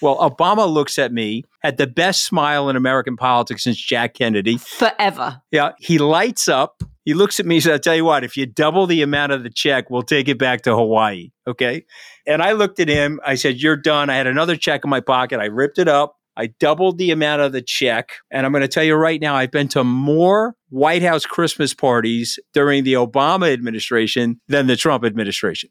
Well, 0.00 0.16
Obama 0.18 0.68
looks 0.68 0.98
at 0.98 1.12
me, 1.12 1.44
had 1.62 1.76
the 1.76 1.86
best 1.86 2.24
smile 2.24 2.68
in 2.68 2.76
American 2.76 3.16
politics 3.16 3.64
since 3.64 3.76
Jack 3.76 4.14
Kennedy. 4.14 4.56
Forever. 4.56 5.42
Yeah. 5.50 5.72
He 5.78 5.98
lights 5.98 6.48
up. 6.48 6.82
He 7.04 7.14
looks 7.14 7.40
at 7.40 7.46
me 7.46 7.56
and 7.56 7.62
says, 7.62 7.72
I'll 7.72 7.78
tell 7.78 7.96
you 7.96 8.04
what, 8.04 8.24
if 8.24 8.36
you 8.36 8.46
double 8.46 8.86
the 8.86 9.02
amount 9.02 9.32
of 9.32 9.42
the 9.42 9.50
check, 9.50 9.90
we'll 9.90 10.02
take 10.02 10.28
it 10.28 10.38
back 10.38 10.62
to 10.62 10.76
Hawaii. 10.76 11.30
Okay. 11.46 11.84
And 12.26 12.42
I 12.42 12.52
looked 12.52 12.78
at 12.78 12.88
him. 12.88 13.20
I 13.24 13.34
said, 13.34 13.56
You're 13.56 13.76
done. 13.76 14.10
I 14.10 14.16
had 14.16 14.26
another 14.26 14.56
check 14.56 14.82
in 14.84 14.90
my 14.90 15.00
pocket. 15.00 15.40
I 15.40 15.46
ripped 15.46 15.78
it 15.78 15.88
up. 15.88 16.16
I 16.36 16.46
doubled 16.46 16.98
the 16.98 17.10
amount 17.10 17.42
of 17.42 17.52
the 17.52 17.62
check. 17.62 18.12
And 18.30 18.46
I'm 18.46 18.52
going 18.52 18.62
to 18.62 18.68
tell 18.68 18.84
you 18.84 18.94
right 18.94 19.20
now, 19.20 19.34
I've 19.34 19.50
been 19.50 19.68
to 19.68 19.84
more 19.84 20.54
White 20.68 21.02
House 21.02 21.26
Christmas 21.26 21.74
parties 21.74 22.38
during 22.54 22.84
the 22.84 22.94
Obama 22.94 23.52
administration 23.52 24.40
than 24.48 24.66
the 24.66 24.76
Trump 24.76 25.04
administration. 25.04 25.70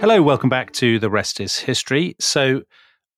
Hello, 0.00 0.22
welcome 0.22 0.48
back 0.48 0.70
to 0.74 1.00
The 1.00 1.10
Rest 1.10 1.40
is 1.40 1.58
History. 1.58 2.14
So, 2.20 2.62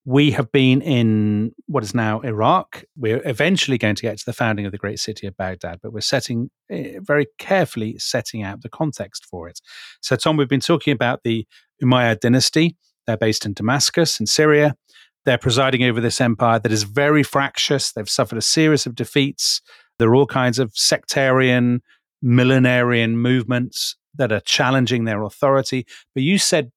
we 0.06 0.30
have 0.30 0.50
been 0.50 0.80
in 0.80 1.52
what 1.66 1.82
is 1.82 1.94
now 1.94 2.20
Iraq. 2.20 2.84
We're 2.96 3.20
eventually 3.28 3.76
going 3.76 3.96
to 3.96 4.02
get 4.02 4.16
to 4.16 4.24
the 4.24 4.32
founding 4.32 4.64
of 4.64 4.72
the 4.72 4.78
great 4.78 4.98
city 4.98 5.26
of 5.26 5.36
Baghdad, 5.36 5.80
but 5.82 5.92
we're 5.92 6.00
setting 6.00 6.48
eh, 6.70 6.94
very 7.02 7.26
carefully 7.36 7.98
setting 7.98 8.42
out 8.42 8.62
the 8.62 8.70
context 8.70 9.26
for 9.26 9.46
it. 9.46 9.60
So, 10.00 10.16
Tom, 10.16 10.38
we've 10.38 10.48
been 10.48 10.58
talking 10.58 10.94
about 10.94 11.20
the 11.22 11.46
Umayyad 11.84 12.20
dynasty. 12.20 12.78
They're 13.06 13.18
based 13.18 13.44
in 13.44 13.52
Damascus 13.52 14.18
in 14.18 14.24
Syria. 14.24 14.74
They're 15.26 15.36
presiding 15.36 15.84
over 15.84 16.00
this 16.00 16.18
empire 16.18 16.60
that 16.60 16.72
is 16.72 16.84
very 16.84 17.22
fractious. 17.22 17.92
They've 17.92 18.08
suffered 18.08 18.38
a 18.38 18.42
series 18.42 18.86
of 18.86 18.94
defeats. 18.94 19.60
There 19.98 20.08
are 20.08 20.14
all 20.14 20.26
kinds 20.26 20.58
of 20.58 20.72
sectarian, 20.74 21.82
millenarian 22.24 23.16
movements 23.16 23.96
that 24.14 24.32
are 24.32 24.40
challenging 24.40 25.04
their 25.04 25.22
authority. 25.22 25.86
But 26.14 26.22
you 26.22 26.38
said 26.38 26.70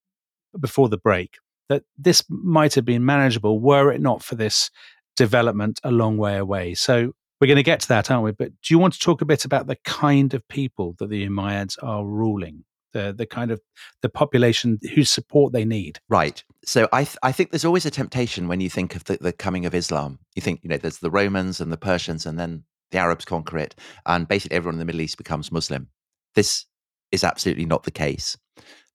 before 0.60 0.89
the 0.89 0.98
break 0.98 1.38
that 1.69 1.84
this 1.98 2.24
might 2.30 2.76
have 2.76 2.86
been 2.86 3.06
manageable 3.06 3.60
were 3.60 3.91
it 3.91 4.02
not 4.02 4.24
for 4.24 4.36
this 4.36 4.69
development 5.15 5.80
a 5.84 5.91
long 5.91 6.17
way 6.17 6.38
away. 6.38 6.74
So 6.74 7.13
we're 7.39 7.48
going 7.48 7.58
to 7.58 7.63
get 7.63 7.82
to 7.82 7.88
that, 7.89 8.10
aren't 8.10 8.24
we? 8.24 8.32
But 8.32 8.52
do 8.62 8.74
you 8.74 8.80
want 8.80 8.93
to 8.93 9.00
talk 9.00 9.22
a 9.22 9.26
bit 9.26 9.46
about 9.46 9.67
the 9.67 9.78
kind 9.84 10.34
of 10.34 10.48
people 10.48 10.96
that 11.00 11.10
the 11.10 11.28
Umayyads 11.28 11.78
are 11.82 12.06
ruling? 12.06 12.63
The, 12.93 13.12
the 13.12 13.26
kind 13.26 13.50
of 13.50 13.60
the 14.04 14.10
population 14.10 14.78
whose 14.93 15.10
support 15.10 15.52
they 15.52 15.65
need. 15.65 16.00
Right. 16.10 16.43
So 16.63 16.88
I 16.93 17.06
th- 17.06 17.17
I 17.24 17.32
think 17.32 17.50
there's 17.50 17.65
always 17.65 17.88
a 17.88 17.91
temptation 17.91 18.48
when 18.48 18.62
you 18.62 18.69
think 18.69 18.96
of 18.96 19.04
the, 19.06 19.17
the 19.17 19.34
coming 19.34 19.65
of 19.65 19.74
Islam. 19.74 20.19
You 20.36 20.43
think 20.43 20.60
you 20.62 20.69
know 20.69 20.78
there's 20.78 21.00
the 21.00 21.10
Romans 21.10 21.60
and 21.60 21.72
the 21.72 21.78
Persians, 21.78 22.28
and 22.28 22.38
then 22.38 22.65
the 22.91 23.00
Arabs 23.00 23.26
conquer 23.26 23.58
it, 23.58 23.74
and 24.06 24.28
basically 24.28 24.56
everyone 24.56 24.76
in 24.76 24.80
the 24.80 24.86
Middle 24.86 25.02
East 25.02 25.17
becomes 25.17 25.52
Muslim. 25.52 25.88
This 26.36 26.67
is 27.13 27.23
absolutely 27.23 27.65
not 27.65 27.84
the 27.84 27.91
case. 27.91 28.36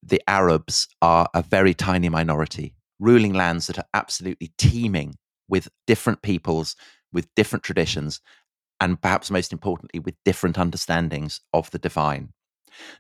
The 0.03 0.21
Arabs 0.29 0.89
are 1.01 1.29
a 1.33 1.43
very 1.43 1.73
tiny 1.73 2.11
minority, 2.11 2.75
ruling 2.99 3.33
lands 3.33 3.67
that 3.69 3.79
are 3.79 3.89
absolutely 3.95 4.53
teeming 4.59 5.15
with 5.49 5.69
different 5.87 6.21
peoples, 6.21 6.77
with 7.13 7.29
different 7.35 7.63
traditions, 7.63 8.21
and 8.81 9.01
perhaps 9.01 9.31
most 9.31 9.53
importantly, 9.53 10.01
with 10.01 10.15
different 10.25 10.59
understandings 10.59 11.41
of 11.55 11.71
the 11.71 11.79
divine. 11.79 12.33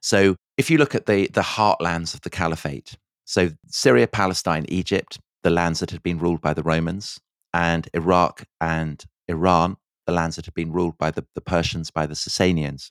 So, 0.00 0.36
if 0.56 0.70
you 0.70 0.78
look 0.78 0.94
at 0.94 1.06
the, 1.06 1.28
the 1.28 1.42
heartlands 1.42 2.14
of 2.14 2.22
the 2.22 2.30
caliphate, 2.30 2.96
so 3.24 3.50
Syria, 3.66 4.06
Palestine, 4.06 4.64
Egypt, 4.68 5.18
the 5.42 5.50
lands 5.50 5.80
that 5.80 5.90
had 5.90 6.02
been 6.02 6.18
ruled 6.18 6.40
by 6.40 6.54
the 6.54 6.62
Romans, 6.62 7.20
and 7.52 7.88
Iraq 7.94 8.44
and 8.60 9.04
Iran, 9.28 9.76
the 10.06 10.12
lands 10.12 10.36
that 10.36 10.46
had 10.46 10.54
been 10.54 10.72
ruled 10.72 10.96
by 10.98 11.10
the, 11.10 11.26
the 11.34 11.40
Persians, 11.40 11.90
by 11.90 12.06
the 12.06 12.14
Sasanians, 12.14 12.90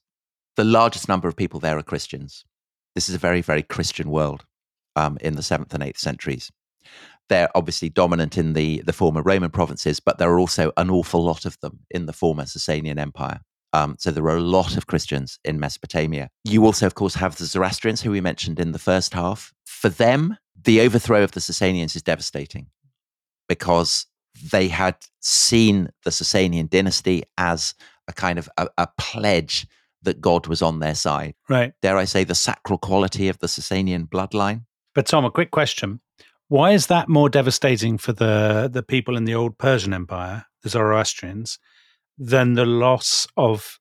the 0.57 0.65
largest 0.65 1.07
number 1.07 1.27
of 1.27 1.35
people 1.35 1.59
there 1.59 1.77
are 1.77 1.83
Christians. 1.83 2.43
This 2.95 3.07
is 3.07 3.15
a 3.15 3.19
very, 3.19 3.41
very 3.41 3.63
Christian 3.63 4.09
world 4.09 4.43
um, 4.95 5.17
in 5.21 5.35
the 5.35 5.43
seventh 5.43 5.73
and 5.73 5.83
eighth 5.83 5.99
centuries. 5.99 6.51
They're 7.29 7.49
obviously 7.55 7.89
dominant 7.89 8.37
in 8.37 8.53
the, 8.53 8.81
the 8.85 8.93
former 8.93 9.21
Roman 9.21 9.51
provinces, 9.51 9.99
but 9.99 10.17
there 10.17 10.31
are 10.31 10.39
also 10.39 10.71
an 10.75 10.89
awful 10.89 11.23
lot 11.23 11.45
of 11.45 11.59
them 11.61 11.81
in 11.91 12.07
the 12.07 12.13
former 12.13 12.43
Sasanian 12.43 12.97
Empire. 12.97 13.41
Um, 13.73 13.97
so 13.99 14.11
there 14.11 14.23
are 14.23 14.37
a 14.37 14.41
lot 14.41 14.77
of 14.77 14.87
Christians 14.87 15.37
in 15.43 15.59
Mesopotamia. 15.59 16.29
You 16.43 16.65
also, 16.65 16.87
of 16.87 16.95
course, 16.95 17.15
have 17.15 17.35
the 17.35 17.45
Zoroastrians, 17.45 18.01
who 18.01 18.11
we 18.11 18.21
mentioned 18.21 18.59
in 18.59 18.71
the 18.71 18.79
first 18.79 19.13
half. 19.13 19.53
For 19.65 19.89
them, 19.89 20.37
the 20.59 20.81
overthrow 20.81 21.21
of 21.23 21.33
the 21.33 21.41
Sasanians 21.41 21.95
is 21.95 22.01
devastating 22.01 22.67
because 23.47 24.07
they 24.51 24.69
had 24.69 24.95
seen 25.19 25.89
the 26.03 26.11
Sasanian 26.11 26.69
dynasty 26.69 27.23
as 27.37 27.75
a 28.07 28.13
kind 28.13 28.39
of 28.39 28.49
a, 28.57 28.69
a 28.77 28.87
pledge 28.97 29.67
that 30.07 30.21
God 30.21 30.47
was 30.47 30.61
on 30.61 30.79
their 30.79 30.95
side. 30.95 31.35
Right. 31.47 31.73
Dare 31.81 31.97
I 31.97 32.05
say 32.05 32.23
the 32.23 32.33
sacral 32.33 32.79
quality 32.79 33.27
of 33.27 33.37
the 33.39 33.47
Sasanian 33.47 34.07
bloodline? 34.09 34.65
But 34.95 35.05
Tom, 35.05 35.25
a 35.25 35.31
quick 35.31 35.51
question. 35.51 35.99
Why 36.47 36.71
is 36.71 36.87
that 36.87 37.09
more 37.09 37.29
devastating 37.29 37.97
for 37.97 38.13
the, 38.13 38.69
the 38.71 38.81
people 38.83 39.17
in 39.17 39.25
the 39.25 39.35
old 39.35 39.57
Persian 39.57 39.93
Empire, 39.93 40.45
the 40.63 40.69
Zoroastrians, 40.69 41.59
than 42.17 42.53
the 42.53 42.65
loss 42.65 43.27
of 43.35 43.79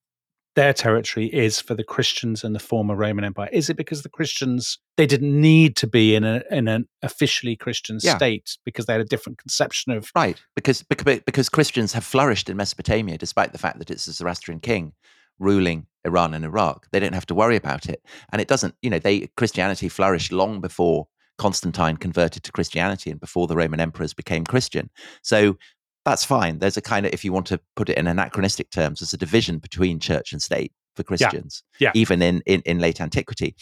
their 0.56 0.72
territory 0.72 1.26
is 1.26 1.60
for 1.60 1.74
the 1.74 1.84
Christians 1.84 2.42
and 2.42 2.54
the 2.54 2.58
former 2.58 2.96
Roman 2.96 3.24
Empire? 3.24 3.48
Is 3.52 3.70
it 3.70 3.76
because 3.76 4.02
the 4.02 4.08
Christians 4.08 4.78
they 4.96 5.06
didn't 5.06 5.38
need 5.40 5.76
to 5.76 5.86
be 5.86 6.14
in 6.16 6.24
a 6.24 6.42
in 6.50 6.66
an 6.66 6.88
officially 7.02 7.54
Christian 7.56 7.98
Yeah. 8.02 8.16
state 8.16 8.56
because 8.64 8.86
they 8.86 8.94
had 8.94 9.02
a 9.02 9.04
different 9.04 9.38
conception 9.38 9.92
of 9.92 10.10
Right, 10.16 10.42
because 10.56 10.82
because 10.82 11.20
because 11.24 11.48
Christians 11.50 11.92
have 11.92 12.04
flourished 12.04 12.48
in 12.50 12.56
Mesopotamia 12.56 13.16
despite 13.18 13.52
the 13.52 13.58
fact 13.58 13.78
that 13.78 13.90
it's 13.90 14.06
a 14.08 14.12
Zoroastrian 14.12 14.60
king 14.60 14.92
ruling 15.38 15.86
Iran 16.04 16.34
and 16.34 16.44
Iraq. 16.44 16.86
They 16.92 17.00
don't 17.00 17.14
have 17.14 17.26
to 17.26 17.34
worry 17.34 17.56
about 17.56 17.86
it, 17.88 18.02
and 18.32 18.40
it 18.40 18.48
doesn't. 18.48 18.74
You 18.82 18.90
know, 18.90 18.98
they 18.98 19.28
Christianity 19.36 19.88
flourished 19.88 20.32
long 20.32 20.60
before 20.60 21.08
Constantine 21.38 21.96
converted 21.96 22.42
to 22.44 22.52
Christianity 22.52 23.10
and 23.10 23.20
before 23.20 23.46
the 23.46 23.56
Roman 23.56 23.80
emperors 23.80 24.14
became 24.14 24.44
Christian. 24.44 24.90
So 25.22 25.56
that's 26.04 26.24
fine. 26.24 26.60
There's 26.60 26.76
a 26.76 26.82
kind 26.82 27.04
of, 27.04 27.12
if 27.12 27.24
you 27.24 27.32
want 27.32 27.46
to 27.46 27.60
put 27.74 27.88
it 27.88 27.98
in 27.98 28.06
anachronistic 28.06 28.70
terms, 28.70 29.00
there's 29.00 29.12
a 29.12 29.16
division 29.18 29.58
between 29.58 29.98
church 29.98 30.32
and 30.32 30.40
state. 30.40 30.72
for 30.94 31.02
Christians, 31.02 31.62
Yeah. 31.78 31.90
even 31.94 32.22
in, 32.22 32.40
in, 32.46 32.62
in 32.64 32.78
late 32.78 33.02
antiquity. 33.02 33.54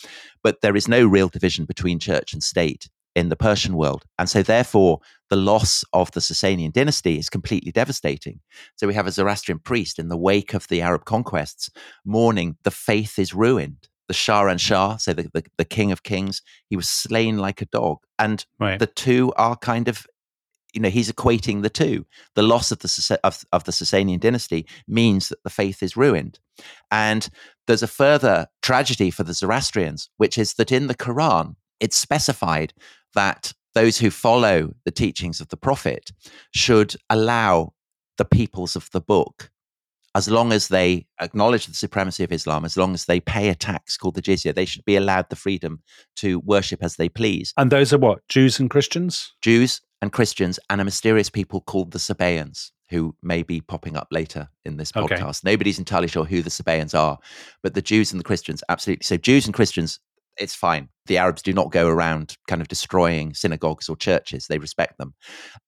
But 0.45 0.61
there 0.61 0.77
is 0.77 0.87
no 0.87 1.05
real 1.05 1.29
division 1.29 1.65
between 1.65 1.99
church 1.99 2.33
and 2.33 2.41
state 2.45 2.89
in 3.15 3.29
the 3.29 3.37
Persian 3.37 3.77
world. 3.77 4.05
And 4.19 4.29
so, 4.29 4.43
therefore, 4.43 5.01
the 5.31 5.37
loss 5.37 5.85
of 5.93 6.11
the 6.13 6.21
Sasanian 6.21 6.73
dynasty 6.73 7.19
is 7.19 7.29
completely 7.29 7.73
devastating. 7.73 8.41
So, 8.77 8.87
we 8.87 8.95
have 8.95 9.07
a 9.07 9.13
Zoroastrian 9.13 9.59
priest 9.61 9.99
in 9.99 10.09
the 10.09 10.17
wake 10.17 10.55
of 10.55 10.69
the 10.69 10.83
Arab 10.83 11.05
conquests 11.05 11.71
mourning, 12.05 12.57
the 12.65 12.71
faith 12.71 13.19
is 13.19 13.35
ruined. 13.35 13.89
The 14.07 14.15
Shah 14.15 14.47
and 14.49 14.61
Shah, 14.61 14.99
so 14.99 15.15
the, 15.15 15.31
the, 15.33 15.45
the 15.57 15.65
king 15.65 15.91
of 15.91 16.03
kings, 16.03 16.43
he 16.69 16.77
was 16.77 16.89
slain 16.89 17.39
like 17.39 17.63
a 17.63 17.67
dog. 17.67 17.99
And 18.19 18.45
Right. 18.61 18.79
the 18.79 18.87
two 18.87 19.33
are 19.37 19.57
kind 19.57 19.89
of 19.89 20.07
you 20.75 20.81
know 20.81 20.91
he's 20.91 21.11
equating 21.11 21.63
the 21.63 21.71
two 21.71 22.05
the 22.35 22.43
loss 22.43 22.73
of 22.73 22.81
the 22.81 23.19
of, 23.23 23.45
of 23.53 23.65
the 23.65 23.73
Sasanian 23.73 24.21
dynasty 24.21 24.67
means 24.89 25.29
that 25.29 25.43
the 25.45 25.51
faith 25.51 25.83
is 25.83 25.97
ruined 25.97 26.41
and 26.91 27.29
there's 27.67 27.83
a 27.83 27.87
further 27.87 28.49
tragedy 28.61 29.11
for 29.11 29.23
the 29.23 29.33
Zoroastrians 29.35 30.11
which 30.17 30.37
is 30.37 30.55
that 30.55 30.73
in 30.73 30.89
the 30.89 30.95
Quran 30.97 31.55
it's 31.85 31.97
specified 31.97 32.73
that 33.15 33.53
those 33.75 33.99
who 33.99 34.11
follow 34.11 34.73
the 34.85 34.91
teachings 34.91 35.41
of 35.41 35.49
the 35.49 35.57
prophet 35.57 36.11
should 36.53 36.95
allow 37.11 37.73
the 38.19 38.25
peoples 38.25 38.77
of 38.77 38.91
the 38.93 39.01
book 39.01 39.51
as 40.17 40.29
long 40.31 40.53
as 40.53 40.69
they 40.69 41.07
acknowledge 41.21 41.67
the 41.67 41.75
supremacy 41.75 42.23
of 42.23 42.33
Islam, 42.33 42.65
as 42.65 42.77
long 42.77 42.95
as 42.95 43.07
they 43.07 43.19
pay 43.19 43.49
a 43.49 43.55
tax 43.55 43.97
called 43.97 44.15
the 44.15 44.23
jizya, 44.23 44.55
they 44.55 44.65
should 44.65 44.85
be 44.85 44.95
allowed 44.97 45.29
the 45.29 45.37
freedom 45.37 45.83
to 46.17 46.39
worship 46.41 46.85
as 46.85 46.95
they 46.97 47.09
please. 47.09 47.53
And 47.57 47.71
those 47.71 47.93
are 47.93 47.99
what? 47.99 48.21
Jews 48.29 48.61
and 48.61 48.71
Christians? 48.71 49.35
Jews 49.43 49.81
and 50.01 50.13
Christians 50.13 50.61
and 50.71 50.81
a 50.81 50.85
mysterious 50.85 51.31
people 51.31 51.61
called 51.63 51.91
the 51.91 51.99
Sabaeans, 51.99 52.71
who 52.91 53.17
may 53.23 53.43
be 53.43 53.61
popping 53.61 53.97
up 53.97 54.07
later 54.13 54.49
in 54.65 54.77
this 54.77 54.93
Okay. 54.95 55.17
podcast. 55.17 55.43
Nobody's 55.43 55.81
entirely 55.81 56.09
sure 56.09 56.25
who 56.25 56.43
the 56.43 56.51
Sabaeans 56.51 56.95
are, 56.95 57.19
but 57.65 57.75
the 57.75 57.83
Jews 57.83 58.13
and 58.13 58.21
the 58.21 58.25
Christians, 58.25 58.63
absolutely. 58.69 59.03
So, 59.03 59.17
Jews 59.17 59.47
and 59.47 59.55
Christians, 59.55 59.99
it's 60.39 60.55
fine. 60.55 60.89
The 61.07 61.19
Arabs 61.19 61.43
do 61.43 61.53
not 61.53 61.71
go 61.71 61.89
around 61.89 62.37
kind 62.49 62.63
of 62.63 62.69
destroying 62.69 63.35
synagogues 63.35 63.89
or 63.89 63.97
churches, 63.97 64.47
they 64.47 64.59
respect 64.59 64.99
them. 64.99 65.15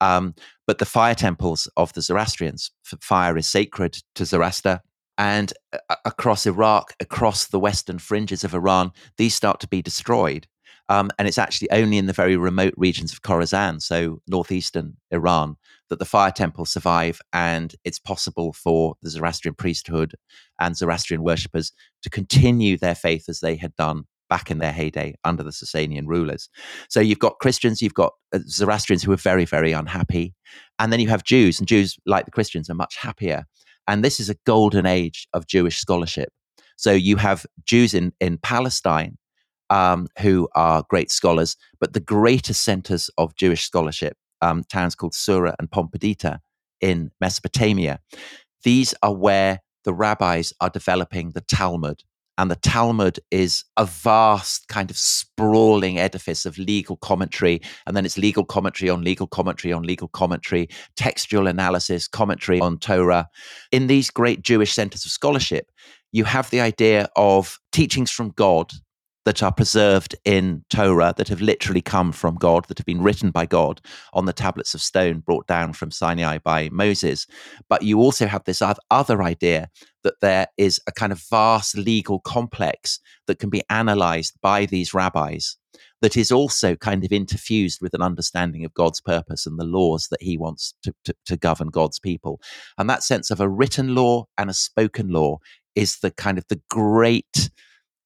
Um, 0.00 0.35
but 0.66 0.79
the 0.79 0.85
fire 0.85 1.14
temples 1.14 1.68
of 1.76 1.92
the 1.92 2.02
Zoroastrians, 2.02 2.70
fire 3.00 3.37
is 3.37 3.46
sacred 3.46 3.98
to 4.14 4.24
Zoroaster. 4.24 4.81
And 5.18 5.52
a- 5.72 5.96
across 6.05 6.46
Iraq, 6.46 6.92
across 7.00 7.46
the 7.46 7.61
western 7.61 7.98
fringes 7.98 8.44
of 8.44 8.55
Iran, 8.55 8.92
these 9.16 9.35
start 9.35 9.61
to 9.61 9.68
be 9.68 9.83
destroyed. 9.83 10.46
Um, 10.88 11.11
and 11.18 11.26
it's 11.26 11.38
actually 11.38 11.70
only 11.70 11.98
in 11.98 12.07
the 12.07 12.12
very 12.12 12.37
remote 12.37 12.74
regions 12.76 13.12
of 13.12 13.22
Khorasan, 13.22 13.83
so 13.83 14.20
northeastern 14.29 14.96
Iran, 15.11 15.57
that 15.88 15.98
the 15.98 16.05
fire 16.05 16.31
temples 16.31 16.70
survive. 16.70 17.20
And 17.33 17.74
it's 17.85 17.98
possible 17.98 18.52
for 18.52 18.94
the 19.02 19.11
Zoroastrian 19.11 19.55
priesthood 19.55 20.14
and 20.61 20.76
Zoroastrian 20.76 21.22
worshippers 21.22 21.72
to 22.02 22.11
continue 22.11 22.76
their 22.79 22.94
faith 22.94 23.24
as 23.29 23.40
they 23.40 23.57
had 23.57 23.74
done 23.74 24.05
back 24.28 24.50
in 24.50 24.58
their 24.58 24.72
heyday 24.72 25.14
under 25.24 25.42
the 25.42 25.50
Sasanian 25.50 26.06
rulers. 26.06 26.48
So 26.88 27.00
you've 27.00 27.18
got 27.18 27.38
Christians, 27.38 27.80
you've 27.80 27.94
got 27.94 28.12
uh, 28.32 28.40
Zoroastrians 28.48 29.02
who 29.02 29.12
are 29.12 29.16
very, 29.16 29.44
very 29.44 29.72
unhappy. 29.72 30.34
And 30.78 30.92
then 30.92 31.00
you 31.00 31.08
have 31.08 31.24
Jews, 31.24 31.58
and 31.58 31.68
Jews, 31.68 31.96
like 32.06 32.24
the 32.24 32.30
Christians, 32.30 32.68
are 32.68 32.74
much 32.74 32.96
happier. 32.96 33.44
And 33.88 34.04
this 34.04 34.18
is 34.20 34.28
a 34.28 34.36
golden 34.44 34.86
age 34.86 35.28
of 35.32 35.46
Jewish 35.46 35.78
scholarship. 35.78 36.30
So 36.76 36.92
you 36.92 37.16
have 37.16 37.46
Jews 37.64 37.94
in, 37.94 38.12
in 38.20 38.38
Palestine 38.38 39.16
um, 39.70 40.08
who 40.20 40.48
are 40.54 40.84
great 40.88 41.10
scholars, 41.10 41.56
but 41.80 41.92
the 41.92 42.00
greatest 42.00 42.62
centers 42.62 43.10
of 43.16 43.34
Jewish 43.36 43.64
scholarship, 43.64 44.16
um, 44.42 44.64
towns 44.64 44.94
called 44.94 45.14
Sura 45.14 45.54
and 45.58 45.70
Pumbedita 45.70 46.40
in 46.80 47.10
Mesopotamia, 47.20 48.00
these 48.62 48.94
are 49.02 49.14
where 49.14 49.60
the 49.84 49.94
rabbis 49.94 50.52
are 50.60 50.70
developing 50.70 51.32
the 51.32 51.40
Talmud. 51.40 52.02
And 52.38 52.51
the 52.51 52.57
Talmud 52.57 53.18
is 53.31 53.64
a 53.77 53.87
vast 53.87 54.68
kind 54.68 54.90
of 54.90 54.99
sprawling 54.99 55.99
edifice 55.99 56.44
of 56.44 56.59
legal 56.59 56.96
commentary. 56.99 57.61
And 57.87 57.96
then 57.96 58.05
it's 58.05 58.18
legal 58.18 58.44
commentary 58.44 58.90
on 58.90 59.03
legal 59.03 59.27
commentary 59.27 59.72
on 59.72 59.83
legal 59.83 60.09
commentary, 60.09 60.68
textual 60.96 61.46
analysis, 61.46 62.09
commentary 62.09 62.61
on 62.61 62.79
Torah. 62.79 63.29
In 63.72 63.87
these 63.87 64.11
great 64.11 64.42
Jewish 64.42 64.72
centers 64.72 65.05
of 65.05 65.11
scholarship, 65.11 65.70
you 66.12 66.25
have 66.25 66.51
the 66.51 66.61
idea 66.61 67.09
of 67.16 67.59
teachings 67.72 68.11
from 68.11 68.31
God 68.31 68.72
that 69.26 69.42
are 69.42 69.52
preserved 69.52 70.14
in 70.24 70.64
Torah, 70.70 71.12
that 71.16 71.28
have 71.28 71.40
literally 71.40 71.82
come 71.82 72.12
from 72.12 72.36
God, 72.36 72.64
that 72.68 72.78
have 72.78 72.86
been 72.86 73.02
written 73.02 73.32
by 73.32 73.44
God 73.44 73.80
on 74.12 74.24
the 74.24 74.32
tablets 74.32 74.72
of 74.72 74.80
stone 74.80 75.18
brought 75.18 75.48
down 75.48 75.72
from 75.72 75.90
Sinai 75.90 76.38
by 76.38 76.70
Moses. 76.70 77.26
But 77.68 77.82
you 77.82 77.98
also 77.98 78.28
have 78.28 78.44
this 78.44 78.62
other 78.90 79.22
idea 79.24 79.68
that 80.04 80.20
there 80.22 80.46
is 80.56 80.80
a 80.86 80.92
kind 80.92 81.10
of 81.10 81.20
vast 81.28 81.76
legal 81.76 82.20
complex 82.20 83.00
that 83.26 83.40
can 83.40 83.50
be 83.50 83.64
analyzed 83.68 84.34
by 84.40 84.64
these 84.64 84.94
rabbis 84.94 85.56
that 86.02 86.16
is 86.16 86.30
also 86.30 86.76
kind 86.76 87.04
of 87.04 87.10
interfused 87.10 87.82
with 87.82 87.94
an 87.94 88.02
understanding 88.02 88.64
of 88.64 88.74
God's 88.74 89.00
purpose 89.00 89.44
and 89.44 89.58
the 89.58 89.64
laws 89.64 90.06
that 90.12 90.22
he 90.22 90.38
wants 90.38 90.72
to, 90.84 90.94
to, 91.04 91.14
to 91.24 91.36
govern 91.36 91.68
God's 91.68 91.98
people. 91.98 92.40
And 92.78 92.88
that 92.88 93.02
sense 93.02 93.32
of 93.32 93.40
a 93.40 93.48
written 93.48 93.96
law 93.96 94.26
and 94.38 94.48
a 94.48 94.54
spoken 94.54 95.08
law 95.08 95.38
is 95.74 95.98
the 95.98 96.12
kind 96.12 96.38
of 96.38 96.44
the 96.48 96.60
great 96.70 97.50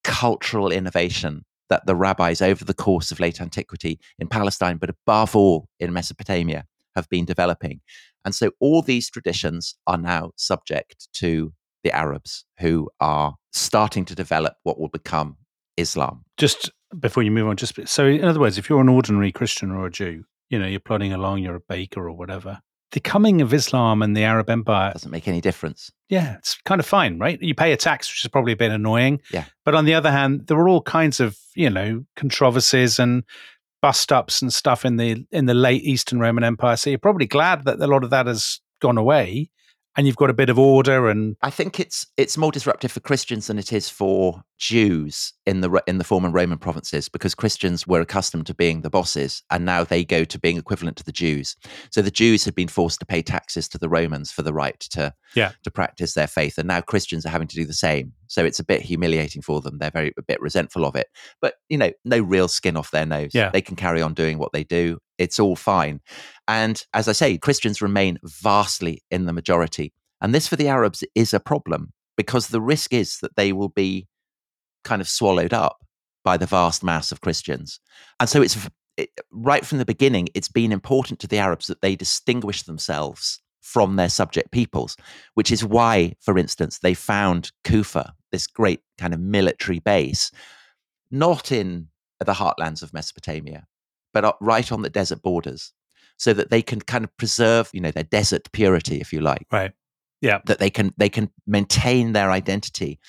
cultural 0.05 0.71
innovation 0.71 1.45
that 1.69 1.87
the 1.87 1.95
rabbis 1.95 2.43
over 2.43 2.65
the 2.65 2.75
course 2.75 3.11
of 3.11 3.21
late 3.21 3.41
antiquity 3.41 4.01
in 4.19 4.29
Palestine, 4.29 4.77
but 4.77 4.91
above 4.91 5.37
all 5.37 5.69
in 5.79 5.93
Mesopotamia, 5.93 6.65
have 6.97 7.09
been 7.09 7.25
developing. 7.25 7.81
And 8.25 8.35
so 8.35 8.51
all 8.61 8.83
these 8.83 9.09
traditions 9.09 9.77
are 9.87 9.97
now 9.97 10.33
subject 10.37 11.09
to 11.15 11.53
the 11.85 11.93
Arabs 11.93 12.45
who 12.59 12.91
are 13.01 13.37
starting 13.53 14.05
to 14.07 14.15
develop 14.15 14.55
what 14.65 14.79
will 14.79 14.89
become 14.89 15.37
Islam. 15.77 16.25
Just 16.37 16.71
before 16.99 17.23
you 17.23 17.31
move 17.31 17.47
on, 17.47 17.57
just 17.57 17.79
so 17.89 18.07
in 18.07 18.25
other 18.25 18.41
words, 18.41 18.59
if 18.59 18.69
you're 18.69 18.81
an 18.81 18.89
ordinary 18.89 19.33
Christian 19.33 19.71
or 19.71 19.87
a 19.87 19.91
Jew, 19.91 20.25
you 20.51 20.59
know, 20.59 20.67
you're 20.67 20.81
plodding 20.81 21.13
along, 21.13 21.39
you're 21.39 21.55
a 21.55 21.61
baker 21.61 22.07
or 22.07 22.13
whatever, 22.13 22.61
the 22.93 23.01
coming 23.01 23.41
of 23.41 23.55
Islam 23.55 24.03
and 24.03 24.17
the 24.17 24.25
Arab 24.25 24.51
Empire, 24.51 24.93
Doesn't 24.93 25.11
make 25.11 25.29
any 25.29 25.41
difference. 25.41 25.91
yeah, 26.09 26.37
it's 26.39 26.59
kind 26.65 26.81
of 26.81 26.87
fine, 26.87 27.19
right? 27.19 27.41
You 27.41 27.55
pay 27.55 27.73
a 27.73 27.77
tax, 27.77 28.11
which 28.11 28.25
is 28.25 28.29
probably 28.31 28.53
a 28.53 28.57
bit 28.57 28.73
annoying. 28.73 29.21
Yeah. 29.33 29.45
But 29.65 29.75
on 29.75 29.85
the 29.85 29.95
other 29.95 30.11
hand, 30.11 30.47
there 30.49 30.57
were 30.57 30.69
all 30.69 30.83
kinds 30.83 31.21
of, 31.21 31.39
you 31.55 31.71
know, 31.71 32.05
controversies 32.17 32.99
and 32.99 33.23
bust 33.83 34.13
ups 34.13 34.43
and 34.43 34.53
stuff 34.53 34.85
in 34.85 34.97
the 34.97 35.25
in 35.31 35.47
the 35.47 35.55
late 35.55 35.83
Eastern 35.83 36.21
Roman 36.21 36.45
Empire. 36.45 36.77
So 36.77 36.91
you're 36.91 36.99
probably 36.99 37.27
glad 37.27 37.65
that 37.65 37.81
a 37.81 37.87
lot 37.87 38.05
of 38.05 38.11
that 38.11 38.27
has 38.27 38.61
gone 38.81 38.99
away 38.99 39.51
and 39.97 40.07
you've 40.07 40.17
got 40.17 40.31
a 40.31 40.35
bit 40.35 40.51
of 40.51 40.59
order 40.59 41.09
and 41.09 41.37
I 41.43 41.51
think 41.51 41.81
it's 41.81 42.07
it's 42.17 42.37
more 42.37 42.53
disruptive 42.53 42.93
for 42.93 43.01
Christians 43.01 43.47
than 43.49 43.59
it 43.59 43.73
is 43.73 43.89
for 43.89 44.43
Jews 44.59 45.33
in 45.47 45.63
the 45.63 45.83
in 45.87 45.99
the 45.99 46.05
former 46.05 46.31
Roman 46.31 46.59
provinces 46.59 47.09
because 47.09 47.35
Christians 47.35 47.87
were 47.87 48.01
accustomed 48.01 48.47
to 48.47 48.55
being 48.55 48.83
the 48.83 48.91
bosses 48.91 49.43
and 49.51 49.65
now 49.65 49.85
they 49.85 50.05
go 50.05 50.25
to 50.25 50.39
being 50.39 50.57
equivalent 50.59 50.97
to 50.99 51.05
the 51.05 51.13
Jews. 51.13 51.57
So 51.91 52.03
the 52.03 52.11
Jews 52.11 52.45
had 52.45 52.55
been 52.55 52.69
forced 52.69 53.01
to 53.01 53.07
pay 53.07 53.23
taxes 53.23 53.69
to 53.71 53.79
the 53.79 53.89
Romans 53.89 54.31
for 54.31 54.43
the 54.43 54.53
right 54.53 54.79
to 54.91 55.13
Yeah. 55.35 55.53
to 55.65 55.71
practice 55.71 56.15
their 56.15 56.27
faith 56.27 56.59
and 56.59 56.69
now 56.69 56.81
Christians 56.81 57.25
are 57.27 57.31
having 57.31 57.49
to 57.49 57.57
do 57.57 57.65
the 57.65 57.73
same. 57.73 58.13
So 58.29 58.45
it's 58.45 58.61
a 58.61 58.65
bit 58.65 58.83
humiliating 58.83 59.43
for 59.43 59.61
them. 59.61 59.79
They're 59.79 59.91
very 59.91 60.13
a 60.17 60.23
bit 60.23 60.41
resentful 60.41 60.85
of 60.85 60.95
it. 60.95 61.09
But 61.41 61.55
you 61.69 61.79
know, 61.79 61.91
no 62.05 62.21
real 62.21 62.49
skin 62.49 62.77
off 62.77 62.91
their 62.91 63.07
nose. 63.07 63.31
Yeah. 63.35 63.51
They 63.51 63.63
can 63.63 63.77
carry 63.77 64.03
on 64.03 64.15
doing 64.15 64.39
what 64.39 64.53
they 64.53 64.63
do. 64.65 64.99
It's 65.21 65.39
all 65.39 65.55
fine. 65.55 66.01
And 66.49 66.83
as 66.95 67.07
I 67.07 67.13
say, 67.13 67.39
Christians 67.39 67.83
remain 67.83 68.19
vastly 68.25 69.03
in 69.11 69.27
the 69.27 69.33
majority. 69.33 69.93
And 70.21 70.35
this 70.35 70.49
for 70.49 70.57
the 70.57 70.69
Arabs 70.69 71.05
is 71.15 71.33
a 71.33 71.41
problem 71.41 71.93
because 72.17 72.49
the 72.49 72.61
risk 72.61 72.93
is 72.93 73.19
that 73.19 73.37
they 73.37 73.53
will 73.53 73.69
be 73.69 74.09
kind 74.83 75.01
of 75.01 75.09
swallowed 75.09 75.53
up 75.53 75.77
by 76.25 76.37
the 76.37 76.47
vast 76.47 76.83
mass 76.83 77.13
of 77.13 77.21
Christians. 77.21 77.81
And 78.19 78.29
so 78.29 78.43
it's 78.43 78.69
it, 78.97 79.11
right 79.31 79.65
from 79.65 79.79
the 79.79 79.85
beginning, 79.85 80.29
it's 80.35 80.49
been 80.49 80.73
important 80.73 81.21
to 81.21 81.27
the 81.27 81.39
Arabs 81.39 81.67
that 81.67 81.81
they 81.81 81.97
distinguish 81.97 82.63
themselves 82.63 83.41
from 83.61 83.97
their 83.97 84.09
subject 84.09 84.51
peoples, 84.51 84.97
which 85.35 85.53
is 85.53 85.65
why, 85.65 86.15
for 86.21 86.39
instance, 86.39 86.79
they 86.79 86.95
found 86.95 87.53
Kufa, 87.65 88.15
this 88.33 88.47
great 88.47 88.81
kind 88.99 89.15
of 89.15 89.21
military 89.21 89.79
base, 89.79 90.31
not 91.11 91.53
in 91.53 91.89
the 92.19 92.33
heartlands 92.33 92.83
of 92.83 92.93
Mesopotamia, 92.93 93.67
but 94.13 94.25
uh, 94.25 94.33
right 94.41 94.71
on 94.73 94.83
the 94.83 94.91
desert 94.91 95.23
borders, 95.23 95.73
so 96.17 96.35
that 96.35 96.51
they 96.51 96.63
can 96.63 96.81
kind 96.81 97.05
of 97.05 97.17
preserve, 97.17 97.71
you 97.73 97.81
know, 97.81 97.91
their 97.91 98.05
desert 98.05 98.53
purity, 98.53 99.01
if 99.01 99.13
you 99.13 99.21
like. 99.21 99.47
Right. 99.51 99.73
Yeah. 100.21 100.41
that 100.45 100.59
they 100.59 100.69
can 100.69 100.93
they 100.99 101.09
can 101.09 101.31
maintain 101.47 102.13
their 102.13 102.31
identity. 102.31 103.01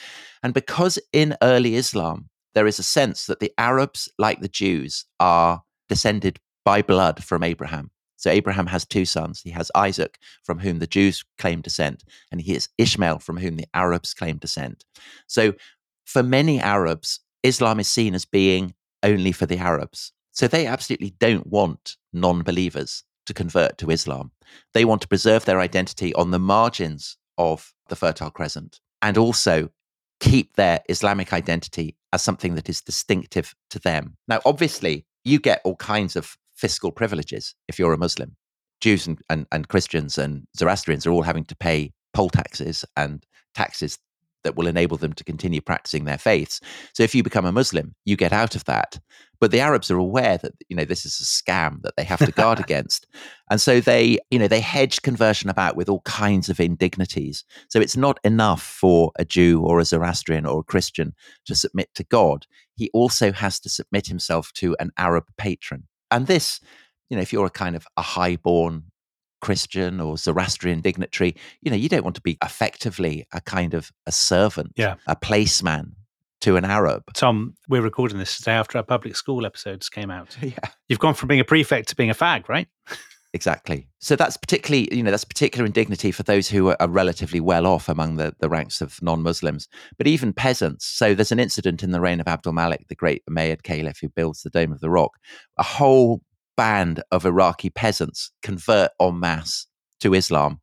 And 0.43 0.53
because 0.53 0.97
in 1.11 1.35
early 1.41 1.75
islam 1.75 2.29
there 2.53 2.67
is 2.67 2.79
a 2.79 2.83
sense 2.83 3.25
that 3.25 3.41
the 3.41 3.51
arabs 3.57 4.09
like 4.17 4.39
the 4.39 4.47
jews 4.47 5.05
are 5.19 5.61
descended 5.89 6.39
by 6.63 6.81
blood 6.81 7.21
from 7.21 7.43
abraham. 7.43 7.91
So 8.15 8.29
abraham 8.29 8.67
has 8.67 8.85
two 8.85 9.03
sons. 9.03 9.41
He 9.41 9.49
has 9.49 9.69
isaac 9.75 10.19
from 10.45 10.59
whom 10.59 10.79
the 10.79 10.87
jews 10.87 11.25
claim 11.37 11.59
descent 11.59 12.05
and 12.31 12.39
he 12.39 12.53
has 12.53 12.69
ishmael 12.77 13.19
from 13.19 13.35
whom 13.35 13.57
the 13.57 13.67
arabs 13.73 14.13
claim 14.13 14.37
descent. 14.37 14.85
So 15.27 15.53
for 16.05 16.23
many 16.23 16.61
arabs 16.61 17.19
islam 17.43 17.81
is 17.81 17.89
seen 17.89 18.15
as 18.15 18.23
being 18.23 18.73
only 19.03 19.33
for 19.33 19.45
the 19.47 19.57
arabs 19.57 20.13
so 20.31 20.47
they 20.47 20.65
absolutely 20.65 21.13
don't 21.19 21.47
want 21.47 21.97
non-believers 22.13 23.03
to 23.25 23.33
convert 23.33 23.77
to 23.77 23.89
islam 23.89 24.31
they 24.73 24.85
want 24.85 25.01
to 25.01 25.07
preserve 25.07 25.45
their 25.45 25.59
identity 25.59 26.13
on 26.15 26.31
the 26.31 26.39
margins 26.39 27.17
of 27.37 27.73
the 27.89 27.95
Fertile 27.95 28.31
Crescent 28.31 28.79
and 29.01 29.17
also 29.17 29.69
keep 30.19 30.55
their 30.55 30.81
Islamic 30.89 31.33
identity 31.33 31.95
as 32.13 32.21
something 32.21 32.55
that 32.55 32.69
is 32.69 32.81
distinctive 32.81 33.55
to 33.69 33.79
them. 33.79 34.17
Now, 34.27 34.39
obviously, 34.45 35.05
you 35.23 35.39
get 35.39 35.61
all 35.63 35.75
kinds 35.75 36.15
of 36.15 36.37
fiscal 36.55 36.91
privileges 36.91 37.55
if 37.67 37.79
you're 37.79 37.93
a 37.93 37.97
Muslim. 37.97 38.35
Jews 38.79 39.07
and, 39.07 39.19
and, 39.29 39.47
and 39.51 39.67
Christians 39.67 40.17
and 40.17 40.45
Zoroastrians 40.57 41.05
are 41.05 41.11
all 41.11 41.23
having 41.23 41.45
to 41.45 41.55
pay 41.55 41.91
poll 42.13 42.29
taxes 42.29 42.85
and 42.95 43.25
taxes 43.55 43.97
that 44.43 44.55
will 44.55 44.67
enable 44.67 44.97
them 44.97 45.13
to 45.13 45.23
continue 45.23 45.61
practicing 45.61 46.05
their 46.05 46.17
faiths. 46.17 46.59
So 46.93 47.03
if 47.03 47.13
you 47.13 47.21
become 47.21 47.45
a 47.45 47.51
Muslim, 47.51 47.93
you 48.05 48.15
get 48.15 48.33
out 48.33 48.55
of 48.55 48.65
that. 48.65 48.99
But 49.41 49.51
the 49.51 49.59
Arabs 49.59 49.91
are 49.91 49.97
aware 49.97 50.37
that 50.37 50.53
you 50.69 50.75
know 50.77 50.85
this 50.85 51.05
is 51.05 51.19
a 51.19 51.25
scam 51.25 51.81
that 51.81 51.95
they 51.97 52.05
have 52.05 52.19
to 52.25 52.31
guard 52.31 52.59
against. 52.67 53.07
And 53.49 53.59
so 53.59 53.81
they, 53.81 54.19
you 54.29 54.39
know, 54.39 54.47
they 54.47 54.61
hedge 54.61 55.01
conversion 55.01 55.49
about 55.49 55.75
with 55.75 55.89
all 55.89 55.99
kinds 56.01 56.47
of 56.47 56.59
indignities. 56.61 57.43
So 57.67 57.81
it's 57.81 57.97
not 57.97 58.19
enough 58.23 58.61
for 58.63 59.11
a 59.17 59.25
Jew 59.25 59.61
or 59.61 59.79
a 59.79 59.85
Zoroastrian 59.85 60.45
or 60.45 60.59
a 60.59 60.63
Christian 60.63 61.13
to 61.47 61.55
submit 61.55 61.89
to 61.95 62.05
God. 62.05 62.45
He 62.75 62.89
also 62.93 63.33
has 63.33 63.59
to 63.61 63.69
submit 63.69 64.07
himself 64.07 64.53
to 64.53 64.77
an 64.79 64.91
Arab 64.97 65.25
patron. 65.37 65.87
And 66.09 66.27
this, 66.27 66.61
you 67.09 67.17
know, 67.17 67.21
if 67.21 67.33
you're 67.33 67.45
a 67.45 67.49
kind 67.49 67.75
of 67.75 67.85
a 67.97 68.01
high-born 68.01 68.85
Christian 69.41 69.99
or 69.99 70.17
Zoroastrian 70.17 70.81
dignitary, 70.81 71.35
you 71.61 71.71
know, 71.71 71.77
you 71.77 71.89
don't 71.89 72.03
want 72.03 72.15
to 72.15 72.21
be 72.21 72.37
effectively 72.43 73.25
a 73.33 73.41
kind 73.41 73.73
of 73.73 73.91
a 74.05 74.11
servant, 74.11 74.73
Yeah. 74.77 74.95
a 75.07 75.15
placeman 75.15 75.93
to 76.41 76.57
an 76.57 76.65
Arab. 76.65 77.03
Tom, 77.13 77.55
we're 77.69 77.81
recording 77.81 78.17
this 78.17 78.37
today 78.37 78.51
after 78.53 78.77
our 78.77 78.83
public 78.83 79.15
school 79.15 79.45
episodes 79.45 79.89
came 79.89 80.11
out. 80.11 80.37
Yeah. 80.41 80.57
You've 80.89 80.99
gone 80.99 81.13
from 81.13 81.27
being 81.27 81.39
a 81.39 81.45
prefect 81.45 81.87
to 81.89 81.95
being 81.95 82.09
a 82.09 82.15
fag, 82.15 82.49
right? 82.49 82.67
Exactly. 83.33 83.87
So 83.99 84.17
that's 84.17 84.35
particularly, 84.35 84.93
you 84.93 85.01
know, 85.01 85.11
that's 85.11 85.23
particular 85.23 85.65
indignity 85.65 86.11
for 86.11 86.23
those 86.23 86.49
who 86.49 86.69
are, 86.69 86.89
relatively 86.89 87.39
well 87.39 87.65
off 87.65 87.87
among 87.87 88.17
the, 88.17 88.33
the 88.39 88.49
ranks 88.49 88.81
of 88.81 89.01
non-Muslims, 89.01 89.69
but 89.97 90.07
even 90.07 90.33
peasants. 90.33 90.85
So 90.85 91.13
there's 91.13 91.31
an 91.31 91.39
incident 91.39 91.83
in 91.83 91.91
the 91.91 92.01
reign 92.01 92.19
of 92.19 92.27
Abdul 92.27 92.53
Malik, 92.53 92.87
the 92.89 92.95
great 92.95 93.23
Umayyad 93.29 93.63
caliph 93.63 93.99
who 94.01 94.09
builds 94.09 94.41
the 94.41 94.49
Dome 94.49 94.73
of 94.73 94.81
the 94.81 94.89
Rock. 94.89 95.11
A 95.57 95.63
whole 95.63 96.21
band 96.57 97.01
of 97.11 97.25
Iraqi 97.25 97.69
peasants 97.69 98.31
convert 98.41 98.91
en 98.99 99.19
masse 99.19 99.67
to 100.01 100.13
Islam 100.13 100.59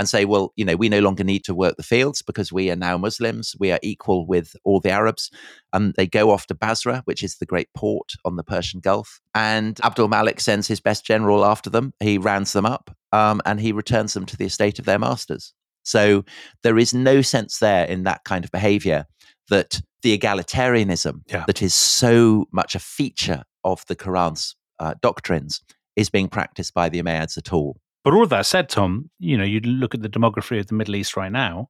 and 0.00 0.08
say, 0.08 0.24
well, 0.24 0.52
you 0.56 0.64
know, 0.64 0.76
we 0.76 0.88
no 0.88 1.00
longer 1.00 1.22
need 1.22 1.44
to 1.44 1.54
work 1.54 1.76
the 1.76 1.82
fields 1.82 2.22
because 2.22 2.50
we 2.50 2.70
are 2.70 2.76
now 2.76 2.96
Muslims. 2.96 3.54
We 3.60 3.70
are 3.70 3.78
equal 3.82 4.26
with 4.26 4.56
all 4.64 4.80
the 4.80 4.90
Arabs. 4.90 5.30
And 5.74 5.92
they 5.94 6.06
go 6.06 6.30
off 6.30 6.46
to 6.46 6.54
Basra, 6.54 7.02
which 7.04 7.22
is 7.22 7.36
the 7.36 7.44
great 7.44 7.68
port 7.76 8.12
on 8.24 8.36
the 8.36 8.42
Persian 8.42 8.80
Gulf. 8.80 9.20
And 9.34 9.78
Abdul 9.84 10.08
Malik 10.08 10.40
sends 10.40 10.66
his 10.66 10.80
best 10.80 11.04
general 11.04 11.44
after 11.44 11.68
them. 11.68 11.92
He 12.00 12.16
rounds 12.16 12.54
them 12.54 12.64
up 12.64 12.90
um, 13.12 13.42
and 13.44 13.60
he 13.60 13.72
returns 13.72 14.14
them 14.14 14.24
to 14.24 14.38
the 14.38 14.46
estate 14.46 14.78
of 14.78 14.86
their 14.86 14.98
masters. 14.98 15.52
So 15.82 16.24
there 16.62 16.78
is 16.78 16.94
no 16.94 17.20
sense 17.20 17.58
there 17.58 17.84
in 17.84 18.04
that 18.04 18.24
kind 18.24 18.42
of 18.44 18.50
behavior 18.50 19.04
that 19.50 19.82
the 20.02 20.16
egalitarianism 20.16 21.24
Yeah. 21.28 21.44
that 21.46 21.60
is 21.60 21.74
so 21.74 22.46
much 22.52 22.74
a 22.74 22.78
feature 22.80 23.42
of 23.64 23.84
the 23.86 23.96
Quran's 23.96 24.56
uh, 24.78 24.94
doctrines 25.02 25.60
is 25.94 26.08
being 26.08 26.28
practiced 26.28 26.72
by 26.72 26.88
the 26.88 27.02
Umayyads 27.02 27.36
at 27.36 27.52
all. 27.52 27.76
But 28.04 28.14
all 28.14 28.22
of 28.22 28.30
that 28.30 28.46
said, 28.46 28.68
Tom, 28.68 29.10
you 29.18 29.36
know, 29.36 29.44
you 29.44 29.60
look 29.60 29.94
at 29.94 30.02
the 30.02 30.08
demography 30.08 30.58
of 30.58 30.68
the 30.68 30.74
Middle 30.74 30.96
East 30.96 31.16
right 31.16 31.32
now, 31.32 31.68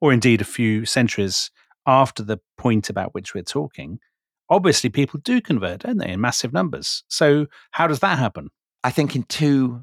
or 0.00 0.12
indeed 0.12 0.40
a 0.40 0.44
few 0.44 0.84
centuries 0.84 1.50
after 1.86 2.22
the 2.22 2.38
point 2.56 2.90
about 2.90 3.14
which 3.14 3.34
we're 3.34 3.42
talking, 3.42 3.98
obviously 4.48 4.90
people 4.90 5.20
do 5.22 5.40
convert, 5.40 5.80
don't 5.80 5.98
they, 5.98 6.10
in 6.10 6.20
massive 6.20 6.52
numbers. 6.52 7.04
So 7.08 7.46
how 7.72 7.86
does 7.86 8.00
that 8.00 8.18
happen? 8.18 8.50
I 8.84 8.90
think 8.90 9.16
in 9.16 9.24
two 9.24 9.82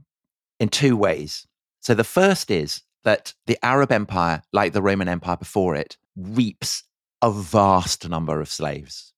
in 0.59 0.69
two 0.69 0.95
ways. 0.95 1.45
So 1.81 1.93
the 1.93 2.03
first 2.03 2.49
is 2.49 2.83
that 3.03 3.33
the 3.47 3.57
Arab 3.63 3.91
Empire, 3.91 4.41
like 4.53 4.71
the 4.71 4.81
Roman 4.81 5.09
Empire 5.09 5.37
before 5.37 5.75
it, 5.75 5.97
reaps 6.15 6.83
a 7.21 7.31
vast 7.31 8.07
number 8.07 8.39
of 8.39 8.49
slaves. 8.49 9.12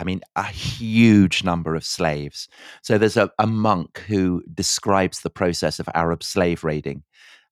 I 0.00 0.04
mean, 0.04 0.22
a 0.34 0.44
huge 0.44 1.44
number 1.44 1.74
of 1.74 1.84
slaves. 1.84 2.48
So 2.82 2.96
there's 2.96 3.18
a, 3.18 3.30
a 3.38 3.46
monk 3.46 3.98
who 4.08 4.42
describes 4.54 5.20
the 5.20 5.28
process 5.28 5.78
of 5.78 5.90
Arab 5.94 6.22
slave 6.22 6.64
raiding. 6.64 7.02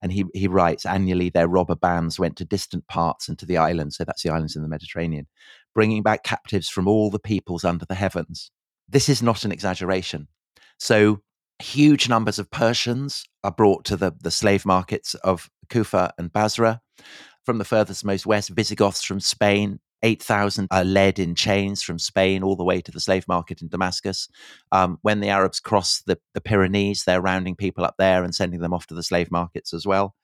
And 0.01 0.13
he, 0.13 0.25
he 0.33 0.49
writes 0.49 0.87
annually 0.87 1.29
their 1.29 1.47
robber 1.47 1.75
bands 1.75 2.19
went 2.19 2.37
to 2.37 2.47
distant 2.47 2.87
parts 2.89 3.29
and 3.29 3.39
to 3.39 3.45
the 3.45 3.59
islands. 3.59 3.97
So 3.97 4.05
that's 4.05 4.23
the 4.23 4.31
islands 4.31 4.57
in 4.57 4.63
the 4.63 4.69
Mediterranean, 4.69 5.27
bringing 5.75 6.03
back 6.03 6.23
captives 6.23 6.71
from 6.71 6.89
all 6.89 7.11
the 7.11 7.19
peoples 7.19 7.65
under 7.65 7.85
the 7.85 7.95
heavens. 7.95 8.51
This 8.89 9.11
is 9.11 9.23
not 9.23 9.45
an 9.45 9.53
exaggeration. 9.53 10.29
So 10.79 11.21
huge 11.59 12.09
numbers 12.09 12.39
of 12.39 12.51
Persians 12.51 13.25
are 13.45 13.53
brought 13.53 13.85
to 13.87 13.97
the, 13.97 14.15
the 14.23 14.31
slave 14.31 14.65
markets 14.65 15.15
of 15.17 15.51
Kufa 15.69 16.15
and 16.17 16.33
Basra. 16.33 16.81
From 17.45 17.59
the 17.59 17.65
furthest 17.65 18.05
most 18.05 18.25
west, 18.25 18.51
Visigoths 18.51 19.03
from 19.03 19.21
Spain, 19.21 19.81
8,000 20.03 20.69
are 20.71 20.85
led 20.85 21.19
in 21.19 21.35
chains 21.35 21.83
from 21.83 21.99
Spain 21.99 22.43
all 22.43 22.57
the 22.57 22.65
way 22.65 22.81
to 22.81 22.93
the 22.93 23.01
slave 23.01 23.27
market 23.29 23.63
in 23.63 23.69
Damascus. 23.69 24.29
Um, 24.73 24.99
when 25.03 25.21
the 25.21 25.29
Arabs 25.29 25.61
cross 25.61 26.03
the, 26.07 26.19
the 26.35 26.41
Pyrenees, 26.41 27.05
they're 27.05 27.21
rounding 27.21 27.57
people 27.57 27.85
up 27.85 27.95
there 27.99 28.23
and 28.25 28.35
sending 28.35 28.61
them 28.61 28.73
off 28.75 28.87
to 28.89 28.95
the 28.95 29.03
slave 29.03 29.31
markets 29.31 29.73
as 29.75 29.87
well. 29.87 30.15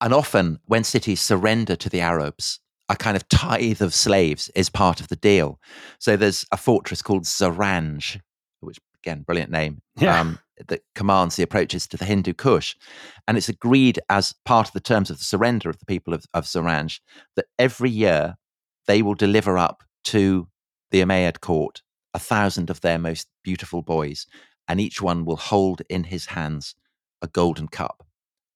And 0.00 0.14
often, 0.14 0.58
when 0.64 0.84
cities 0.84 1.20
surrender 1.20 1.76
to 1.76 1.90
the 1.90 2.00
Arabs, 2.00 2.60
a 2.88 2.96
kind 2.96 3.16
of 3.16 3.28
tithe 3.28 3.82
of 3.82 3.94
slaves 3.94 4.50
is 4.54 4.70
part 4.70 5.00
of 5.00 5.08
the 5.08 5.16
deal. 5.16 5.60
So 5.98 6.16
there's 6.16 6.44
a 6.50 6.56
fortress 6.56 7.02
called 7.02 7.24
Zaranj, 7.24 8.20
which, 8.60 8.78
again, 9.02 9.22
brilliant 9.22 9.50
name, 9.50 9.82
Yeah. 9.96 10.18
um, 10.20 10.38
that 10.68 10.82
commands 10.94 11.36
the 11.36 11.42
approaches 11.42 11.86
to 11.86 11.96
the 11.96 12.04
Hindu 12.04 12.34
Kush. 12.34 12.74
And 13.28 13.36
it's 13.38 13.48
agreed 13.48 14.00
as 14.08 14.34
part 14.44 14.66
of 14.66 14.72
the 14.74 14.80
terms 14.80 15.10
of 15.10 15.18
the 15.18 15.24
surrender 15.24 15.70
of 15.70 15.78
the 15.78 15.86
people 15.86 16.12
of, 16.12 16.24
of 16.34 16.44
Zaranj 16.44 17.00
that 17.36 17.46
every 17.58 17.90
year 17.90 18.36
they 18.86 19.02
will 19.02 19.14
deliver 19.14 19.58
up 19.58 19.82
to 20.04 20.48
the 20.90 21.00
Umayyad 21.00 21.40
court 21.40 21.82
a 22.14 22.18
thousand 22.18 22.70
of 22.70 22.80
their 22.80 22.98
most 22.98 23.28
beautiful 23.44 23.82
boys, 23.82 24.26
and 24.68 24.80
each 24.80 25.00
one 25.00 25.24
will 25.24 25.36
hold 25.36 25.82
in 25.88 26.04
his 26.04 26.26
hands 26.26 26.74
a 27.22 27.28
golden 27.28 27.68
cup. 27.68 28.04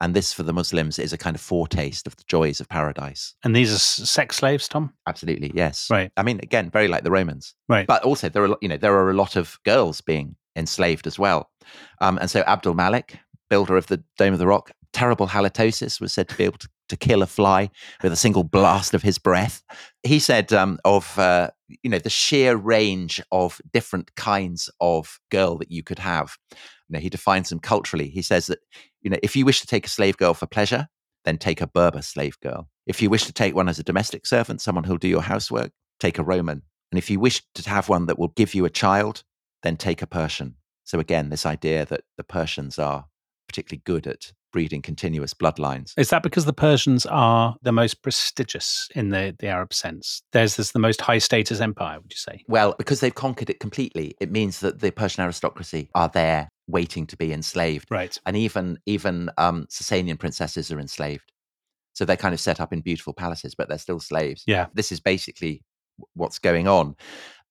And 0.00 0.12
this, 0.12 0.32
for 0.32 0.42
the 0.42 0.52
Muslims, 0.52 0.98
is 0.98 1.12
a 1.12 1.18
kind 1.18 1.36
of 1.36 1.40
foretaste 1.40 2.06
of 2.06 2.16
the 2.16 2.24
joys 2.26 2.60
of 2.60 2.68
paradise. 2.68 3.34
And 3.44 3.54
these 3.54 3.72
are 3.72 3.78
sex 3.78 4.36
slaves, 4.36 4.68
Tom? 4.68 4.92
Absolutely, 5.06 5.52
yes. 5.54 5.88
Right. 5.88 6.10
I 6.16 6.22
mean, 6.22 6.40
again, 6.42 6.68
very 6.68 6.88
like 6.88 7.04
the 7.04 7.10
Romans. 7.10 7.54
Right. 7.68 7.86
But 7.86 8.02
also, 8.02 8.28
there 8.28 8.44
are 8.44 8.56
you 8.60 8.68
know 8.68 8.76
there 8.76 8.94
are 8.94 9.10
a 9.10 9.14
lot 9.14 9.36
of 9.36 9.58
girls 9.64 10.00
being 10.00 10.36
enslaved 10.56 11.06
as 11.06 11.18
well, 11.18 11.50
um, 12.00 12.18
and 12.18 12.30
so 12.30 12.42
Abdul 12.42 12.74
Malik, 12.74 13.18
builder 13.48 13.76
of 13.76 13.86
the 13.86 14.02
Dome 14.18 14.32
of 14.32 14.38
the 14.40 14.46
Rock, 14.46 14.72
terrible 14.92 15.28
halitosis, 15.28 16.00
was 16.00 16.12
said 16.12 16.28
to 16.28 16.36
be 16.36 16.44
able 16.44 16.58
to, 16.58 16.68
to 16.88 16.96
kill 16.96 17.22
a 17.22 17.26
fly 17.26 17.70
with 18.02 18.12
a 18.12 18.16
single 18.16 18.44
blast 18.44 18.94
of 18.94 19.02
his 19.02 19.18
breath. 19.18 19.62
He 20.02 20.18
said 20.18 20.52
um, 20.52 20.78
of 20.84 21.18
uh, 21.18 21.50
you 21.82 21.90
know 21.90 21.98
the 21.98 22.10
sheer 22.10 22.56
range 22.56 23.22
of 23.32 23.60
different 23.72 24.14
kinds 24.16 24.70
of 24.80 25.18
girl 25.30 25.56
that 25.58 25.70
you 25.70 25.82
could 25.82 25.98
have. 25.98 26.36
You 26.52 26.94
know, 26.94 27.00
he 27.00 27.08
defines 27.08 27.48
them 27.48 27.60
culturally. 27.60 28.08
He 28.08 28.22
says 28.22 28.46
that 28.46 28.58
you 29.00 29.10
know 29.10 29.18
if 29.22 29.34
you 29.36 29.44
wish 29.44 29.60
to 29.60 29.66
take 29.66 29.86
a 29.86 29.90
slave 29.90 30.16
girl 30.16 30.34
for 30.34 30.46
pleasure, 30.46 30.88
then 31.24 31.38
take 31.38 31.60
a 31.60 31.66
Berber 31.66 32.02
slave 32.02 32.38
girl. 32.40 32.68
If 32.86 33.00
you 33.00 33.08
wish 33.08 33.24
to 33.26 33.32
take 33.32 33.54
one 33.54 33.68
as 33.68 33.78
a 33.78 33.84
domestic 33.84 34.26
servant, 34.26 34.60
someone 34.60 34.84
who'll 34.84 34.98
do 34.98 35.08
your 35.08 35.22
housework, 35.22 35.72
take 35.98 36.18
a 36.18 36.24
Roman. 36.24 36.62
And 36.92 36.98
if 36.98 37.10
you 37.10 37.18
wish 37.18 37.42
to 37.54 37.68
have 37.68 37.88
one 37.88 38.06
that 38.06 38.18
will 38.18 38.28
give 38.28 38.54
you 38.54 38.64
a 38.64 38.70
child, 38.70 39.24
then 39.62 39.76
take 39.76 40.02
a 40.02 40.06
Persian. 40.06 40.56
So 40.84 41.00
again, 41.00 41.30
this 41.30 41.46
idea 41.46 41.86
that 41.86 42.02
the 42.18 42.24
Persians 42.24 42.78
are 42.78 43.06
particularly 43.48 43.82
good 43.84 44.06
at 44.06 44.32
breeding 44.54 44.80
continuous 44.80 45.34
bloodlines. 45.34 45.94
Is 45.98 46.10
that 46.10 46.22
because 46.22 46.44
the 46.44 46.52
Persians 46.52 47.04
are 47.06 47.56
the 47.62 47.72
most 47.72 48.02
prestigious 48.02 48.88
in 48.94 49.08
the, 49.08 49.34
the 49.36 49.48
Arab 49.48 49.74
sense? 49.74 50.22
There's 50.30 50.54
this 50.54 50.70
the 50.70 50.78
most 50.78 51.00
high 51.00 51.18
status 51.18 51.60
empire, 51.60 52.00
would 52.00 52.12
you 52.12 52.16
say? 52.16 52.44
Well, 52.46 52.76
because 52.78 53.00
they've 53.00 53.12
conquered 53.12 53.50
it 53.50 53.58
completely, 53.58 54.14
it 54.20 54.30
means 54.30 54.60
that 54.60 54.78
the 54.78 54.92
Persian 54.92 55.24
aristocracy 55.24 55.90
are 55.96 56.08
there 56.08 56.48
waiting 56.68 57.04
to 57.08 57.16
be 57.16 57.32
enslaved. 57.32 57.90
Right. 57.90 58.16
And 58.24 58.36
even 58.36 58.78
even 58.86 59.28
um, 59.38 59.66
Sasanian 59.68 60.20
princesses 60.20 60.70
are 60.70 60.78
enslaved. 60.78 61.32
So 61.94 62.04
they're 62.04 62.16
kind 62.16 62.32
of 62.32 62.38
set 62.38 62.60
up 62.60 62.72
in 62.72 62.80
beautiful 62.80 63.12
palaces, 63.12 63.56
but 63.56 63.68
they're 63.68 63.78
still 63.78 63.98
slaves. 63.98 64.44
Yeah. 64.46 64.66
This 64.72 64.92
is 64.92 65.00
basically 65.00 65.62
what's 66.14 66.38
going 66.38 66.68
on. 66.68 66.94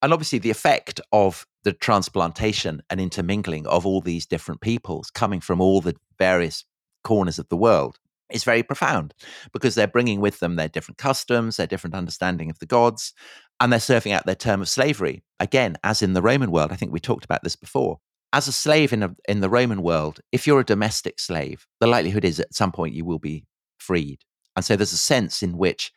And 0.02 0.14
obviously, 0.14 0.40
the 0.40 0.52
effect 0.52 1.02
of 1.12 1.46
the 1.64 1.74
transplantation 1.74 2.82
and 2.90 3.02
intermingling 3.02 3.68
of 3.68 3.86
all 3.86 4.00
these 4.00 4.26
different 4.26 4.62
peoples 4.62 5.12
coming 5.12 5.42
from 5.42 5.60
all 5.60 5.82
the 5.82 5.96
various 6.18 6.64
corners 7.04 7.40
of 7.40 7.48
the 7.50 7.58
world 7.58 7.98
is 8.32 8.44
very 8.44 8.64
profound 8.64 9.14
because 9.52 9.76
they're 9.76 9.88
bringing 9.88 10.20
with 10.22 10.40
them 10.40 10.56
their 10.56 10.68
different 10.70 10.98
customs, 10.98 11.58
their 11.58 11.68
different 11.68 11.96
understanding 11.96 12.50
of 12.50 12.58
the 12.60 12.66
gods, 12.66 13.14
and 13.60 13.72
they're 13.72 13.80
serving 13.80 14.12
out 14.12 14.26
their 14.26 14.36
term 14.36 14.62
of 14.62 14.70
slavery. 14.70 15.24
Again, 15.40 15.78
as 15.84 16.02
in 16.02 16.14
the 16.14 16.22
Roman 16.22 16.52
world, 16.52 16.72
I 16.72 16.76
think 16.76 16.92
we 16.92 17.00
talked 17.00 17.26
about 17.26 17.44
this 17.44 17.56
before. 17.56 18.00
As 18.32 18.48
a 18.48 18.52
slave 18.52 18.92
in, 18.94 19.04
a, 19.04 19.16
in 19.28 19.42
the 19.42 19.50
Roman 19.50 19.84
world, 19.84 20.20
if 20.32 20.48
you're 20.48 20.60
a 20.62 20.66
domestic 20.66 21.20
slave, 21.20 21.68
the 21.80 21.86
likelihood 21.88 22.26
is 22.26 22.40
at 22.40 22.54
some 22.56 22.72
point 22.72 22.96
you 22.96 23.06
will 23.06 23.20
be 23.20 23.46
freed. 23.78 24.20
And 24.56 24.66
so 24.66 24.76
there's 24.76 24.94
a 24.94 24.98
sense 24.98 25.44
in 25.44 25.58
which 25.58 25.92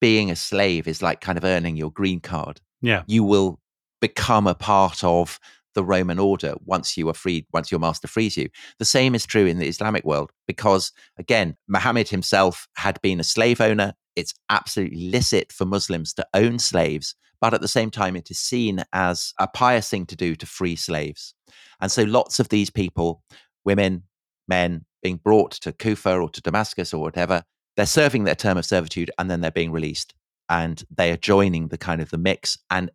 being 0.00 0.30
a 0.30 0.36
slave 0.36 0.88
is 0.88 1.02
like 1.02 1.20
kind 1.20 1.36
of 1.36 1.44
earning 1.44 1.76
your 1.76 1.90
green 1.90 2.20
card 2.20 2.60
Yeah. 2.80 3.02
you 3.06 3.22
will 3.22 3.60
become 4.00 4.46
a 4.46 4.54
part 4.54 5.04
of 5.04 5.38
the 5.74 5.84
Roman 5.84 6.18
order 6.18 6.54
once 6.64 6.96
you 6.96 7.08
are 7.08 7.14
freed, 7.14 7.46
once 7.52 7.70
your 7.70 7.80
master 7.80 8.08
frees 8.08 8.36
you. 8.36 8.48
The 8.78 8.84
same 8.84 9.14
is 9.14 9.26
true 9.26 9.46
in 9.46 9.58
the 9.58 9.68
Islamic 9.68 10.04
world 10.04 10.30
because, 10.46 10.92
again, 11.18 11.56
Muhammad 11.68 12.08
himself 12.08 12.68
had 12.76 13.00
been 13.02 13.20
a 13.20 13.24
slave 13.24 13.60
owner. 13.60 13.94
It's 14.16 14.34
absolutely 14.50 15.10
licit 15.10 15.52
for 15.52 15.64
Muslims 15.64 16.12
to 16.14 16.26
own 16.34 16.58
slaves, 16.58 17.14
but 17.40 17.54
at 17.54 17.60
the 17.60 17.68
same 17.68 17.90
time, 17.90 18.16
it 18.16 18.30
is 18.30 18.38
seen 18.38 18.84
as 18.92 19.32
a 19.38 19.48
pious 19.48 19.88
thing 19.88 20.06
to 20.06 20.16
do 20.16 20.34
to 20.36 20.46
free 20.46 20.76
slaves. 20.76 21.34
And 21.80 21.90
so 21.90 22.02
lots 22.04 22.38
of 22.38 22.48
these 22.48 22.70
people, 22.70 23.22
women, 23.64 24.04
men, 24.46 24.84
being 25.02 25.16
brought 25.16 25.52
to 25.52 25.72
Kufa 25.72 26.18
or 26.18 26.30
to 26.30 26.40
Damascus 26.40 26.94
or 26.94 27.00
whatever, 27.00 27.42
they're 27.76 27.86
serving 27.86 28.24
their 28.24 28.34
term 28.34 28.58
of 28.58 28.66
servitude 28.66 29.10
and 29.18 29.30
then 29.30 29.40
they're 29.40 29.50
being 29.50 29.72
released 29.72 30.14
and 30.48 30.84
they 30.94 31.10
are 31.10 31.16
joining 31.16 31.68
the 31.68 31.78
kind 31.78 32.00
of 32.00 32.10
the 32.10 32.18
mix 32.18 32.58
and 32.70 32.90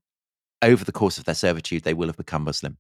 over 0.61 0.83
the 0.83 0.91
course 0.91 1.17
of 1.17 1.25
their 1.25 1.35
servitude, 1.35 1.83
they 1.83 1.93
will 1.93 2.07
have 2.07 2.17
become 2.17 2.43
Muslim, 2.43 2.77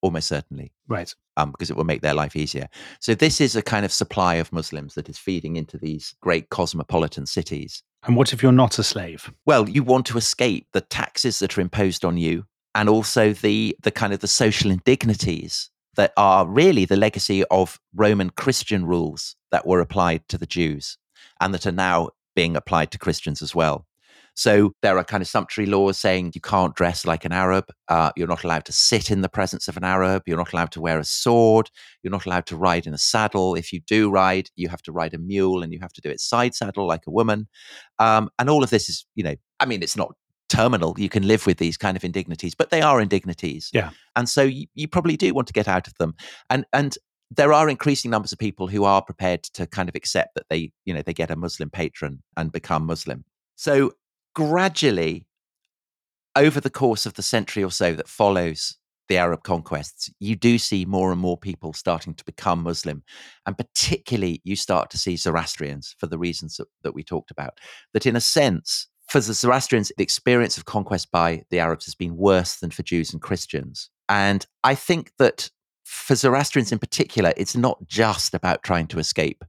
almost 0.00 0.28
certainly. 0.28 0.72
Right. 0.88 1.14
Um, 1.36 1.50
because 1.50 1.70
it 1.70 1.76
will 1.76 1.84
make 1.84 2.02
their 2.02 2.14
life 2.14 2.36
easier. 2.36 2.68
So, 3.00 3.14
this 3.14 3.40
is 3.40 3.56
a 3.56 3.62
kind 3.62 3.84
of 3.84 3.92
supply 3.92 4.34
of 4.36 4.52
Muslims 4.52 4.94
that 4.94 5.08
is 5.08 5.18
feeding 5.18 5.56
into 5.56 5.78
these 5.78 6.14
great 6.20 6.50
cosmopolitan 6.50 7.26
cities. 7.26 7.82
And 8.04 8.16
what 8.16 8.32
if 8.32 8.42
you're 8.42 8.52
not 8.52 8.78
a 8.78 8.84
slave? 8.84 9.32
Well, 9.46 9.68
you 9.68 9.82
want 9.82 10.06
to 10.06 10.18
escape 10.18 10.66
the 10.72 10.80
taxes 10.80 11.38
that 11.38 11.56
are 11.56 11.60
imposed 11.60 12.04
on 12.04 12.16
you 12.16 12.44
and 12.74 12.88
also 12.88 13.32
the, 13.32 13.76
the 13.82 13.90
kind 13.90 14.12
of 14.12 14.20
the 14.20 14.28
social 14.28 14.70
indignities 14.70 15.70
that 15.94 16.12
are 16.16 16.46
really 16.46 16.84
the 16.84 16.96
legacy 16.96 17.44
of 17.44 17.78
Roman 17.94 18.30
Christian 18.30 18.86
rules 18.86 19.36
that 19.50 19.66
were 19.66 19.80
applied 19.80 20.26
to 20.28 20.38
the 20.38 20.46
Jews 20.46 20.98
and 21.40 21.52
that 21.54 21.66
are 21.66 21.72
now 21.72 22.10
being 22.34 22.56
applied 22.56 22.90
to 22.92 22.98
Christians 22.98 23.42
as 23.42 23.54
well. 23.54 23.86
So 24.34 24.72
there 24.82 24.96
are 24.98 25.04
kind 25.04 25.20
of 25.20 25.28
sumptuary 25.28 25.70
laws 25.70 25.98
saying 25.98 26.32
you 26.34 26.40
can't 26.40 26.74
dress 26.74 27.04
like 27.04 27.24
an 27.24 27.32
Arab. 27.32 27.66
Uh, 27.88 28.12
you're 28.16 28.26
not 28.28 28.44
allowed 28.44 28.64
to 28.66 28.72
sit 28.72 29.10
in 29.10 29.20
the 29.20 29.28
presence 29.28 29.68
of 29.68 29.76
an 29.76 29.84
Arab. 29.84 30.22
You're 30.26 30.38
not 30.38 30.52
allowed 30.52 30.72
to 30.72 30.80
wear 30.80 30.98
a 30.98 31.04
sword. 31.04 31.70
You're 32.02 32.12
not 32.12 32.26
allowed 32.26 32.46
to 32.46 32.56
ride 32.56 32.86
in 32.86 32.94
a 32.94 32.98
saddle. 32.98 33.54
If 33.54 33.72
you 33.72 33.80
do 33.80 34.10
ride, 34.10 34.48
you 34.56 34.68
have 34.68 34.82
to 34.82 34.92
ride 34.92 35.14
a 35.14 35.18
mule 35.18 35.62
and 35.62 35.72
you 35.72 35.80
have 35.80 35.92
to 35.92 36.00
do 36.00 36.10
it 36.10 36.20
side 36.20 36.54
saddle 36.54 36.86
like 36.86 37.06
a 37.06 37.10
woman. 37.10 37.48
Um, 37.98 38.30
and 38.38 38.48
all 38.48 38.64
of 38.64 38.70
this 38.70 38.88
is, 38.88 39.06
you 39.14 39.24
know, 39.24 39.34
I 39.60 39.66
mean, 39.66 39.82
it's 39.82 39.96
not 39.96 40.14
terminal. 40.48 40.94
You 40.98 41.08
can 41.08 41.26
live 41.26 41.46
with 41.46 41.58
these 41.58 41.76
kind 41.76 41.96
of 41.96 42.04
indignities, 42.04 42.54
but 42.54 42.70
they 42.70 42.82
are 42.82 43.00
indignities. 43.00 43.70
Yeah. 43.72 43.90
And 44.16 44.28
so 44.28 44.42
you, 44.42 44.66
you 44.74 44.88
probably 44.88 45.16
do 45.16 45.32
want 45.34 45.46
to 45.48 45.52
get 45.52 45.68
out 45.68 45.86
of 45.86 45.94
them. 45.98 46.14
And 46.50 46.64
and 46.72 46.96
there 47.34 47.52
are 47.52 47.68
increasing 47.68 48.10
numbers 48.10 48.32
of 48.32 48.38
people 48.38 48.66
who 48.66 48.84
are 48.84 49.02
prepared 49.02 49.42
to 49.42 49.66
kind 49.66 49.88
of 49.88 49.94
accept 49.94 50.34
that 50.34 50.44
they, 50.50 50.70
you 50.84 50.92
know, 50.92 51.00
they 51.00 51.14
get 51.14 51.30
a 51.30 51.36
Muslim 51.36 51.70
patron 51.70 52.22
and 52.36 52.52
become 52.52 52.84
Muslim. 52.84 53.24
So 53.56 53.92
gradually, 54.34 55.26
over 56.34 56.60
the 56.60 56.70
course 56.70 57.06
of 57.06 57.14
the 57.14 57.22
century 57.22 57.62
or 57.62 57.70
so 57.70 57.94
that 57.94 58.08
follows 58.08 58.78
the 59.08 59.18
Arab 59.18 59.42
conquests, 59.42 60.10
you 60.20 60.34
do 60.34 60.58
see 60.58 60.84
more 60.84 61.12
and 61.12 61.20
more 61.20 61.36
people 61.36 61.72
starting 61.72 62.14
to 62.14 62.24
become 62.24 62.62
Muslim. 62.62 63.02
And 63.46 63.58
particularly, 63.58 64.40
you 64.44 64.56
start 64.56 64.90
to 64.90 64.98
see 64.98 65.16
Zoroastrians 65.16 65.94
for 65.98 66.06
the 66.06 66.18
reasons 66.18 66.56
that, 66.56 66.68
that 66.82 66.94
we 66.94 67.02
talked 67.02 67.30
about. 67.30 67.58
That, 67.92 68.06
in 68.06 68.16
a 68.16 68.20
sense, 68.20 68.88
for 69.08 69.20
the 69.20 69.34
Zoroastrians, 69.34 69.92
the 69.96 70.02
experience 70.02 70.56
of 70.56 70.64
conquest 70.64 71.10
by 71.10 71.42
the 71.50 71.58
Arabs 71.58 71.84
has 71.84 71.94
been 71.94 72.16
worse 72.16 72.56
than 72.56 72.70
for 72.70 72.82
Jews 72.82 73.12
and 73.12 73.20
Christians. 73.20 73.90
And 74.08 74.46
I 74.64 74.74
think 74.74 75.12
that 75.18 75.50
for 75.84 76.14
Zoroastrians 76.14 76.72
in 76.72 76.78
particular, 76.78 77.34
it's 77.36 77.56
not 77.56 77.86
just 77.86 78.34
about 78.34 78.62
trying 78.62 78.86
to 78.88 78.98
escape 78.98 79.44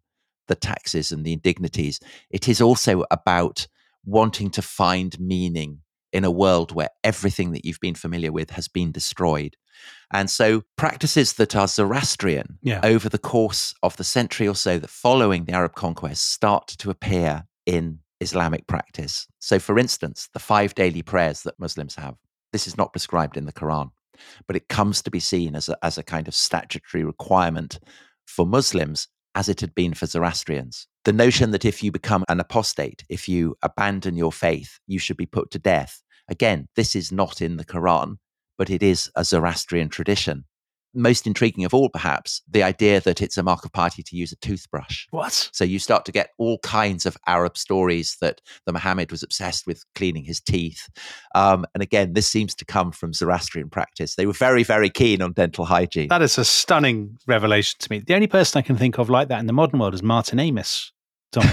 the 0.48 0.56
taxes 0.56 1.12
and 1.12 1.24
the 1.24 1.32
indignities, 1.32 2.02
it 2.30 2.50
is 2.50 2.60
also 2.60 3.06
about 3.12 3.68
wanting 4.06 4.50
to 4.52 4.62
find 4.62 5.20
meaning 5.20 5.80
in 6.12 6.24
a 6.24 6.32
world 6.32 6.72
where 6.74 6.90
everything 7.04 7.52
that 7.52 7.66
you've 7.66 7.80
been 7.80 7.96
familiar 7.96 8.32
with 8.32 8.52
has 8.52 8.68
been 8.68 8.92
destroyed. 8.92 9.56
And 10.12 10.30
so, 10.30 10.62
practices 10.78 11.34
that 11.34 11.56
are 11.56 11.68
Zoroastrian 11.68 12.60
Yeah. 12.62 12.82
over 12.84 13.10
the 13.10 13.18
course 13.18 13.74
of 13.82 13.98
the 13.98 14.04
century 14.04 14.48
or 14.48 14.56
so 14.56 14.78
that 14.78 14.90
following 14.90 15.46
the 15.46 15.54
Arab 15.54 15.74
conquest 15.74 16.32
start 16.32 16.68
to 16.68 16.92
appear 16.92 17.46
in 17.66 18.00
Islamic 18.22 18.68
practice. 18.68 19.28
So, 19.40 19.58
for 19.60 19.80
instance, 19.80 20.30
the 20.34 20.40
five 20.40 20.76
daily 20.76 21.02
prayers 21.02 21.42
that 21.44 21.60
Muslims 21.60 21.96
have, 21.96 22.16
this 22.52 22.68
is 22.68 22.78
not 22.78 22.94
prescribed 22.94 23.36
in 23.36 23.46
the 23.46 23.52
Quran, 23.54 23.90
but 24.48 24.56
it 24.56 24.70
comes 24.70 25.02
to 25.02 25.12
be 25.12 25.20
seen 25.20 25.56
as 25.56 25.68
a, 25.68 25.78
as 25.84 25.98
a 25.98 26.04
kind 26.04 26.28
of 26.28 26.36
statutory 26.36 27.04
requirement 27.04 27.80
for 28.26 28.46
Muslims 28.46 29.08
as 29.36 29.50
it 29.50 29.62
had 29.62 29.74
been 29.76 29.94
for 29.94 30.06
Zoroastrians. 30.06 30.88
The 31.06 31.14
notion 31.14 31.52
that 31.52 31.66
if 31.66 31.84
you 31.84 31.92
become 31.92 32.24
an 32.30 32.40
apostate, 32.40 33.04
if 33.10 33.28
you 33.28 33.56
abandon 33.62 34.16
your 34.16 34.32
faith, 34.32 34.80
you 34.88 35.00
should 35.00 35.18
be 35.18 35.26
put 35.26 35.52
to 35.52 35.60
death. 35.60 36.02
Again, 36.30 36.68
this 36.76 36.96
is 36.96 37.12
not 37.12 37.42
in 37.42 37.58
the 37.58 37.66
Quran, 37.66 38.18
but 38.58 38.70
it 38.70 38.82
is 38.84 39.12
a 39.16 39.26
Zoroastrian 39.26 39.90
tradition. 39.90 40.46
Most 40.94 41.26
intriguing 41.26 41.66
of 41.66 41.74
all, 41.74 41.90
perhaps, 41.90 42.42
the 42.50 42.64
idea 42.64 43.00
that 43.02 43.22
it's 43.22 43.38
a 43.38 43.44
mark 43.44 43.66
of 43.66 43.72
piety 43.72 44.04
to 44.04 44.16
use 44.16 44.32
a 44.32 44.36
toothbrush. 44.38 45.08
What? 45.12 45.50
So 45.52 45.64
you 45.64 45.80
start 45.80 46.06
to 46.06 46.12
get 46.12 46.30
all 46.38 46.60
kinds 46.60 47.06
of 47.06 47.18
Arab 47.28 47.58
stories 47.58 48.18
that 48.22 48.42
the 48.66 48.74
Muhammad 48.74 49.12
was 49.12 49.24
obsessed 49.24 49.66
with 49.66 49.84
cleaning 49.96 50.24
his 50.24 50.40
teeth. 50.40 50.90
Um, 51.36 51.66
and 51.74 51.82
again, 51.82 52.14
this 52.14 52.28
seems 52.28 52.54
to 52.56 52.66
come 52.66 52.92
from 52.92 53.14
Zoroastrian 53.14 53.70
practice. 53.70 54.16
They 54.16 54.26
were 54.26 54.34
very, 54.34 54.64
very 54.64 54.90
keen 54.90 55.22
on 55.22 55.34
dental 55.34 55.66
hygiene. 55.66 56.10
That 56.10 56.22
is 56.22 56.38
a 56.38 56.46
stunning 56.46 57.18
revelation 57.28 57.78
to 57.80 57.92
me. 57.92 58.04
The 58.06 58.16
only 58.16 58.28
person 58.28 58.60
I 58.60 58.62
can 58.62 58.76
think 58.76 58.98
of 58.98 59.10
like 59.10 59.30
that 59.30 59.40
in 59.40 59.48
the 59.48 59.54
modern 59.54 59.80
world 59.80 59.94
is 59.94 60.04
Martin 60.04 60.40
Amis. 60.40 60.92
Tom. 61.32 61.46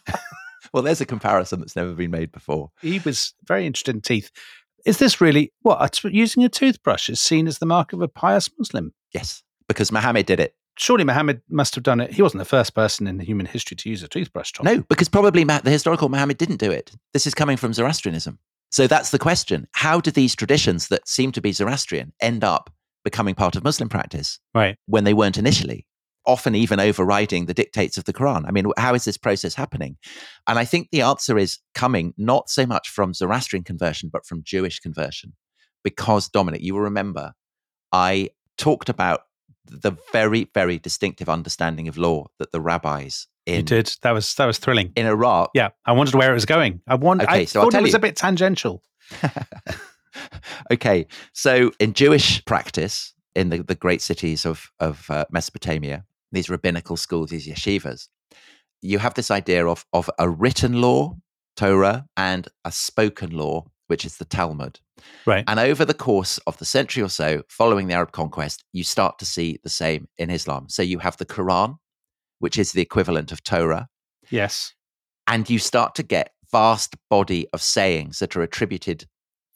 well, 0.72 0.82
there's 0.82 1.00
a 1.00 1.06
comparison 1.06 1.60
that's 1.60 1.76
never 1.76 1.92
been 1.92 2.10
made 2.10 2.32
before. 2.32 2.70
he 2.80 2.98
was 3.00 3.34
very 3.46 3.66
interested 3.66 3.94
in 3.94 4.00
teeth. 4.00 4.30
Is 4.86 4.98
this 4.98 5.20
really 5.20 5.52
what 5.62 6.00
using 6.04 6.44
a 6.44 6.48
toothbrush 6.48 7.08
is 7.10 7.20
seen 7.20 7.46
as 7.46 7.58
the 7.58 7.66
mark 7.66 7.92
of 7.92 8.00
a 8.02 8.08
pious 8.08 8.48
Muslim? 8.58 8.92
Yes, 9.12 9.42
because 9.68 9.92
Muhammad 9.92 10.26
did 10.26 10.40
it. 10.40 10.54
Surely 10.78 11.02
Muhammad 11.04 11.42
must 11.48 11.74
have 11.74 11.82
done 11.82 12.00
it. 12.00 12.12
He 12.12 12.22
wasn't 12.22 12.38
the 12.38 12.44
first 12.44 12.74
person 12.74 13.08
in 13.08 13.18
human 13.18 13.46
history 13.46 13.76
to 13.76 13.88
use 13.90 14.02
a 14.04 14.08
toothbrush. 14.08 14.52
Tom. 14.52 14.64
No, 14.64 14.84
because 14.88 15.08
probably 15.08 15.42
the 15.42 15.60
historical 15.70 16.08
Muhammad 16.08 16.38
didn't 16.38 16.58
do 16.58 16.70
it. 16.70 16.92
This 17.12 17.26
is 17.26 17.34
coming 17.34 17.56
from 17.56 17.72
Zoroastrianism. 17.72 18.38
So 18.70 18.86
that's 18.86 19.10
the 19.10 19.18
question. 19.18 19.66
How 19.72 20.00
do 20.00 20.10
these 20.12 20.36
traditions 20.36 20.88
that 20.88 21.08
seem 21.08 21.32
to 21.32 21.40
be 21.40 21.50
Zoroastrian 21.52 22.12
end 22.20 22.44
up 22.44 22.70
becoming 23.02 23.34
part 23.34 23.56
of 23.56 23.64
Muslim 23.64 23.88
practice 23.88 24.38
Right. 24.54 24.76
when 24.86 25.02
they 25.04 25.14
weren't 25.14 25.38
initially? 25.38 25.84
Often 26.28 26.54
even 26.54 26.78
overriding 26.78 27.46
the 27.46 27.54
dictates 27.54 27.98
of 27.98 28.04
the 28.04 28.12
Quran. 28.12 28.44
I 28.46 28.52
mean, 28.52 28.66
how 28.76 28.94
is 28.94 29.04
this 29.04 29.16
process 29.16 29.54
happening? 29.54 29.96
And 30.46 30.58
I 30.58 30.64
think 30.64 30.90
the 30.92 31.00
answer 31.02 31.38
is 31.38 31.58
coming 31.74 32.14
not 32.16 32.50
so 32.50 32.66
much 32.66 32.88
from 32.88 33.14
Zoroastrian 33.14 33.64
conversion, 33.64 34.10
but 34.12 34.26
from 34.26 34.42
Jewish 34.44 34.78
conversion. 34.78 35.32
Because, 35.82 36.28
Dominic, 36.28 36.60
you 36.60 36.74
will 36.74 36.82
remember, 36.82 37.32
I 37.92 38.28
talked 38.58 38.88
about 38.88 39.22
the 39.64 39.92
very, 40.12 40.50
very 40.54 40.78
distinctive 40.78 41.28
understanding 41.28 41.88
of 41.88 41.96
law 41.96 42.26
that 42.38 42.52
the 42.52 42.60
rabbis 42.60 43.26
You 43.46 43.54
in, 43.56 43.64
did. 43.64 43.94
That 44.02 44.12
was 44.12 44.34
that 44.34 44.46
was 44.46 44.58
thrilling. 44.58 44.92
in 44.96 45.06
Iraq 45.06 45.50
Yeah, 45.54 45.70
I 45.84 45.92
wondered 45.92 46.14
where 46.14 46.30
it 46.30 46.34
was 46.34 46.46
going. 46.46 46.80
I 46.86 46.94
wondered. 46.96 47.28
Okay, 47.28 47.42
I 47.42 47.44
so 47.44 47.62
thought 47.62 47.74
it 47.74 47.82
was 47.82 47.92
you. 47.92 47.96
a 47.96 48.00
bit 48.00 48.16
tangential. 48.16 48.82
okay, 50.72 51.06
so 51.32 51.72
in 51.78 51.92
Jewish 51.92 52.44
practice 52.44 53.14
in 53.34 53.50
the, 53.50 53.62
the 53.62 53.74
great 53.74 54.02
cities 54.02 54.44
of 54.44 54.70
of 54.80 55.10
uh, 55.10 55.24
Mesopotamia, 55.30 56.04
these 56.32 56.50
rabbinical 56.50 56.96
schools, 56.96 57.30
these 57.30 57.46
yeshivas, 57.48 58.08
you 58.82 58.98
have 58.98 59.14
this 59.14 59.30
idea 59.30 59.66
of 59.66 59.84
of 59.92 60.10
a 60.18 60.28
written 60.28 60.80
law, 60.80 61.16
Torah, 61.56 62.06
and 62.16 62.48
a 62.64 62.72
spoken 62.72 63.30
law, 63.30 63.66
which 63.88 64.04
is 64.04 64.16
the 64.18 64.24
Talmud. 64.24 64.80
Right. 65.26 65.44
And 65.46 65.58
over 65.60 65.84
the 65.84 65.94
course 65.94 66.38
of 66.46 66.58
the 66.58 66.64
century 66.64 67.02
or 67.02 67.08
so 67.08 67.42
following 67.48 67.86
the 67.86 67.94
Arab 67.94 68.12
conquest, 68.12 68.64
you 68.72 68.84
start 68.84 69.18
to 69.20 69.24
see 69.26 69.58
the 69.62 69.68
same 69.70 70.08
in 70.18 70.30
Islam. 70.30 70.68
So 70.68 70.82
you 70.82 70.98
have 70.98 71.16
the 71.16 71.26
Quran, 71.26 71.76
which 72.40 72.58
is 72.58 72.72
the 72.72 72.82
equivalent 72.82 73.32
of 73.32 73.42
Torah, 73.42 73.88
Yes. 74.30 74.74
and 75.26 75.48
you 75.48 75.58
start 75.58 75.94
to 75.96 76.02
get 76.02 76.32
vast 76.50 76.96
body 77.10 77.46
of 77.52 77.60
sayings 77.62 78.18
that 78.18 78.34
are 78.36 78.42
attributed 78.42 79.06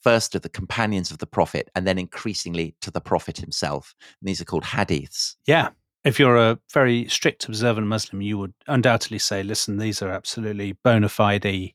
first 0.02 0.32
to 0.32 0.38
the 0.38 0.48
companions 0.48 1.10
of 1.10 1.18
the 1.18 1.26
prophet 1.26 1.70
and 1.74 1.86
then 1.86 1.98
increasingly 1.98 2.74
to 2.80 2.90
the 2.90 3.00
prophet 3.00 3.38
himself 3.38 3.94
and 4.20 4.28
these 4.28 4.40
are 4.40 4.44
called 4.44 4.64
hadiths 4.64 5.36
Yeah. 5.46 5.70
If 6.04 6.18
you're 6.18 6.36
a 6.36 6.58
very 6.72 7.06
strict 7.08 7.46
observant 7.46 7.86
Muslim, 7.86 8.22
you 8.22 8.36
would 8.38 8.54
undoubtedly 8.66 9.18
say, 9.18 9.42
listen, 9.42 9.76
these 9.78 10.02
are 10.02 10.10
absolutely 10.10 10.72
bona 10.84 11.08
fide 11.08 11.74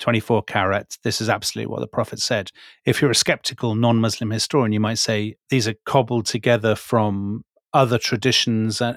24 0.00 0.42
carat. 0.42 0.98
This 1.02 1.20
is 1.20 1.28
absolutely 1.30 1.70
what 1.70 1.80
the 1.80 1.86
Prophet 1.86 2.18
said. 2.20 2.50
If 2.84 3.00
you're 3.00 3.10
a 3.10 3.14
skeptical 3.14 3.74
non 3.74 3.96
Muslim 3.98 4.30
historian, 4.30 4.72
you 4.72 4.80
might 4.80 4.98
say 4.98 5.36
these 5.48 5.66
are 5.68 5.74
cobbled 5.86 6.26
together 6.26 6.74
from 6.74 7.44
other 7.72 7.98
traditions, 7.98 8.80
uh, 8.80 8.96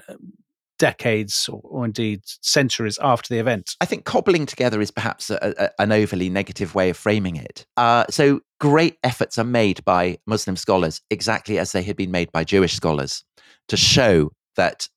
decades 0.78 1.48
or, 1.48 1.60
or 1.64 1.84
indeed 1.84 2.20
centuries 2.24 2.98
after 3.02 3.34
the 3.34 3.40
event. 3.40 3.74
i 3.80 3.84
think 3.84 4.04
cobbling 4.04 4.46
together 4.46 4.80
is 4.80 4.92
perhaps 4.92 5.28
a, 5.28 5.54
a- 5.58 5.82
an 5.82 5.90
overly 5.90 6.30
negative 6.30 6.74
way 6.74 6.88
of 6.90 6.96
framing 6.96 7.34
it 7.34 7.66
uh, 7.76 8.04
so 8.10 8.40
great 8.60 8.96
efforts 9.02 9.38
are 9.38 9.44
made 9.44 9.84
by 9.84 10.16
muslim 10.26 10.54
scholars 10.56 11.00
exactly 11.10 11.58
as 11.58 11.72
they 11.72 11.82
had 11.82 11.96
been 11.96 12.12
made 12.12 12.30
by 12.30 12.44
jewish 12.44 12.74
scholars 12.74 13.24
to 13.66 13.76
show 13.76 14.30
that 14.58 14.88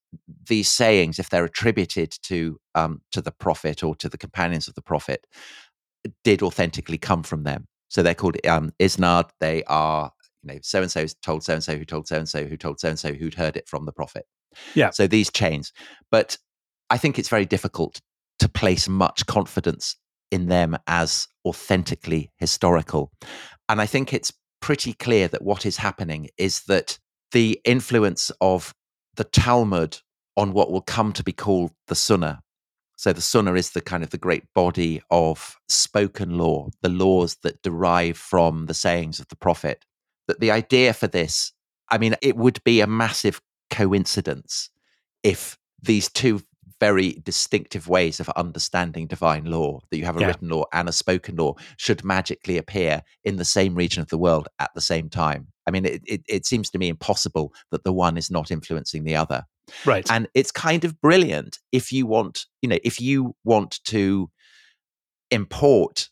these 0.50 0.70
sayings 0.70 1.20
if 1.20 1.30
they're 1.30 1.46
attributed 1.46 2.12
to 2.24 2.60
um, 2.76 3.02
to 3.14 3.22
the 3.22 3.32
prophet 3.32 3.82
or 3.82 3.96
to 3.96 4.10
the 4.10 4.18
companions 4.18 4.68
of 4.68 4.76
the 4.76 4.82
prophet 4.82 5.26
did 6.26 6.42
authentically 6.42 6.98
come 6.98 7.24
from 7.24 7.44
them. 7.44 7.68
So 7.88 8.04
they're 8.04 8.14
called 8.16 8.36
um, 8.46 8.74
isnad. 8.80 9.30
They 9.40 9.64
are 9.66 10.12
you 10.44 10.54
know, 10.54 10.60
so 10.62 10.82
and 10.82 10.92
so 10.92 11.06
told 11.22 11.44
so 11.44 11.54
and 11.54 11.64
so 11.64 11.78
who 11.78 11.86
told 11.86 12.08
so 12.08 12.18
and 12.18 12.28
so 12.28 12.44
who 12.44 12.58
told 12.58 12.80
so 12.80 12.90
and 12.90 13.00
so 13.00 13.14
who'd 13.14 13.36
heard 13.36 13.56
it 13.56 13.70
from 13.70 13.86
the 13.86 13.94
prophet. 13.94 14.26
Yeah. 14.76 14.90
So 14.90 15.08
these 15.08 15.32
chains. 15.32 15.72
But 16.12 16.38
I 16.90 16.98
think 16.98 17.18
it's 17.18 17.30
very 17.30 17.46
difficult 17.46 18.02
to 18.40 18.50
place 18.50 18.90
much 18.90 19.26
confidence 19.28 19.96
in 20.32 20.48
them 20.48 20.78
as 20.88 21.28
authentically 21.46 22.32
historical. 22.38 23.12
And 23.70 23.80
I 23.80 23.86
think 23.86 24.14
it's 24.14 24.34
pretty 24.62 24.94
clear 24.94 25.28
that 25.28 25.44
what 25.44 25.66
is 25.66 25.78
happening 25.78 26.30
is 26.38 26.64
that 26.64 26.98
the 27.32 27.60
influence 27.64 28.32
of 28.42 28.74
the 29.16 29.24
Talmud 29.24 30.00
on 30.38 30.54
what 30.54 30.72
will 30.72 30.82
come 30.82 31.14
to 31.14 31.24
be 31.24 31.34
called 31.34 31.72
the 31.88 31.96
Sunnah. 31.96 32.42
So 32.98 33.14
the 33.14 33.22
Sunnah 33.22 33.56
is 33.56 33.72
the 33.72 33.82
kind 33.82 34.04
of 34.04 34.12
the 34.12 34.18
great 34.18 34.44
body 34.54 35.02
of 35.10 35.58
spoken 35.68 36.38
law, 36.38 36.70
the 36.82 36.90
laws 36.90 37.38
that 37.44 37.62
derive 37.64 38.18
from 38.18 38.68
the 38.68 38.74
sayings 38.74 39.20
of 39.20 39.28
the 39.30 39.36
Prophet. 39.36 39.86
That 40.28 40.40
the 40.40 40.52
idea 40.52 40.94
for 40.94 41.08
this, 41.08 41.52
I 41.90 41.98
mean, 41.98 42.16
it 42.22 42.38
would 42.38 42.64
be 42.64 42.80
a 42.80 42.88
massive 42.88 43.42
coincidence 43.70 44.70
if 45.24 45.58
these 45.82 46.10
two 46.10 46.42
very 46.82 47.22
distinctive 47.24 47.88
ways 47.88 48.20
of 48.20 48.28
understanding 48.30 49.06
divine 49.06 49.46
law 49.46 49.80
that 49.92 49.98
you 50.00 50.04
have 50.04 50.18
a 50.18 50.22
Yeah. 50.22 50.28
written 50.28 50.50
law 50.50 50.66
and 50.74 50.90
a 50.90 50.92
spoken 50.92 51.36
law 51.36 51.54
should 51.78 52.04
magically 52.04 52.58
appear 52.58 53.04
in 53.24 53.36
the 53.38 53.46
same 53.46 53.76
region 53.76 54.02
of 54.02 54.10
the 54.10 54.18
world 54.18 54.48
at 54.58 54.72
the 54.74 54.82
same 54.82 55.08
time. 55.08 55.48
I 55.68 55.72
mean, 55.72 55.86
it, 55.86 56.02
it, 56.08 56.22
it 56.28 56.46
seems 56.48 56.72
to 56.72 56.80
me 56.80 56.90
impossible 56.90 57.54
that 57.70 57.84
the 57.84 57.94
one 57.94 58.18
is 58.18 58.32
not 58.32 58.50
influencing 58.50 59.04
the 59.04 59.16
other. 59.16 59.46
Right. 59.86 60.10
And 60.10 60.28
it's 60.34 60.52
kind 60.52 60.84
of 60.84 61.00
brilliant 61.00 61.60
if 61.72 61.92
you 61.92 62.08
want, 62.08 62.48
you 62.64 62.68
know, 62.70 62.80
if 62.84 63.00
you 63.00 63.36
want 63.44 63.80
to 63.86 64.32
import 65.30 66.10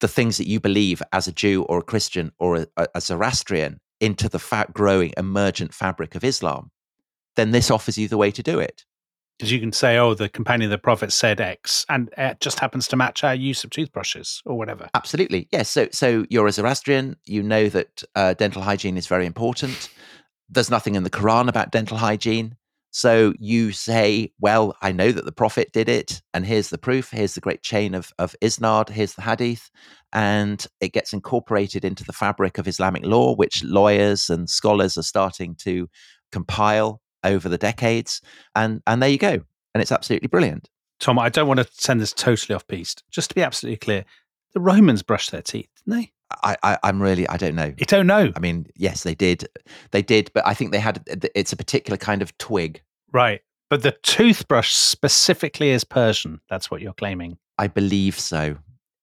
the 0.00 0.08
things 0.08 0.38
that 0.38 0.48
you 0.48 0.58
believe 0.58 1.02
as 1.12 1.28
a 1.28 1.32
Jew 1.32 1.64
or 1.64 1.78
a 1.78 1.82
Christian 1.82 2.32
or 2.38 2.56
a, 2.56 2.66
a, 2.78 2.86
a 2.94 3.00
Zoroastrian 3.02 3.78
into 4.00 4.26
the 4.30 4.38
fat 4.38 4.72
growing 4.72 5.12
emergent 5.18 5.74
fabric 5.74 6.14
of 6.14 6.24
Islam, 6.24 6.70
then 7.36 7.50
this 7.50 7.70
offers 7.70 7.98
you 7.98 8.08
the 8.08 8.16
way 8.16 8.30
to 8.30 8.42
do 8.42 8.58
it. 8.58 8.84
Because 9.38 9.50
you 9.50 9.58
can 9.58 9.72
say, 9.72 9.98
oh, 9.98 10.14
the 10.14 10.28
companion 10.28 10.70
of 10.70 10.70
the 10.70 10.78
prophet 10.78 11.12
said 11.12 11.40
X, 11.40 11.84
and 11.88 12.08
it 12.16 12.40
just 12.40 12.60
happens 12.60 12.86
to 12.88 12.96
match 12.96 13.24
our 13.24 13.34
use 13.34 13.64
of 13.64 13.70
toothbrushes 13.70 14.42
or 14.46 14.56
whatever. 14.56 14.88
Absolutely. 14.94 15.48
Yes. 15.50 15.68
So, 15.68 15.88
so 15.90 16.24
you're 16.30 16.46
a 16.46 16.52
Zoroastrian. 16.52 17.16
You 17.24 17.42
know 17.42 17.68
that 17.68 18.04
uh, 18.14 18.34
dental 18.34 18.62
hygiene 18.62 18.96
is 18.96 19.08
very 19.08 19.26
important. 19.26 19.90
There's 20.48 20.70
nothing 20.70 20.94
in 20.94 21.02
the 21.02 21.10
Quran 21.10 21.48
about 21.48 21.72
dental 21.72 21.96
hygiene. 21.96 22.56
So 22.92 23.34
you 23.40 23.72
say, 23.72 24.32
well, 24.38 24.76
I 24.80 24.92
know 24.92 25.10
that 25.10 25.24
the 25.24 25.32
Prophet 25.32 25.72
did 25.72 25.88
it, 25.88 26.22
and 26.32 26.46
here's 26.46 26.70
the 26.70 26.78
proof. 26.78 27.10
Here's 27.10 27.34
the 27.34 27.40
great 27.40 27.60
chain 27.60 27.92
of, 27.92 28.12
of 28.20 28.36
Isnad. 28.40 28.88
Here's 28.88 29.14
the 29.14 29.22
Hadith. 29.22 29.68
And 30.12 30.64
it 30.80 30.92
gets 30.92 31.12
incorporated 31.12 31.84
into 31.84 32.04
the 32.04 32.12
fabric 32.12 32.56
of 32.56 32.68
Islamic 32.68 33.04
law, 33.04 33.34
which 33.34 33.64
lawyers 33.64 34.30
and 34.30 34.48
scholars 34.48 34.96
are 34.96 35.02
starting 35.02 35.56
to 35.56 35.88
compile 36.30 37.00
over 37.24 37.48
the 37.48 37.58
decades. 37.58 38.20
And, 38.54 38.82
and 38.86 39.02
there 39.02 39.10
you 39.10 39.18
go. 39.18 39.32
And 39.74 39.82
it's 39.82 39.92
absolutely 39.92 40.28
brilliant. 40.28 40.68
Tom, 41.00 41.18
I 41.18 41.28
don't 41.28 41.48
want 41.48 41.58
to 41.60 41.68
send 41.72 42.00
this 42.00 42.12
totally 42.12 42.54
off 42.54 42.66
piste. 42.68 43.02
Just 43.10 43.30
to 43.30 43.34
be 43.34 43.42
absolutely 43.42 43.78
clear, 43.78 44.04
the 44.52 44.60
Romans 44.60 45.02
brushed 45.02 45.32
their 45.32 45.42
teeth, 45.42 45.68
didn't 45.84 46.00
they? 46.00 46.12
I, 46.42 46.56
I, 46.62 46.78
I'm 46.84 47.02
really, 47.02 47.28
I 47.28 47.36
don't 47.36 47.54
know. 47.54 47.72
You 47.76 47.86
don't 47.86 48.06
know. 48.06 48.32
I 48.34 48.38
mean, 48.40 48.66
yes, 48.76 49.02
they 49.02 49.14
did. 49.14 49.46
They 49.90 50.02
did, 50.02 50.30
but 50.34 50.46
I 50.46 50.54
think 50.54 50.72
they 50.72 50.78
had 50.78 51.02
it's 51.34 51.52
a 51.52 51.56
particular 51.56 51.96
kind 51.96 52.22
of 52.22 52.36
twig. 52.38 52.80
Right. 53.12 53.40
But 53.70 53.82
the 53.82 53.92
toothbrush 54.02 54.72
specifically 54.72 55.70
is 55.70 55.84
Persian. 55.84 56.40
That's 56.48 56.70
what 56.70 56.80
you're 56.80 56.92
claiming. 56.92 57.38
I 57.58 57.66
believe 57.66 58.18
so. 58.18 58.56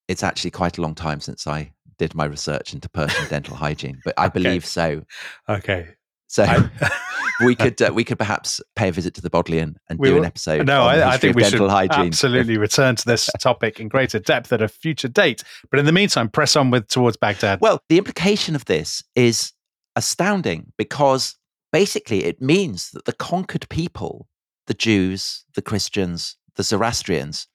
It's 0.07 0.23
actually 0.23 0.51
quite 0.51 0.77
a 0.77 0.81
long 0.81 0.95
time 0.95 1.19
since 1.19 1.47
I 1.47 1.71
did 1.97 2.15
my 2.15 2.25
research 2.25 2.73
into 2.73 2.89
Persian 2.89 3.27
dental 3.29 3.55
hygiene, 3.55 4.01
but 4.03 4.13
I 4.17 4.25
Okay. 4.27 4.33
believe 4.33 4.65
so. 4.65 5.03
Okay. 5.47 5.89
So 6.31 6.43
I- 6.43 6.89
we 7.45 7.55
could 7.55 7.81
uh, 7.81 7.91
we 7.93 8.03
could 8.05 8.17
perhaps 8.17 8.61
pay 8.77 8.87
a 8.87 8.91
visit 8.91 9.13
to 9.15 9.21
the 9.21 9.29
Bodleian 9.29 9.75
and 9.89 9.99
We 9.99 10.07
do 10.09 10.17
an 10.17 10.23
episode. 10.25 10.65
no, 10.65 10.83
I, 10.83 11.13
I 11.13 11.17
think 11.17 11.35
we 11.35 11.41
dental 11.43 11.67
should 11.67 11.69
hygiene. 11.71 12.07
absolutely 12.07 12.57
return 12.67 12.95
to 12.95 13.05
this 13.05 13.29
topic 13.41 13.79
in 13.81 13.89
greater 13.89 14.17
depth 14.17 14.53
at 14.53 14.61
a 14.61 14.69
future 14.69 15.09
date. 15.09 15.43
But 15.69 15.79
in 15.79 15.85
the 15.85 15.91
meantime, 15.91 16.29
press 16.29 16.55
on 16.55 16.71
with 16.71 16.87
towards 16.87 17.17
Baghdad. 17.17 17.59
Well, 17.59 17.81
the 17.89 17.97
implication 17.97 18.55
of 18.55 18.63
this 18.65 19.03
is 19.15 19.51
astounding 19.97 20.71
because 20.77 21.35
basically 21.73 22.23
it 22.23 22.41
means 22.41 22.91
that 22.91 23.03
the 23.05 23.13
conquered 23.13 23.67
people, 23.69 24.29
the 24.67 24.73
Jews, 24.73 25.43
the 25.55 25.61
Christians, 25.61 26.37
the 26.55 26.63
Zoroastrians, 26.63 27.47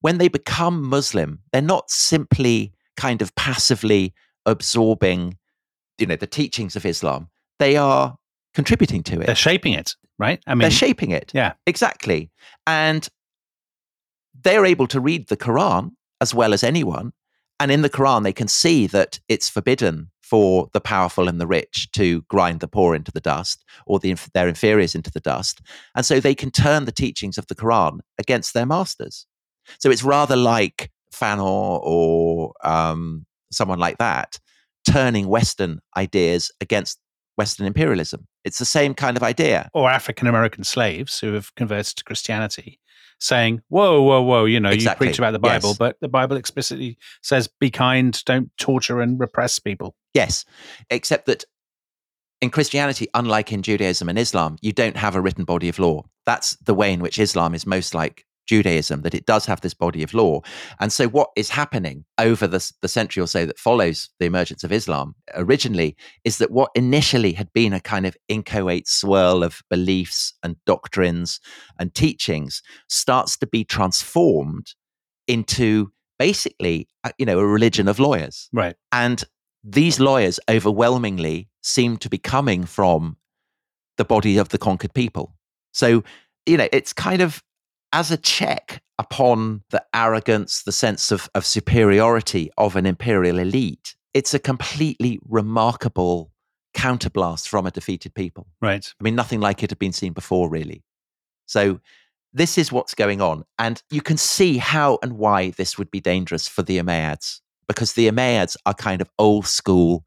when 0.00 0.16
they 0.16 0.28
become 0.28 0.82
Muslim, 0.82 1.40
they're 1.52 1.60
not 1.60 1.90
simply 1.90 2.72
kind 2.96 3.20
of 3.20 3.34
passively 3.34 4.14
absorbing, 4.46 5.36
you 5.98 6.06
know, 6.06 6.16
the 6.16 6.26
teachings 6.26 6.74
of 6.76 6.86
Islam. 6.86 7.28
They 7.58 7.76
are 7.76 8.16
contributing 8.54 9.02
to 9.04 9.20
it. 9.20 9.26
They're 9.26 9.34
shaping 9.34 9.72
it, 9.72 9.94
right? 10.18 10.42
I 10.46 10.54
mean, 10.54 10.60
They're 10.60 10.70
shaping 10.70 11.10
it. 11.10 11.32
yeah. 11.34 11.54
Exactly. 11.66 12.30
And 12.66 13.08
they're 14.42 14.66
able 14.66 14.86
to 14.88 15.00
read 15.00 15.28
the 15.28 15.36
Quran 15.36 15.92
as 16.20 16.34
well 16.34 16.52
as 16.52 16.62
anyone. 16.62 17.12
And 17.60 17.70
in 17.70 17.82
the 17.82 17.90
Quran, 17.90 18.24
they 18.24 18.32
can 18.32 18.48
see 18.48 18.86
that 18.88 19.20
it's 19.28 19.48
forbidden 19.48 20.10
for 20.20 20.68
the 20.72 20.80
powerful 20.80 21.28
and 21.28 21.40
the 21.40 21.46
rich 21.46 21.88
to 21.92 22.22
grind 22.22 22.60
the 22.60 22.66
poor 22.68 22.94
into 22.94 23.12
the 23.12 23.20
dust 23.20 23.64
or 23.86 23.98
the, 23.98 24.16
their 24.32 24.48
inferiors 24.48 24.94
into 24.94 25.10
the 25.10 25.20
dust. 25.20 25.60
And 25.94 26.04
so 26.04 26.18
they 26.18 26.34
can 26.34 26.50
turn 26.50 26.84
the 26.84 26.92
teachings 26.92 27.38
of 27.38 27.46
the 27.46 27.54
Quran 27.54 28.00
against 28.18 28.54
their 28.54 28.66
masters. 28.66 29.26
So 29.78 29.90
it's 29.90 30.02
rather 30.02 30.36
like 30.36 30.90
Fanon 31.12 31.80
or 31.82 32.54
um, 32.64 33.24
someone 33.52 33.78
like 33.78 33.98
that 33.98 34.38
turning 34.90 35.28
Western 35.28 35.80
ideas 35.96 36.50
against 36.60 36.98
Western 37.36 37.66
imperialism. 37.66 38.26
It's 38.44 38.58
the 38.58 38.64
same 38.64 38.94
kind 38.94 39.16
of 39.16 39.22
idea. 39.22 39.70
or 39.74 39.90
African 39.90 40.26
American 40.28 40.64
slaves 40.64 41.18
who 41.20 41.32
have 41.34 41.54
converted 41.54 41.96
to 41.96 42.04
Christianity, 42.04 42.78
saying, 43.18 43.62
"Whoa, 43.68 44.02
whoa, 44.02 44.22
whoa! 44.22 44.44
You 44.44 44.60
know, 44.60 44.70
Exactly. 44.70 45.06
you 45.06 45.10
preach 45.10 45.18
about 45.18 45.32
the 45.32 45.38
Bible, 45.38 45.70
Yes. 45.70 45.78
but 45.78 45.96
the 46.00 46.08
Bible 46.08 46.36
explicitly 46.36 46.96
says, 47.22 47.48
be 47.60 47.70
kind, 47.70 48.20
don't 48.24 48.50
torture 48.58 49.00
and 49.00 49.18
repress 49.18 49.58
people." 49.58 49.94
Yes, 50.14 50.44
except 50.90 51.26
that 51.26 51.44
in 52.40 52.50
Christianity, 52.50 53.08
unlike 53.14 53.52
in 53.52 53.62
Judaism 53.62 54.08
and 54.08 54.18
Islam, 54.18 54.58
you 54.60 54.72
don't 54.72 54.96
have 54.96 55.16
a 55.16 55.20
written 55.20 55.44
body 55.44 55.68
of 55.68 55.78
law. 55.78 56.04
That's 56.26 56.56
the 56.56 56.74
way 56.74 56.92
in 56.92 57.00
which 57.00 57.18
Islam 57.18 57.54
is 57.54 57.66
most 57.66 57.94
like 57.94 58.26
Judaism, 58.46 59.02
that 59.02 59.14
it 59.14 59.26
does 59.26 59.46
have 59.46 59.60
this 59.60 59.74
body 59.74 60.02
of 60.02 60.14
law. 60.14 60.40
And 60.80 60.92
so, 60.92 61.08
what 61.08 61.30
is 61.36 61.50
happening 61.50 62.04
over 62.18 62.46
the, 62.46 62.72
the 62.82 62.88
century 62.88 63.22
or 63.22 63.26
so 63.26 63.46
that 63.46 63.58
follows 63.58 64.10
the 64.18 64.26
emergence 64.26 64.64
of 64.64 64.72
Islam 64.72 65.14
originally 65.34 65.96
is 66.24 66.38
that 66.38 66.50
what 66.50 66.70
initially 66.74 67.32
had 67.32 67.52
been 67.52 67.72
a 67.72 67.80
kind 67.80 68.06
of 68.06 68.16
inchoate 68.28 68.88
swirl 68.88 69.42
of 69.42 69.62
beliefs 69.70 70.34
and 70.42 70.56
doctrines 70.66 71.40
and 71.78 71.94
teachings 71.94 72.62
starts 72.88 73.36
to 73.38 73.46
be 73.46 73.64
transformed 73.64 74.74
into 75.26 75.90
basically, 76.18 76.88
uh, 77.02 77.10
you 77.18 77.26
know, 77.26 77.38
a 77.38 77.46
religion 77.46 77.88
of 77.88 77.98
lawyers. 77.98 78.48
Right. 78.52 78.76
And 78.92 79.24
these 79.62 79.98
lawyers 79.98 80.38
overwhelmingly 80.48 81.48
seem 81.62 81.96
to 81.98 82.10
be 82.10 82.18
coming 82.18 82.64
from 82.64 83.16
the 83.96 84.04
body 84.04 84.36
of 84.36 84.50
the 84.50 84.58
conquered 84.58 84.94
people. 84.94 85.34
So, 85.72 86.04
you 86.46 86.56
know, 86.56 86.68
it's 86.72 86.92
kind 86.92 87.22
of 87.22 87.42
as 87.94 88.10
a 88.10 88.16
check 88.16 88.82
upon 88.98 89.62
the 89.70 89.82
arrogance, 89.94 90.64
the 90.64 90.72
sense 90.72 91.12
of, 91.12 91.30
of 91.34 91.46
superiority 91.46 92.50
of 92.58 92.74
an 92.74 92.86
imperial 92.86 93.38
elite, 93.38 93.94
it's 94.12 94.34
a 94.34 94.38
completely 94.40 95.20
remarkable 95.28 96.32
counterblast 96.76 97.46
from 97.46 97.66
a 97.66 97.70
defeated 97.70 98.12
people. 98.12 98.48
Right. 98.60 98.92
I 99.00 99.04
mean, 99.04 99.14
nothing 99.14 99.40
like 99.40 99.62
it 99.62 99.70
had 99.70 99.78
been 99.78 99.92
seen 99.92 100.12
before, 100.12 100.50
really. 100.50 100.82
So, 101.46 101.80
this 102.32 102.58
is 102.58 102.72
what's 102.72 102.94
going 102.94 103.20
on. 103.20 103.44
And 103.60 103.80
you 103.90 104.00
can 104.00 104.16
see 104.16 104.56
how 104.56 104.98
and 105.04 105.12
why 105.12 105.50
this 105.50 105.78
would 105.78 105.92
be 105.92 106.00
dangerous 106.00 106.48
for 106.48 106.64
the 106.64 106.78
Umayyads, 106.78 107.42
because 107.68 107.92
the 107.92 108.08
Umayyads 108.08 108.56
are 108.66 108.74
kind 108.74 109.00
of 109.00 109.08
old 109.20 109.46
school 109.46 110.04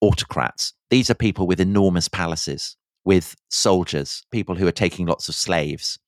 autocrats. 0.00 0.72
These 0.88 1.10
are 1.10 1.14
people 1.14 1.46
with 1.46 1.60
enormous 1.60 2.08
palaces, 2.08 2.78
with 3.04 3.36
soldiers, 3.50 4.24
people 4.30 4.54
who 4.54 4.66
are 4.66 4.72
taking 4.72 5.04
lots 5.04 5.28
of 5.28 5.34
slaves. 5.34 5.98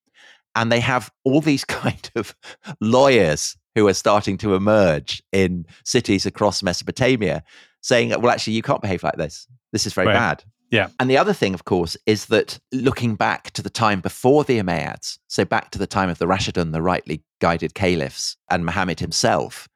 And 0.55 0.71
they 0.71 0.81
have 0.81 1.11
all 1.25 1.41
these 1.41 1.65
kind 1.83 2.11
of 2.15 2.35
lawyers 2.81 3.57
who 3.75 3.89
are 3.89 3.95
starting 3.95 4.39
to 4.39 4.55
emerge 4.55 5.23
in 5.33 5.67
cities 5.85 6.27
across 6.27 6.63
Mesopotamia 6.63 7.43
saying, 7.81 8.11
well, 8.21 8.31
actually, 8.31 8.55
you 8.55 8.63
can't 8.63 8.81
behave 8.81 9.03
like 9.03 9.17
this. 9.17 9.47
This 9.73 9.87
is 9.87 9.93
very 9.93 10.07
Right. 10.09 10.15
bad. 10.15 10.45
Yeah. 10.71 10.89
And 10.99 11.11
the 11.11 11.19
other 11.19 11.33
thing, 11.33 11.55
of 11.55 11.65
course, 11.65 11.97
is 12.07 12.27
that 12.27 12.59
looking 12.73 13.15
back 13.15 13.51
to 13.53 13.63
the 13.63 13.71
time 13.71 14.01
before 14.01 14.43
the 14.45 14.59
Umayyads, 14.59 15.19
so 15.29 15.45
back 15.45 15.71
to 15.71 15.79
the 15.79 15.87
time 15.87 16.09
of 16.09 16.19
the 16.19 16.27
Rashidun, 16.27 16.73
the 16.73 16.83
rightly 16.83 17.23
guided 17.41 17.75
caliphs, 17.75 18.37
and 18.51 18.65
Muhammad 18.65 18.99
himself, 19.01 19.69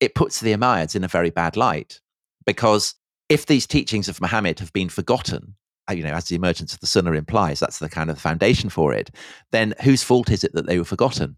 it 0.00 0.14
puts 0.14 0.40
the 0.40 0.52
Umayyads 0.52 0.94
in 0.94 1.04
a 1.04 1.08
very 1.08 1.30
bad 1.30 1.56
light. 1.56 2.00
Because 2.46 2.94
if 3.28 3.46
these 3.46 3.66
teachings 3.66 4.08
of 4.08 4.20
Muhammad 4.20 4.60
have 4.60 4.72
been 4.72 4.88
forgotten, 4.88 5.56
you 5.90 6.02
know, 6.02 6.14
as 6.14 6.24
the 6.24 6.36
emergence 6.36 6.74
of 6.74 6.80
the 6.80 6.86
Sunnah 6.86 7.12
implies, 7.12 7.60
that's 7.60 7.78
the 7.78 7.88
kind 7.88 8.10
of 8.10 8.18
foundation 8.18 8.70
for 8.70 8.92
it, 8.92 9.10
then 9.52 9.74
whose 9.82 10.02
fault 10.02 10.30
is 10.30 10.44
it 10.44 10.52
that 10.54 10.66
they 10.66 10.78
were 10.78 10.84
forgotten? 10.84 11.36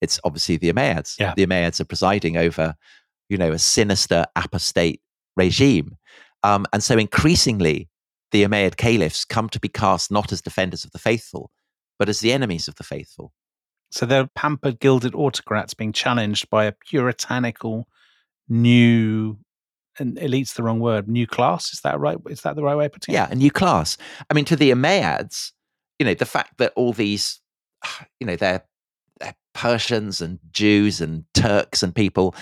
It's 0.00 0.18
obviously 0.24 0.56
the 0.56 0.72
Umayyads. 0.72 1.16
Yeah. 1.18 1.34
The 1.36 1.46
Umayyads 1.46 1.80
are 1.80 1.84
presiding 1.84 2.36
over, 2.36 2.74
you 3.28 3.36
know, 3.36 3.52
a 3.52 3.58
sinister 3.58 4.26
apostate 4.36 5.00
regime. 5.36 5.96
Um, 6.42 6.66
and 6.72 6.82
so 6.82 6.96
increasingly, 6.96 7.88
the 8.32 8.44
Umayyad 8.44 8.76
caliphs 8.76 9.24
come 9.24 9.48
to 9.50 9.60
be 9.60 9.68
cast 9.68 10.10
not 10.10 10.32
as 10.32 10.40
defenders 10.40 10.84
of 10.84 10.92
the 10.92 10.98
faithful, 10.98 11.50
but 11.98 12.08
as 12.08 12.20
the 12.20 12.32
enemies 12.32 12.68
of 12.68 12.76
the 12.76 12.84
faithful. 12.84 13.32
So 13.90 14.06
they're 14.06 14.28
pampered, 14.34 14.78
gilded 14.78 15.14
autocrats 15.14 15.74
being 15.74 15.92
challenged 15.92 16.48
by 16.48 16.64
a 16.64 16.72
puritanical 16.72 17.88
new, 18.48 19.36
and 20.00 20.18
elite's 20.18 20.54
the 20.54 20.62
wrong 20.62 20.80
word, 20.80 21.08
new 21.08 21.26
class. 21.26 21.72
Is 21.72 21.80
that 21.82 21.98
right? 22.00 22.16
Is 22.28 22.42
that 22.42 22.56
the 22.56 22.62
right 22.62 22.74
way 22.76 22.86
of 22.86 22.92
putting 22.92 23.14
Yeah, 23.14 23.28
a 23.30 23.34
new 23.34 23.50
class. 23.50 23.96
I 24.28 24.34
mean, 24.34 24.44
to 24.46 24.56
the 24.56 24.70
Umayyads, 24.70 25.52
you 25.98 26.06
know, 26.06 26.14
the 26.14 26.26
fact 26.26 26.58
that 26.58 26.72
all 26.76 26.92
these, 26.92 27.40
you 28.20 28.26
know, 28.26 28.36
they're, 28.36 28.64
they're 29.20 29.34
Persians 29.54 30.20
and 30.20 30.38
Jews 30.50 31.00
and 31.00 31.24
Turks 31.34 31.82
and 31.82 31.94
people, 31.94 32.34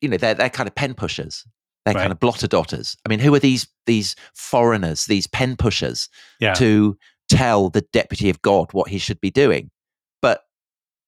you 0.00 0.08
know, 0.08 0.16
they're, 0.16 0.34
they're 0.34 0.50
kind 0.50 0.68
of 0.68 0.74
pen 0.74 0.94
pushers. 0.94 1.46
They're 1.84 1.94
Right. 1.94 2.00
kind 2.00 2.12
of 2.12 2.18
blotter 2.20 2.46
dotters. 2.46 2.96
I 3.04 3.08
mean, 3.10 3.20
who 3.20 3.34
are 3.34 3.38
these 3.38 3.68
these 3.86 4.16
foreigners, 4.34 5.04
these 5.04 5.26
pen 5.26 5.54
pushers 5.56 6.08
Yeah. 6.40 6.54
to 6.54 6.96
tell 7.28 7.68
the 7.70 7.82
deputy 7.92 8.30
of 8.30 8.40
God 8.42 8.72
what 8.72 8.88
he 8.88 8.98
should 8.98 9.20
be 9.20 9.30
doing? 9.30 9.70
But 10.22 10.40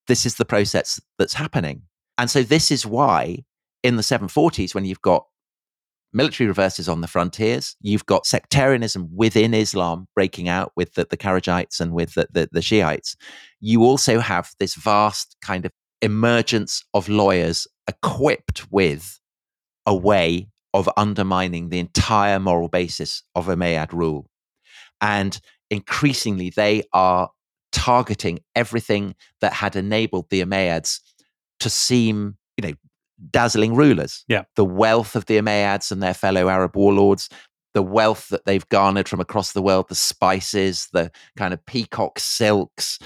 this 0.07 0.27
is 0.27 0.35
the 0.37 0.45
process 0.45 1.01
that's 1.19 1.33
happening. 1.35 1.83
And 2.19 2.31
so 2.31 2.43
this 2.43 2.71
is 2.71 2.85
why 2.87 3.45
in 3.83 3.97
the 3.97 4.03
740s, 4.03 4.75
when 4.75 4.85
you've 4.85 5.01
got 5.03 5.27
military 6.17 6.49
reverses 6.49 6.89
on 6.89 7.03
the 7.03 7.07
frontiers, 7.07 7.77
you've 7.83 8.07
got 8.07 8.25
sectarianism 8.25 9.09
within 9.15 9.53
Islam 9.53 10.09
breaking 10.15 10.49
out 10.49 10.73
with 10.75 10.95
the, 10.95 11.07
the 11.09 11.17
Kharijites 11.17 11.79
and 11.79 11.93
with 11.93 12.15
the, 12.15 12.27
the, 12.33 12.49
the 12.51 12.63
Shiites, 12.63 13.17
you 13.61 13.85
also 13.85 14.19
have 14.19 14.51
this 14.59 14.75
vast 14.75 15.37
kind 15.43 15.67
of 15.67 15.73
emergence 16.01 16.83
of 16.95 17.11
lawyers 17.11 17.67
equipped 17.87 18.71
with 18.73 19.21
a 19.85 19.95
way 19.95 20.49
of 20.73 20.89
undermining 20.97 21.69
the 21.69 21.79
entire 21.79 22.41
moral 22.41 22.69
basis 22.69 23.23
of 23.35 23.47
Umayyad 23.47 23.93
rule. 23.93 24.27
And 25.03 25.39
increasingly, 25.71 26.51
they 26.51 26.85
are 26.95 27.31
targeting 27.73 28.41
everything 28.55 29.15
that 29.43 29.53
had 29.53 29.77
enabled 29.77 30.31
the 30.31 30.41
Umayyads 30.41 31.01
to 31.61 31.69
seem, 31.69 32.39
you 32.57 32.69
know, 32.69 32.75
dazzling 33.31 33.75
rulers. 33.75 34.25
Yeah. 34.29 34.45
The 34.57 34.65
wealth 34.65 35.17
of 35.17 35.27
the 35.27 35.37
Umayyads 35.39 35.91
and 35.93 36.03
their 36.03 36.15
fellow 36.15 36.49
Arab 36.49 36.77
warlords, 36.77 37.29
the 37.75 37.83
wealth 37.83 38.29
that 38.29 38.45
they've 38.45 38.69
garnered 38.69 39.09
from 39.09 39.21
across 39.21 39.53
the 39.53 39.63
world, 39.63 39.87
the 39.89 39.95
spices, 39.95 40.89
the 40.93 41.11
kind 41.37 41.53
of 41.55 41.65
peacock 41.67 42.19
silks, 42.19 42.99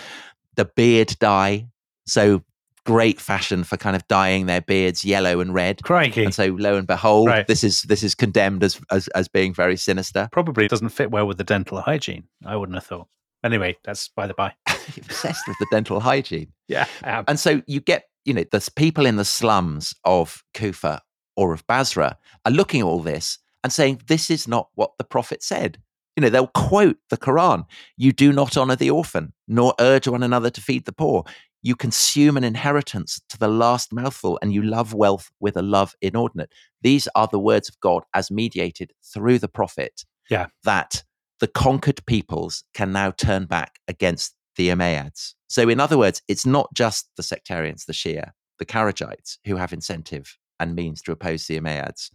the 0.56 0.64
beard 0.64 1.16
dye. 1.20 1.66
So 2.06 2.42
great 2.86 3.20
fashion 3.20 3.62
for 3.62 3.76
kind 3.76 3.94
of 3.94 4.06
dyeing 4.08 4.46
their 4.46 4.60
beards 4.62 5.04
yellow 5.04 5.40
and 5.40 5.52
red. 5.54 5.82
Crikey. 5.82 6.24
And 6.24 6.34
so 6.34 6.46
lo 6.58 6.76
and 6.76 6.86
behold, 6.86 7.28
Right. 7.28 7.46
this 7.46 7.62
is 7.62 7.82
this 7.82 8.02
is 8.02 8.14
condemned 8.14 8.64
as, 8.64 8.80
as 8.90 9.06
as 9.08 9.28
being 9.28 9.52
very 9.54 9.76
sinister. 9.76 10.28
Probably 10.32 10.66
doesn't 10.66 10.88
fit 10.88 11.10
well 11.10 11.26
with 11.26 11.36
the 11.38 11.44
dental 11.44 11.80
hygiene. 11.80 12.24
I 12.44 12.56
wouldn't 12.56 12.76
have 12.76 12.86
thought. 12.86 13.08
Anyway, 13.44 13.76
that's 13.84 14.08
by 14.08 14.26
the 14.26 14.34
by. 14.34 14.52
Obsessed 14.68 15.46
with 15.48 15.56
the 15.60 15.66
dental 15.70 16.00
hygiene. 16.00 16.52
Yeah. 16.68 16.86
And 17.02 17.38
so 17.40 17.62
you 17.66 17.80
get, 17.80 18.04
you 18.24 18.34
know, 18.34 18.44
the 18.50 18.68
people 18.76 19.06
in 19.06 19.16
the 19.16 19.24
slums 19.24 19.94
of 20.04 20.42
Kufa 20.54 21.02
or 21.36 21.52
of 21.52 21.66
Basra 21.66 22.18
are 22.44 22.52
looking 22.52 22.80
at 22.80 22.86
all 22.86 23.00
this 23.00 23.38
and 23.62 23.72
saying, 23.72 24.02
this 24.06 24.30
is 24.30 24.48
not 24.48 24.68
what 24.74 24.92
the 24.98 25.04
prophet 25.04 25.42
said. 25.42 25.78
You 26.16 26.22
know, 26.22 26.30
they'll 26.30 26.48
quote 26.48 26.98
the 27.08 27.16
Quran 27.16 27.64
You 27.96 28.12
do 28.12 28.32
not 28.32 28.56
honor 28.56 28.76
the 28.76 28.90
orphan, 28.90 29.32
nor 29.48 29.74
urge 29.80 30.08
one 30.08 30.22
another 30.22 30.50
to 30.50 30.60
feed 30.60 30.84
the 30.84 30.92
poor. 30.92 31.24
You 31.62 31.76
consume 31.76 32.36
an 32.36 32.44
inheritance 32.44 33.20
to 33.28 33.38
the 33.38 33.48
last 33.48 33.92
mouthful, 33.92 34.38
and 34.42 34.52
you 34.52 34.62
love 34.62 34.92
wealth 34.92 35.30
with 35.40 35.56
a 35.56 35.62
love 35.62 35.94
inordinate. 36.00 36.52
These 36.82 37.06
are 37.14 37.28
the 37.30 37.38
words 37.38 37.68
of 37.68 37.78
God 37.80 38.02
as 38.12 38.30
mediated 38.30 38.92
through 39.02 39.38
the 39.38 39.48
prophet. 39.48 40.04
Yeah. 40.30 40.46
That 40.64 41.04
the 41.38 41.48
conquered 41.48 42.04
peoples 42.06 42.64
can 42.74 42.92
now 42.92 43.12
turn 43.12 43.46
back 43.46 43.78
against 43.88 44.34
the 44.60 44.68
Umayyads. 44.68 45.32
So, 45.48 45.70
in 45.70 45.80
other 45.80 45.96
words, 45.96 46.20
it's 46.28 46.44
not 46.44 46.68
just 46.74 47.08
the 47.16 47.22
sectarians, 47.22 47.86
the 47.86 47.94
Shia, 47.94 48.32
the 48.58 48.66
Kharijites, 48.66 49.38
who 49.46 49.56
have 49.56 49.72
incentive 49.72 50.36
and 50.60 50.76
means 50.76 51.00
to 51.02 51.12
oppose 51.12 51.46
the 51.46 51.58
Umayyads, 51.58 52.10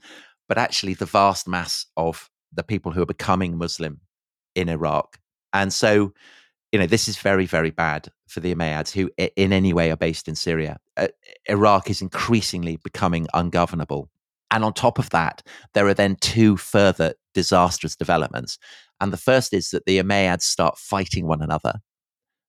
but 0.47 0.59
actually 0.59 0.93
the 0.93 1.07
vast 1.07 1.47
mass 1.47 1.87
of 1.97 2.29
the 2.53 2.61
people 2.61 2.91
who 2.91 3.01
are 3.01 3.07
becoming 3.07 3.57
Muslim 3.57 3.99
in 4.53 4.69
Iraq. 4.69 5.17
And 5.53 5.73
so, 5.73 6.13
you 6.71 6.77
know, 6.77 6.85
this 6.85 7.07
is 7.07 7.17
very, 7.17 7.47
very 7.47 7.71
bad 7.71 8.09
for 8.27 8.41
the 8.41 8.53
Umayyads, 8.53 8.91
who 8.91 9.09
in 9.35 9.51
any 9.51 9.73
way 9.73 9.89
are 9.89 9.97
based 9.97 10.27
in 10.27 10.35
Syria. 10.35 10.77
Uh, 10.95 11.07
Iraq 11.49 11.89
is 11.89 12.03
increasingly 12.03 12.77
becoming 12.77 13.25
ungovernable. 13.33 14.07
And 14.51 14.63
on 14.63 14.73
top 14.73 14.99
of 14.99 15.09
that, 15.09 15.41
there 15.73 15.87
are 15.87 15.95
then 15.95 16.15
two 16.21 16.57
further 16.57 17.15
disastrous 17.33 17.95
developments. 17.95 18.59
And 19.01 19.11
the 19.11 19.17
first 19.17 19.51
is 19.51 19.71
that 19.71 19.87
the 19.87 19.97
Umayyads 19.97 20.43
start 20.43 20.77
fighting 20.77 21.25
one 21.25 21.41
another. 21.41 21.81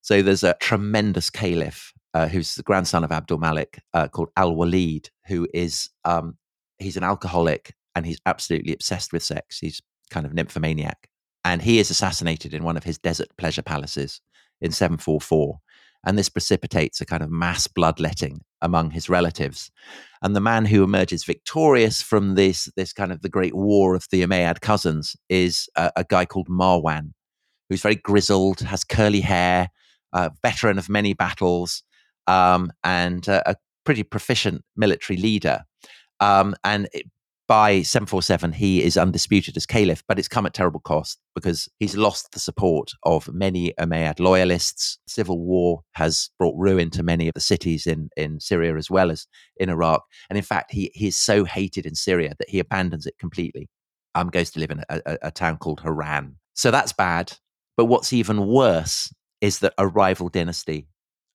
So 0.06 0.22
there's 0.22 0.44
a 0.44 0.54
tremendous 0.60 1.30
caliph 1.30 1.92
uh, 2.14 2.28
who's 2.28 2.54
the 2.54 2.62
grandson 2.62 3.02
of 3.02 3.10
Abdul 3.10 3.38
Malik 3.38 3.80
uh, 3.92 4.06
called 4.06 4.28
Al 4.36 4.54
Walid, 4.54 5.10
who 5.26 5.48
is 5.52 5.90
um, 6.04 6.36
he's 6.78 6.96
an 6.96 7.02
alcoholic 7.02 7.74
and 7.96 8.06
he's 8.06 8.20
absolutely 8.24 8.72
obsessed 8.72 9.12
with 9.12 9.24
sex. 9.24 9.58
He's 9.58 9.82
kind 10.12 10.24
of 10.24 10.32
nymphomaniac, 10.32 11.08
and 11.44 11.60
he 11.60 11.80
is 11.80 11.90
assassinated 11.90 12.54
in 12.54 12.62
one 12.62 12.76
of 12.76 12.84
his 12.84 12.98
desert 12.98 13.26
pleasure 13.36 13.62
palaces 13.62 14.20
in 14.60 14.70
744. 14.70 15.58
And 16.06 16.16
this 16.16 16.28
precipitates 16.28 17.00
a 17.00 17.04
kind 17.04 17.24
of 17.24 17.30
mass 17.32 17.66
bloodletting 17.66 18.42
among 18.62 18.92
his 18.92 19.08
relatives. 19.08 19.72
And 20.22 20.36
the 20.36 20.40
man 20.40 20.66
who 20.66 20.84
emerges 20.84 21.24
victorious 21.24 22.00
from 22.00 22.36
this, 22.36 22.70
this 22.76 22.92
kind 22.92 23.10
of 23.10 23.22
the 23.22 23.28
great 23.28 23.56
war 23.56 23.96
of 23.96 24.06
the 24.12 24.22
Umayyad 24.22 24.60
cousins 24.60 25.16
is 25.28 25.68
a, 25.74 25.90
a 25.96 26.04
guy 26.04 26.26
called 26.26 26.46
Marwan, 26.46 27.10
who's 27.68 27.82
very 27.82 27.96
grizzled, 27.96 28.60
has 28.60 28.84
curly 28.84 29.20
hair, 29.20 29.68
a 30.12 30.30
veteran 30.42 30.78
of 30.78 30.88
many 30.88 31.14
battles, 31.14 31.82
um, 32.26 32.72
and 32.84 33.28
uh, 33.28 33.42
a 33.46 33.56
pretty 33.84 34.02
proficient 34.02 34.64
military 34.76 35.16
leader. 35.16 35.64
Um, 36.20 36.54
and 36.64 36.88
it, 36.92 37.06
by 37.48 37.82
747, 37.82 38.52
he 38.52 38.82
is 38.82 38.96
undisputed 38.96 39.56
as 39.56 39.66
caliph, 39.66 40.02
but 40.08 40.18
it's 40.18 40.26
come 40.26 40.46
at 40.46 40.54
terrible 40.54 40.80
cost 40.80 41.20
because 41.34 41.68
he's 41.78 41.96
lost 41.96 42.32
the 42.32 42.40
support 42.40 42.90
of 43.04 43.32
many 43.32 43.72
Umayyad 43.78 44.18
loyalists. 44.18 44.98
Civil 45.06 45.38
war 45.38 45.82
has 45.92 46.30
brought 46.38 46.56
ruin 46.58 46.90
to 46.90 47.04
many 47.04 47.28
of 47.28 47.34
the 47.34 47.40
cities 47.40 47.86
in, 47.86 48.10
in 48.16 48.40
Syria 48.40 48.76
as 48.76 48.90
well 48.90 49.12
as 49.12 49.26
in 49.58 49.70
Iraq. 49.70 50.02
And 50.28 50.36
in 50.36 50.42
fact, 50.42 50.72
he, 50.72 50.90
he 50.94 51.06
is 51.06 51.16
so 51.16 51.44
hated 51.44 51.86
in 51.86 51.94
Syria 51.94 52.34
that 52.38 52.50
he 52.50 52.58
abandons 52.58 53.06
it 53.06 53.16
completely, 53.18 53.68
um, 54.16 54.28
goes 54.28 54.50
to 54.50 54.60
live 54.60 54.72
in 54.72 54.82
a, 54.88 55.00
a, 55.06 55.18
a 55.22 55.30
town 55.30 55.58
called 55.58 55.80
Haran. 55.80 56.36
So 56.54 56.72
that's 56.72 56.92
bad. 56.92 57.32
But 57.76 57.84
what's 57.84 58.12
even 58.12 58.46
worse 58.46 59.12
is 59.46 59.60
that 59.60 59.74
a 59.78 59.86
rival 59.86 60.28
dynasty 60.28 60.88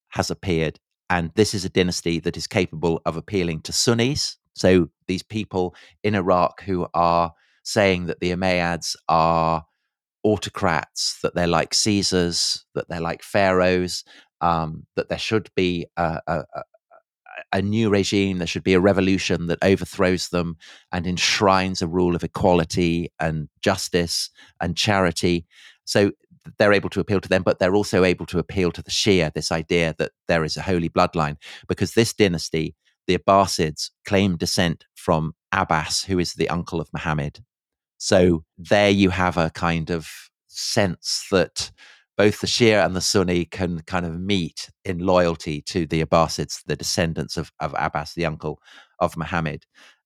has 0.10 0.30
appeared. 0.30 0.80
And 1.10 1.32
this 1.36 1.54
is 1.54 1.64
a 1.64 1.70
dynasty 1.70 2.20
that 2.20 2.36
is 2.36 2.46
capable 2.46 3.02
of 3.06 3.16
appealing 3.16 3.62
to 3.62 3.72
Sunnis. 3.72 4.38
So 4.54 4.90
these 5.08 5.24
people 5.24 5.74
in 6.04 6.14
Iraq 6.14 6.62
who 6.64 6.88
are 6.94 7.34
saying 7.64 8.08
that 8.08 8.20
the 8.20 8.32
Umayyads 8.32 8.98
are 9.08 9.66
autocrats, 10.24 11.20
that 11.24 11.36
they're 11.36 11.48
like 11.48 11.74
Caesars, 11.74 12.66
that 12.76 12.90
they're 12.90 13.00
like 13.00 13.24
pharaohs, 13.24 14.04
um, 14.42 14.86
that 14.98 15.08
there 15.08 15.18
should 15.18 15.50
be 15.56 15.86
a, 15.96 16.20
a, 16.28 16.44
a, 17.54 17.62
new 17.62 17.90
regime, 17.90 18.40
there 18.40 18.48
should 18.48 18.64
be 18.64 18.74
a 18.74 18.80
revolution 18.80 19.48
that 19.48 19.64
overthrows 19.64 20.30
them 20.30 20.58
and 20.92 21.08
enshrines 21.08 21.82
a 21.82 21.88
rule 21.88 22.16
of 22.16 22.24
equality 22.24 23.10
and 23.20 23.48
justice 23.62 24.30
and 24.60 24.76
charity. 24.76 25.46
So 25.86 26.12
they're 26.58 26.74
able 26.74 26.90
to 26.90 27.00
appeal 27.00 27.22
to 27.22 27.30
them, 27.30 27.44
but 27.44 27.60
they're 27.60 27.76
also 27.76 28.04
able 28.04 28.26
to 28.28 28.40
appeal 28.40 28.72
to 28.72 28.82
the 28.82 28.92
Shia, 28.92 29.34
this 29.34 29.52
idea 29.52 29.96
that 29.98 30.12
there 30.28 30.44
is 30.44 30.58
a 30.58 30.62
holy 30.62 30.90
bloodline, 30.90 31.38
because 31.68 31.94
this 31.94 32.14
dynasty, 32.14 32.76
the 33.08 33.18
Abbasids, 33.18 33.92
claim 34.06 34.38
descent 34.38 34.86
from 34.96 35.34
Abbas, 35.52 36.04
who 36.04 36.20
is 36.20 36.34
the 36.34 36.50
uncle 36.50 36.80
of 36.80 36.90
Muhammad. 36.94 37.40
So 37.98 38.44
there 38.58 38.90
you 38.90 39.10
have 39.12 39.38
a 39.38 39.52
kind 39.52 39.92
of 39.92 40.10
sense 40.48 41.28
that 41.32 41.72
both 42.18 42.42
the 42.42 42.48
Shia 42.48 42.86
and 42.86 42.96
the 42.96 43.02
Sunni 43.02 43.46
can 43.46 43.82
kind 43.82 44.06
of 44.06 44.20
meet 44.20 44.70
in 44.86 45.00
loyalty 45.00 45.62
to 45.64 45.86
the 45.86 46.02
Abbasids, 46.02 46.62
the 46.66 46.76
descendants 46.76 47.38
of, 47.38 47.52
of 47.60 47.74
Abbas, 47.78 48.14
the 48.14 48.26
uncle 48.26 48.60
of 49.00 49.18
Muhammad. 49.18 49.66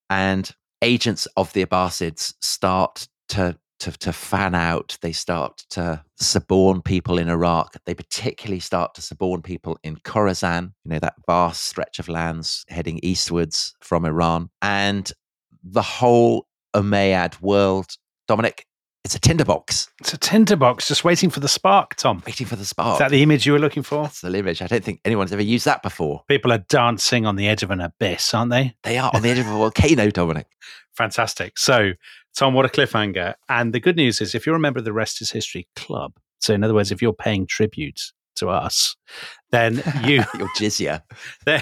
And 0.09 0.49
agents 0.81 1.25
of 1.35 1.51
the 1.53 1.65
Abbasids 1.65 2.33
start 2.41 3.07
to 3.29 3.57
to, 3.79 3.91
to 3.91 4.13
fan 4.13 4.55
out. 4.55 4.97
They 5.01 5.11
start 5.11 5.63
to 5.71 6.03
suborn 6.17 6.81
people 6.81 7.17
in 7.17 7.29
Iraq. 7.29 7.75
They 7.85 7.93
particularly 7.93 8.59
start 8.59 8.93
to 8.95 9.01
suborn 9.01 9.41
people 9.41 9.77
in 9.83 9.97
Khorasan, 9.97 10.73
you 10.83 10.91
know, 10.91 10.99
that 10.99 11.15
vast 11.27 11.63
stretch 11.63 11.99
of 11.99 12.07
lands 12.07 12.65
heading 12.69 12.99
eastwards 13.03 13.75
from 13.81 14.05
Iran. 14.05 14.49
And 14.61 15.11
the 15.63 15.81
whole 15.81 16.47
Umayyad 16.75 17.41
world, 17.41 17.95
Dominic, 18.27 18.65
it's 19.05 19.13
a 19.13 19.19
tinderbox 19.19 19.87
it's 20.01 20.13
a 20.13 20.17
tinderbox 20.17 20.87
just 20.87 21.03
waiting 21.03 21.29
for 21.29 21.39
the 21.39 21.47
spark, 21.47 21.93
Tom. 21.93 22.23
waiting 22.25 22.47
for 22.47 22.55
the 22.55 22.65
spark. 22.65 22.95
Is 22.95 22.99
that 22.99 23.11
the 23.11 23.21
image 23.21 23.45
you 23.45 23.53
were 23.53 23.59
looking 23.59 23.83
for? 23.83 24.01
That's 24.01 24.21
the 24.21 24.35
image. 24.35 24.63
I 24.63 24.67
don't 24.67 24.83
think 24.83 24.99
anyone's 25.05 25.31
ever 25.31 25.43
used 25.43 25.65
that 25.65 25.83
before. 25.83 26.23
People 26.27 26.51
are 26.51 26.65
dancing 26.69 27.27
on 27.27 27.35
the 27.35 27.47
edge 27.47 27.61
of 27.61 27.69
an 27.69 27.81
abyss, 27.81 28.33
aren't 28.33 28.49
they? 28.49 28.75
They 28.83 28.97
are 28.97 29.11
on 29.13 29.21
the 29.21 29.29
edge 29.29 29.37
of 29.37 29.45
a 29.45 29.51
volcano, 29.51 30.09
Dominic. 30.09 30.47
Fantastic. 30.97 31.59
So 31.59 31.91
Tom, 32.35 32.53
what 32.53 32.65
a 32.65 32.69
cliffhanger. 32.69 33.35
And 33.47 33.73
the 33.73 33.79
good 33.79 33.95
news 33.95 34.19
is, 34.19 34.35
if 34.35 34.45
you're 34.45 34.57
a 34.57 34.59
member 34.59 34.79
of 34.79 34.85
the 34.85 34.91
Rest 34.91 35.21
is 35.21 35.31
History 35.31 35.67
Club, 35.75 36.13
so 36.39 36.53
in 36.53 36.63
other 36.63 36.73
words, 36.73 36.91
if 36.91 37.01
you're 37.01 37.13
paying 37.13 37.47
tribute 37.47 38.11
to 38.35 38.49
us, 38.49 38.95
then 39.51 39.81
you 40.03 40.23
Your 40.37 40.49
jizya. 40.57 41.01
then 41.45 41.61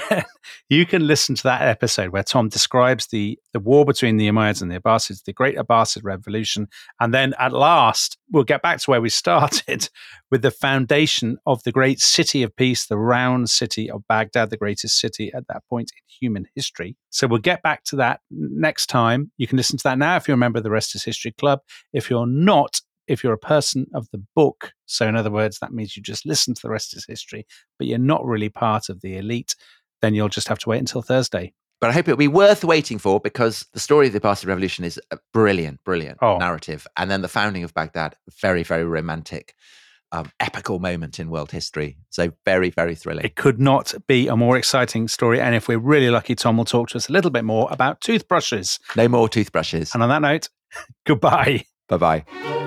you 0.69 0.85
can 0.85 1.05
listen 1.05 1.35
to 1.35 1.43
that 1.43 1.61
episode 1.61 2.09
where 2.09 2.23
Tom 2.23 2.49
describes 2.49 3.07
the, 3.07 3.37
the 3.51 3.59
war 3.59 3.85
between 3.85 4.17
the 4.17 4.27
Umayyads 4.27 4.61
and 4.61 4.71
the 4.71 4.79
Abbasids, 4.79 5.23
the 5.23 5.33
Great 5.33 5.57
Abbasid 5.57 6.03
Revolution. 6.03 6.67
And 6.99 7.13
then 7.13 7.33
at 7.39 7.53
last, 7.53 8.17
we'll 8.31 8.43
get 8.43 8.61
back 8.61 8.79
to 8.79 8.89
where 8.89 9.01
we 9.01 9.09
started 9.09 9.89
with 10.31 10.41
the 10.41 10.51
foundation 10.51 11.37
of 11.45 11.61
the 11.63 11.71
great 11.71 11.99
city 11.99 12.41
of 12.41 12.55
peace, 12.55 12.87
the 12.87 12.97
round 12.97 13.49
city 13.49 13.91
of 13.91 14.07
Baghdad, 14.07 14.49
the 14.49 14.57
greatest 14.57 14.99
city 14.99 15.31
at 15.33 15.47
that 15.47 15.63
point 15.69 15.91
in 15.95 16.03
human 16.07 16.47
history. 16.55 16.95
So 17.09 17.27
we'll 17.27 17.39
get 17.39 17.61
back 17.61 17.83
to 17.85 17.95
that 17.97 18.21
next 18.31 18.87
time. 18.87 19.31
You 19.37 19.47
can 19.47 19.57
listen 19.57 19.77
to 19.77 19.83
that 19.83 19.97
now 19.97 20.15
if 20.15 20.27
you're 20.27 20.35
a 20.35 20.37
member 20.37 20.57
of 20.57 20.63
the 20.63 20.71
Rest 20.71 20.95
is 20.95 21.03
History 21.03 21.31
Club. 21.31 21.59
If 21.91 22.09
you're 22.09 22.25
not, 22.25 22.81
if 23.07 23.23
you're 23.23 23.33
a 23.33 23.37
person 23.37 23.87
of 23.93 24.07
the 24.11 24.23
book, 24.35 24.71
so 24.85 25.07
in 25.07 25.15
other 25.15 25.31
words, 25.31 25.59
that 25.59 25.73
means 25.73 25.95
you 25.97 26.03
just 26.03 26.25
listen 26.25 26.53
to 26.53 26.61
the 26.61 26.69
rest 26.69 26.95
is 26.95 27.05
history, 27.07 27.45
but 27.77 27.87
you're 27.87 27.97
not 27.97 28.25
really 28.25 28.49
part 28.49 28.89
of 28.89 29.01
the 29.01 29.17
elite, 29.17 29.55
then 30.01 30.13
you'll 30.13 30.29
just 30.29 30.47
have 30.47 30.59
to 30.59 30.69
wait 30.69 30.79
until 30.79 31.01
Thursday. 31.01 31.53
But 31.81 31.89
I 31.89 31.93
hope 31.93 32.07
it'll 32.07 32.17
be 32.17 32.27
worth 32.29 32.63
waiting 32.63 32.97
for 32.97 33.19
because 33.19 33.65
the 33.73 33.79
story 33.79 34.07
of 34.07 34.13
the 34.13 34.21
Abbasid 34.21 34.47
Revolution 34.47 34.85
is 34.85 34.99
a 35.11 35.17
brilliant, 35.33 35.83
brilliant 35.83 36.17
Oh. 36.21 36.37
narrative. 36.37 36.87
And 36.95 37.11
then 37.11 37.21
the 37.21 37.27
founding 37.27 37.63
of 37.65 37.73
Baghdad, 37.73 38.15
very, 38.41 38.63
very 38.63 38.85
romantic, 38.85 39.53
um, 40.13 40.31
epical 40.39 40.79
moment 40.79 41.19
in 41.19 41.29
world 41.29 41.51
history. 41.51 41.97
So 42.09 42.31
very, 42.45 42.69
very 42.69 42.95
thrilling. 42.95 43.25
It 43.25 43.35
could 43.35 43.59
not 43.59 43.93
be 44.07 44.27
a 44.29 44.37
more 44.37 44.55
exciting 44.57 45.07
story. 45.09 45.41
And 45.41 45.55
if 45.55 45.67
we're 45.67 45.77
really 45.79 46.09
lucky, 46.09 46.35
Tom 46.35 46.55
will 46.55 46.63
talk 46.65 46.87
to 46.89 46.97
us 46.97 47.09
a 47.09 47.11
little 47.11 47.31
bit 47.31 47.43
more 47.43 47.67
about 47.69 47.99
toothbrushes. 47.99 48.79
No 48.95 49.07
more 49.09 49.27
toothbrushes. 49.27 49.93
And 49.93 50.01
on 50.03 50.09
that 50.09 50.21
note, 50.21 50.47
goodbye. 51.05 51.65
Bye 51.89 51.97
bye. 51.97 52.62